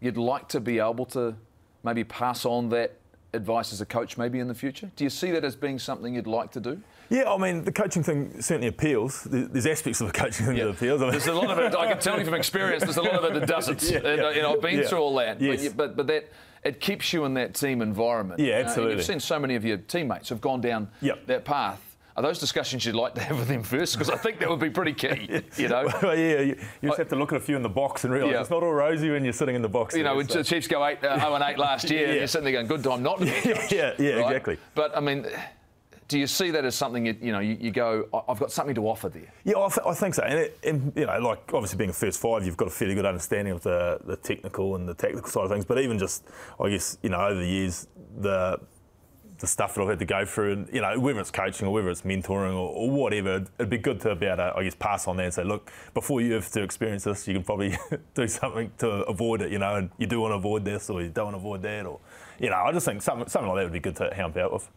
you'd 0.00 0.16
like 0.16 0.48
to 0.48 0.60
be 0.60 0.78
able 0.80 1.04
to 1.06 1.36
maybe 1.84 2.02
pass 2.04 2.44
on 2.46 2.70
that 2.70 2.96
advice 3.34 3.72
as 3.72 3.80
a 3.80 3.86
coach 3.86 4.16
maybe 4.16 4.38
in 4.38 4.48
the 4.48 4.54
future? 4.54 4.90
Do 4.96 5.04
you 5.04 5.10
see 5.10 5.30
that 5.32 5.44
as 5.44 5.56
being 5.56 5.78
something 5.78 6.14
you'd 6.14 6.26
like 6.26 6.50
to 6.52 6.60
do? 6.60 6.80
Yeah, 7.10 7.30
I 7.30 7.36
mean, 7.36 7.64
the 7.64 7.72
coaching 7.72 8.02
thing 8.02 8.40
certainly 8.40 8.68
appeals. 8.68 9.24
There's 9.24 9.66
aspects 9.66 10.00
of 10.00 10.06
the 10.06 10.12
coaching 10.12 10.46
thing 10.46 10.56
that 10.56 10.68
appeals. 10.70 11.02
I 11.02 11.04
mean, 11.06 11.10
There's 11.12 11.26
a 11.26 11.34
lot 11.34 11.50
of 11.50 11.58
it. 11.58 11.74
I 11.76 11.86
can 11.92 12.00
tell 12.00 12.18
you 12.18 12.24
from 12.24 12.34
experience. 12.34 12.82
There's 12.82 12.96
a 12.96 13.02
lot 13.02 13.14
of 13.14 13.24
it 13.24 13.40
that 13.40 13.48
doesn't. 13.48 13.82
Yeah, 13.90 13.98
and, 13.98 14.06
uh, 14.06 14.10
yeah. 14.28 14.30
you 14.36 14.42
know, 14.42 14.54
I've 14.54 14.62
been 14.62 14.78
Yeah. 14.80 14.86
through 14.88 14.98
all 14.98 15.14
that. 15.16 15.40
Yes. 15.40 15.68
But, 15.68 15.76
but 15.76 15.96
but 15.96 16.06
that 16.06 16.30
it 16.64 16.80
keeps 16.80 17.12
you 17.12 17.26
in 17.26 17.34
that 17.34 17.54
team 17.54 17.82
environment. 17.82 18.40
Yeah, 18.40 18.54
Uh, 18.54 18.62
absolutely. 18.64 18.96
you've 18.96 19.04
seen 19.04 19.20
so 19.20 19.38
many 19.38 19.54
of 19.54 19.64
your 19.64 19.76
teammates 19.76 20.30
who've 20.30 20.40
gone 20.40 20.62
down 20.62 20.88
Yep. 21.02 21.26
that 21.26 21.44
path. 21.44 21.93
Are 22.16 22.22
those 22.22 22.38
discussions 22.38 22.86
you'd 22.86 22.94
like 22.94 23.14
to 23.16 23.20
have 23.20 23.38
with 23.38 23.48
them 23.48 23.64
first? 23.64 23.94
Because 23.94 24.08
I 24.08 24.16
think 24.16 24.38
that 24.38 24.48
would 24.48 24.60
be 24.60 24.70
pretty 24.70 24.92
key. 24.92 25.42
You 25.56 25.68
know. 25.68 25.88
well, 26.00 26.16
yeah, 26.16 26.40
you, 26.40 26.56
you 26.80 26.88
just 26.88 26.98
have 26.98 27.08
to 27.08 27.16
look 27.16 27.32
at 27.32 27.38
a 27.38 27.40
few 27.40 27.56
in 27.56 27.62
the 27.62 27.68
box 27.68 28.04
and 28.04 28.12
realise 28.12 28.32
Yeah. 28.34 28.40
it's 28.40 28.50
not 28.50 28.62
all 28.62 28.72
rosy 28.72 29.10
when 29.10 29.24
you're 29.24 29.32
sitting 29.32 29.56
in 29.56 29.62
the 29.62 29.68
box. 29.68 29.96
You 29.96 30.04
know, 30.04 30.10
there, 30.10 30.16
when 30.18 30.28
so- 30.28 30.38
the 30.38 30.44
Chiefs 30.44 30.68
go 30.68 30.84
eight, 30.86 31.02
uh, 31.02 31.18
0 31.18 31.34
and 31.34 31.42
8 31.44 31.58
last 31.58 31.90
year, 31.90 32.04
and 32.04 32.12
Yeah. 32.12 32.18
you're 32.20 32.26
sitting 32.28 32.44
there 32.44 32.52
going, 32.52 32.66
good 32.68 32.84
time 32.84 33.02
not 33.02 33.18
to 33.18 33.24
be. 33.24 33.30
Yeah, 33.74 33.94
yeah, 33.98 34.10
right? 34.14 34.26
exactly. 34.26 34.58
But, 34.76 34.96
I 34.96 35.00
mean, 35.00 35.26
do 36.06 36.18
you 36.18 36.26
see 36.28 36.50
that 36.52 36.64
as 36.64 36.76
something, 36.76 37.04
you, 37.06 37.16
you 37.20 37.32
know, 37.32 37.40
you, 37.40 37.56
you 37.60 37.70
go, 37.72 38.06
"I- 38.14 38.20
I've 38.30 38.38
got 38.38 38.52
something 38.52 38.74
to 38.76 38.86
offer 38.88 39.08
there? 39.08 39.32
Yeah, 39.42 39.58
I, 39.58 39.68
th- 39.68 39.86
I 39.86 39.94
think 39.94 40.14
so. 40.14 40.22
And, 40.22 40.38
it, 40.38 40.58
and, 40.62 40.92
you 40.94 41.06
know, 41.06 41.18
like 41.18 41.40
obviously 41.52 41.78
being 41.78 41.90
a 41.90 41.94
first 41.94 42.20
five, 42.20 42.44
you've 42.46 42.56
got 42.56 42.68
a 42.68 42.70
fairly 42.70 42.94
good 42.94 43.06
understanding 43.06 43.54
of 43.54 43.62
the, 43.62 43.98
the 44.04 44.16
technical 44.16 44.76
and 44.76 44.88
the 44.88 44.94
tactical 44.94 45.28
side 45.28 45.44
of 45.44 45.50
things. 45.50 45.64
But 45.64 45.80
even 45.80 45.98
just, 45.98 46.24
I 46.60 46.68
guess, 46.68 46.96
you 47.02 47.08
know, 47.08 47.20
over 47.20 47.40
the 47.40 47.46
years, 47.48 47.88
the 48.18 48.60
the 49.44 49.48
stuff 49.48 49.74
that 49.74 49.82
I've 49.82 49.88
had 49.88 49.98
to 49.98 50.06
go 50.06 50.24
through, 50.24 50.52
and 50.52 50.68
you 50.72 50.80
know, 50.80 50.98
whether 50.98 51.20
it's 51.20 51.30
coaching 51.30 51.68
or 51.68 51.72
whether 51.72 51.90
it's 51.90 52.00
mentoring 52.02 52.54
or, 52.54 52.70
or 52.70 52.90
whatever, 52.90 53.44
it'd, 53.58 53.68
be 53.68 53.76
good 53.76 54.00
to 54.00 54.14
be 54.14 54.26
able 54.26 54.38
to, 54.38 54.54
I 54.56 54.64
guess, 54.64 54.74
pass 54.74 55.06
on 55.06 55.18
that 55.18 55.24
and 55.24 55.34
say, 55.34 55.44
look, 55.44 55.70
before 55.92 56.22
you 56.22 56.32
have 56.32 56.50
to 56.52 56.62
experience 56.62 57.04
this, 57.04 57.28
you 57.28 57.34
can 57.34 57.44
probably 57.44 57.76
do 58.14 58.26
something 58.26 58.72
to 58.78 58.88
avoid 59.04 59.42
it, 59.42 59.52
you 59.52 59.58
know, 59.58 59.76
and 59.76 59.90
you 59.98 60.06
do 60.06 60.20
want 60.20 60.32
to 60.32 60.36
avoid 60.36 60.64
this 60.64 60.88
or 60.88 61.02
you 61.02 61.10
don't 61.10 61.26
want 61.26 61.34
to 61.34 61.38
avoid 61.38 61.62
that, 61.62 61.84
or 61.84 62.00
you 62.38 62.48
know, 62.48 62.56
I 62.56 62.72
just 62.72 62.86
think 62.86 63.02
something, 63.02 63.28
something 63.28 63.48
like 63.48 63.58
that 63.58 63.64
would 63.64 63.72
be 63.72 63.80
good 63.80 63.96
to 63.96 64.12
help 64.14 64.36
out 64.38 64.52
with. 64.52 64.68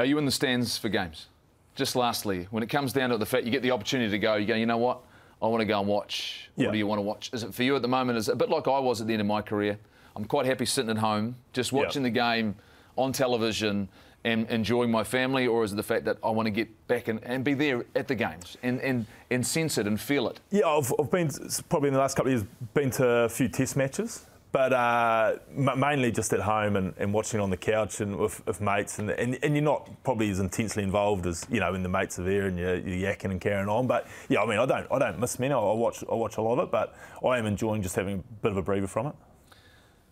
Are 0.00 0.04
you 0.04 0.18
in 0.18 0.24
the 0.24 0.32
stands 0.32 0.76
for 0.76 0.88
games? 0.88 1.28
Just 1.76 1.94
lastly, 1.94 2.48
when 2.50 2.62
it 2.62 2.68
comes 2.68 2.92
down 2.92 3.10
to 3.10 3.16
the 3.18 3.26
fact 3.26 3.44
you 3.44 3.52
get 3.52 3.62
the 3.62 3.70
opportunity 3.70 4.10
to 4.10 4.18
go, 4.18 4.34
you 4.34 4.46
go, 4.46 4.54
you 4.54 4.66
know 4.66 4.78
what? 4.78 5.00
I 5.40 5.46
want 5.46 5.60
to 5.60 5.66
go 5.66 5.78
and 5.78 5.88
watch. 5.88 6.50
What 6.56 6.64
Yeah. 6.64 6.70
do 6.72 6.78
you 6.78 6.86
want 6.86 6.98
to 6.98 7.02
watch? 7.02 7.30
Is 7.32 7.44
it 7.44 7.54
for 7.54 7.62
you 7.62 7.76
at 7.76 7.82
the 7.82 7.88
moment? 7.88 8.18
Is 8.18 8.28
it 8.28 8.32
a 8.32 8.36
bit 8.36 8.48
like 8.48 8.66
I 8.66 8.78
was 8.78 9.00
at 9.00 9.06
the 9.06 9.12
end 9.12 9.20
of 9.20 9.26
my 9.26 9.42
career? 9.42 9.78
I'm 10.16 10.24
quite 10.24 10.46
happy 10.46 10.66
sitting 10.66 10.90
at 10.90 10.98
home, 10.98 11.36
just 11.52 11.72
watching 11.72 12.02
the 12.02 12.10
game 12.10 12.56
on 12.96 13.12
television 13.12 13.88
and 14.24 14.48
enjoying 14.48 14.90
my 14.90 15.04
family, 15.04 15.46
or 15.46 15.64
is 15.64 15.72
it 15.72 15.76
the 15.76 15.82
fact 15.82 16.06
that 16.06 16.16
I 16.24 16.30
want 16.30 16.46
to 16.46 16.50
get 16.50 16.86
back 16.88 17.08
and, 17.08 17.22
and 17.24 17.44
be 17.44 17.52
there 17.52 17.84
at 17.94 18.08
the 18.08 18.14
games 18.14 18.56
and, 18.62 18.80
and, 18.80 19.04
and 19.30 19.46
sense 19.46 19.76
it 19.76 19.86
and 19.86 20.00
feel 20.00 20.28
it? 20.28 20.40
Yeah, 20.50 20.66
I've, 20.66 20.92
I've 20.98 21.10
been 21.10 21.30
probably 21.68 21.88
in 21.88 21.94
the 21.94 22.00
last 22.00 22.16
couple 22.16 22.32
of 22.32 22.38
years 22.38 22.48
been 22.72 22.90
to 22.92 23.06
a 23.06 23.28
few 23.28 23.48
test 23.48 23.76
matches, 23.76 24.24
but 24.50 24.72
uh, 24.72 25.34
m- 25.54 25.78
mainly 25.78 26.10
just 26.10 26.32
at 26.32 26.40
home 26.40 26.76
and, 26.76 26.94
and 26.96 27.12
watching 27.12 27.38
on 27.38 27.50
the 27.50 27.56
couch 27.56 28.00
and 28.00 28.16
with, 28.16 28.46
with 28.46 28.62
mates, 28.62 28.98
and, 28.98 29.10
and 29.10 29.36
and 29.42 29.54
you're 29.54 29.64
not 29.64 29.90
probably 30.04 30.30
as 30.30 30.38
intensely 30.38 30.82
involved 30.84 31.26
as 31.26 31.44
you 31.50 31.60
know 31.60 31.72
when 31.72 31.82
the 31.82 31.88
mates 31.88 32.18
are 32.18 32.24
there 32.24 32.46
and 32.46 32.58
you're, 32.58 32.76
you're 32.76 33.12
yakking 33.12 33.30
and 33.30 33.40
carrying 33.40 33.68
on. 33.68 33.86
But 33.86 34.06
yeah, 34.28 34.40
I 34.40 34.46
mean, 34.46 34.58
I 34.58 34.64
don't 34.64 34.86
I 34.90 34.98
don't 34.98 35.18
miss 35.18 35.38
many. 35.38 35.52
I, 35.52 35.58
I 35.58 35.74
watch 35.74 36.02
I 36.10 36.14
watch 36.14 36.36
a 36.38 36.40
lot 36.40 36.58
of 36.60 36.68
it, 36.68 36.70
but 36.70 36.94
I 37.26 37.36
am 37.36 37.44
enjoying 37.46 37.82
just 37.82 37.96
having 37.96 38.20
a 38.20 38.42
bit 38.42 38.52
of 38.52 38.56
a 38.56 38.62
breather 38.62 38.86
from 38.86 39.08
it. 39.08 39.14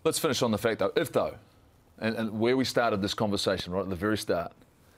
Let's 0.04 0.18
finish 0.18 0.42
on 0.42 0.50
the 0.50 0.58
fact, 0.58 0.80
though, 0.80 0.92
if 0.96 1.12
though, 1.12 1.36
and, 2.02 2.16
and 2.16 2.38
where 2.38 2.56
we 2.56 2.64
started 2.64 3.00
this 3.00 3.14
conversation 3.14 3.72
right 3.72 3.82
at 3.82 3.88
the 3.88 3.96
very 3.96 4.18
start, 4.18 4.52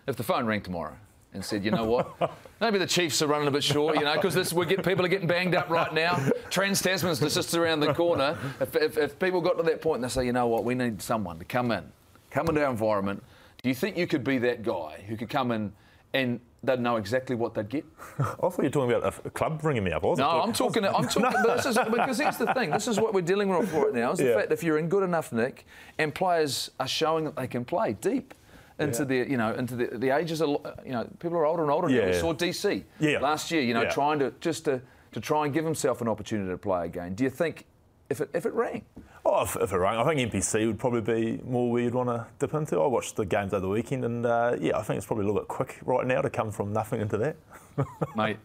if 0.08 0.16
the 0.16 0.22
phone 0.22 0.46
rang 0.46 0.62
tomorrow 0.62 0.96
and 1.34 1.44
said, 1.44 1.64
you 1.64 1.70
know 1.70 1.84
what, 1.84 2.32
maybe 2.60 2.78
the 2.78 2.86
Chiefs 2.86 3.20
are 3.20 3.26
running 3.26 3.46
a 3.46 3.50
bit 3.50 3.62
short, 3.62 3.96
you 3.96 4.04
know, 4.04 4.14
because 4.14 4.52
we 4.54 4.66
get 4.66 4.82
people 4.84 5.04
are 5.04 5.08
getting 5.08 5.28
banged 5.28 5.54
up 5.54 5.68
right 5.68 5.92
now. 5.92 6.16
Trans 6.50 6.80
Tasman's 6.80 7.20
just 7.20 7.54
around 7.54 7.80
the 7.80 7.92
corner. 7.92 8.38
If, 8.58 8.74
if, 8.74 8.96
if 8.98 9.18
people 9.18 9.40
got 9.40 9.58
to 9.58 9.62
that 9.64 9.82
point 9.82 9.96
and 9.96 10.04
they 10.04 10.08
say, 10.08 10.24
you 10.24 10.32
know 10.32 10.46
what, 10.46 10.64
we 10.64 10.74
need 10.74 11.02
someone 11.02 11.38
to 11.38 11.44
come 11.44 11.70
in, 11.70 11.84
come 12.30 12.48
into 12.48 12.64
our 12.64 12.70
environment, 12.70 13.22
do 13.62 13.68
you 13.68 13.74
think 13.74 13.96
you 13.98 14.06
could 14.06 14.24
be 14.24 14.38
that 14.38 14.62
guy 14.62 15.04
who 15.06 15.16
could 15.16 15.28
come 15.28 15.50
in 15.50 15.72
and 16.14 16.40
they'd 16.62 16.80
know 16.80 16.96
exactly 16.96 17.36
what 17.36 17.52
they'd 17.54 17.68
get? 17.68 17.84
I 18.18 18.22
thought 18.24 18.58
you 18.58 18.64
were 18.64 18.70
talking 18.70 18.92
about 18.96 19.14
a, 19.26 19.30
club 19.30 19.62
ringing 19.62 19.84
me 19.84 19.92
up. 19.92 20.02
No, 20.02 20.40
I'm 20.40 20.52
talking. 20.52 20.84
I'm 20.86 21.06
talking. 21.08 21.42
This 21.42 21.66
is 21.66 21.76
because 21.90 22.18
here's 22.18 22.38
the 22.38 22.54
thing. 22.54 22.70
This 22.70 22.88
is 22.88 22.98
what 22.98 23.12
we're 23.12 23.20
dealing 23.20 23.48
with 23.48 23.72
right 23.74 23.92
now. 23.92 24.12
Is 24.12 24.18
the 24.18 24.28
Yeah. 24.28 24.34
fact 24.36 24.52
if 24.52 24.62
you're 24.62 24.78
in 24.78 24.88
good 24.88 25.02
enough 25.02 25.32
nick, 25.32 25.66
and 25.98 26.14
players 26.14 26.70
are 26.80 26.88
showing 26.88 27.24
that 27.24 27.36
they 27.36 27.46
can 27.46 27.64
play 27.64 27.92
deep 27.94 28.32
into 28.78 29.02
Yeah. 29.02 29.04
the, 29.24 29.30
you 29.30 29.36
know, 29.36 29.52
into 29.54 29.76
the, 29.76 29.86
the 29.98 30.10
ages. 30.10 30.40
Of, 30.40 30.48
you 30.86 30.92
know, 30.92 31.06
people 31.18 31.36
are 31.36 31.44
older 31.46 31.62
and 31.62 31.70
older. 31.70 31.88
now. 31.88 31.94
Yeah, 31.94 32.06
We 32.06 32.12
yeah. 32.12 32.20
saw 32.20 32.32
DC 32.32 32.84
Yeah. 32.98 33.18
last 33.18 33.50
year. 33.50 33.60
You 33.62 33.74
know, 33.74 33.88
trying 33.90 34.18
to 34.20 34.32
just 34.40 34.64
to, 34.64 34.80
to 35.12 35.20
try 35.20 35.44
and 35.44 35.52
give 35.52 35.64
himself 35.64 36.00
an 36.00 36.08
opportunity 36.08 36.50
to 36.50 36.58
play 36.58 36.86
again. 36.86 37.14
Do 37.14 37.24
you 37.24 37.30
think 37.30 37.66
if 38.08 38.20
it 38.20 38.30
if 38.32 38.46
it 38.46 38.52
rang? 38.54 38.84
Oh, 39.26 39.42
if, 39.42 39.56
if 39.56 39.72
it 39.72 39.76
rang, 39.76 39.98
I 39.98 40.04
think 40.04 40.32
NPC 40.32 40.66
would 40.66 40.78
probably 40.78 41.00
be 41.00 41.42
more 41.44 41.70
where 41.70 41.82
you'd 41.82 41.94
want 41.94 42.10
to 42.10 42.26
dip 42.38 42.52
into. 42.52 42.78
I 42.78 42.86
watched 42.86 43.16
the 43.16 43.24
games 43.24 43.54
over 43.54 43.62
the 43.62 43.68
weekend, 43.68 44.04
and 44.04 44.26
uh, 44.26 44.56
yeah, 44.60 44.76
I 44.76 44.82
think 44.82 44.98
it's 44.98 45.06
probably 45.06 45.24
a 45.24 45.26
little 45.28 45.40
bit 45.40 45.48
quick 45.48 45.78
right 45.84 46.06
now 46.06 46.20
to 46.20 46.28
come 46.28 46.50
from 46.50 46.74
nothing 46.74 47.00
into 47.00 47.16
that. 47.16 47.36
Mate, 48.16 48.36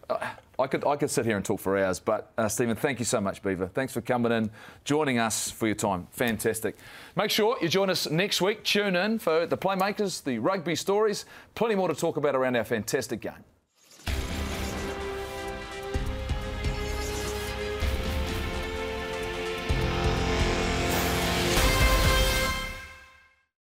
I 0.58 0.66
could 0.66 0.86
I 0.86 0.96
could 0.96 1.10
sit 1.10 1.26
here 1.26 1.36
and 1.36 1.44
talk 1.44 1.60
for 1.60 1.78
hours, 1.78 2.00
but 2.00 2.32
uh, 2.38 2.48
Stephen, 2.48 2.76
thank 2.76 2.98
you 2.98 3.04
so 3.04 3.20
much, 3.20 3.42
Beaver. 3.42 3.68
Thanks 3.68 3.92
for 3.92 4.00
coming 4.00 4.32
in, 4.32 4.50
joining 4.84 5.18
us 5.18 5.50
for 5.50 5.66
your 5.66 5.76
time. 5.76 6.08
Fantastic. 6.12 6.76
Make 7.14 7.30
sure 7.30 7.56
you 7.60 7.68
join 7.68 7.90
us 7.90 8.08
next 8.10 8.40
week. 8.40 8.64
Tune 8.64 8.96
in 8.96 9.18
for 9.18 9.46
the 9.46 9.58
Playmakers, 9.58 10.24
the 10.24 10.38
rugby 10.38 10.74
stories. 10.74 11.26
Plenty 11.54 11.74
more 11.74 11.88
to 11.88 11.94
talk 11.94 12.16
about 12.16 12.34
around 12.34 12.56
our 12.56 12.64
fantastic 12.64 13.20
game. 13.20 13.44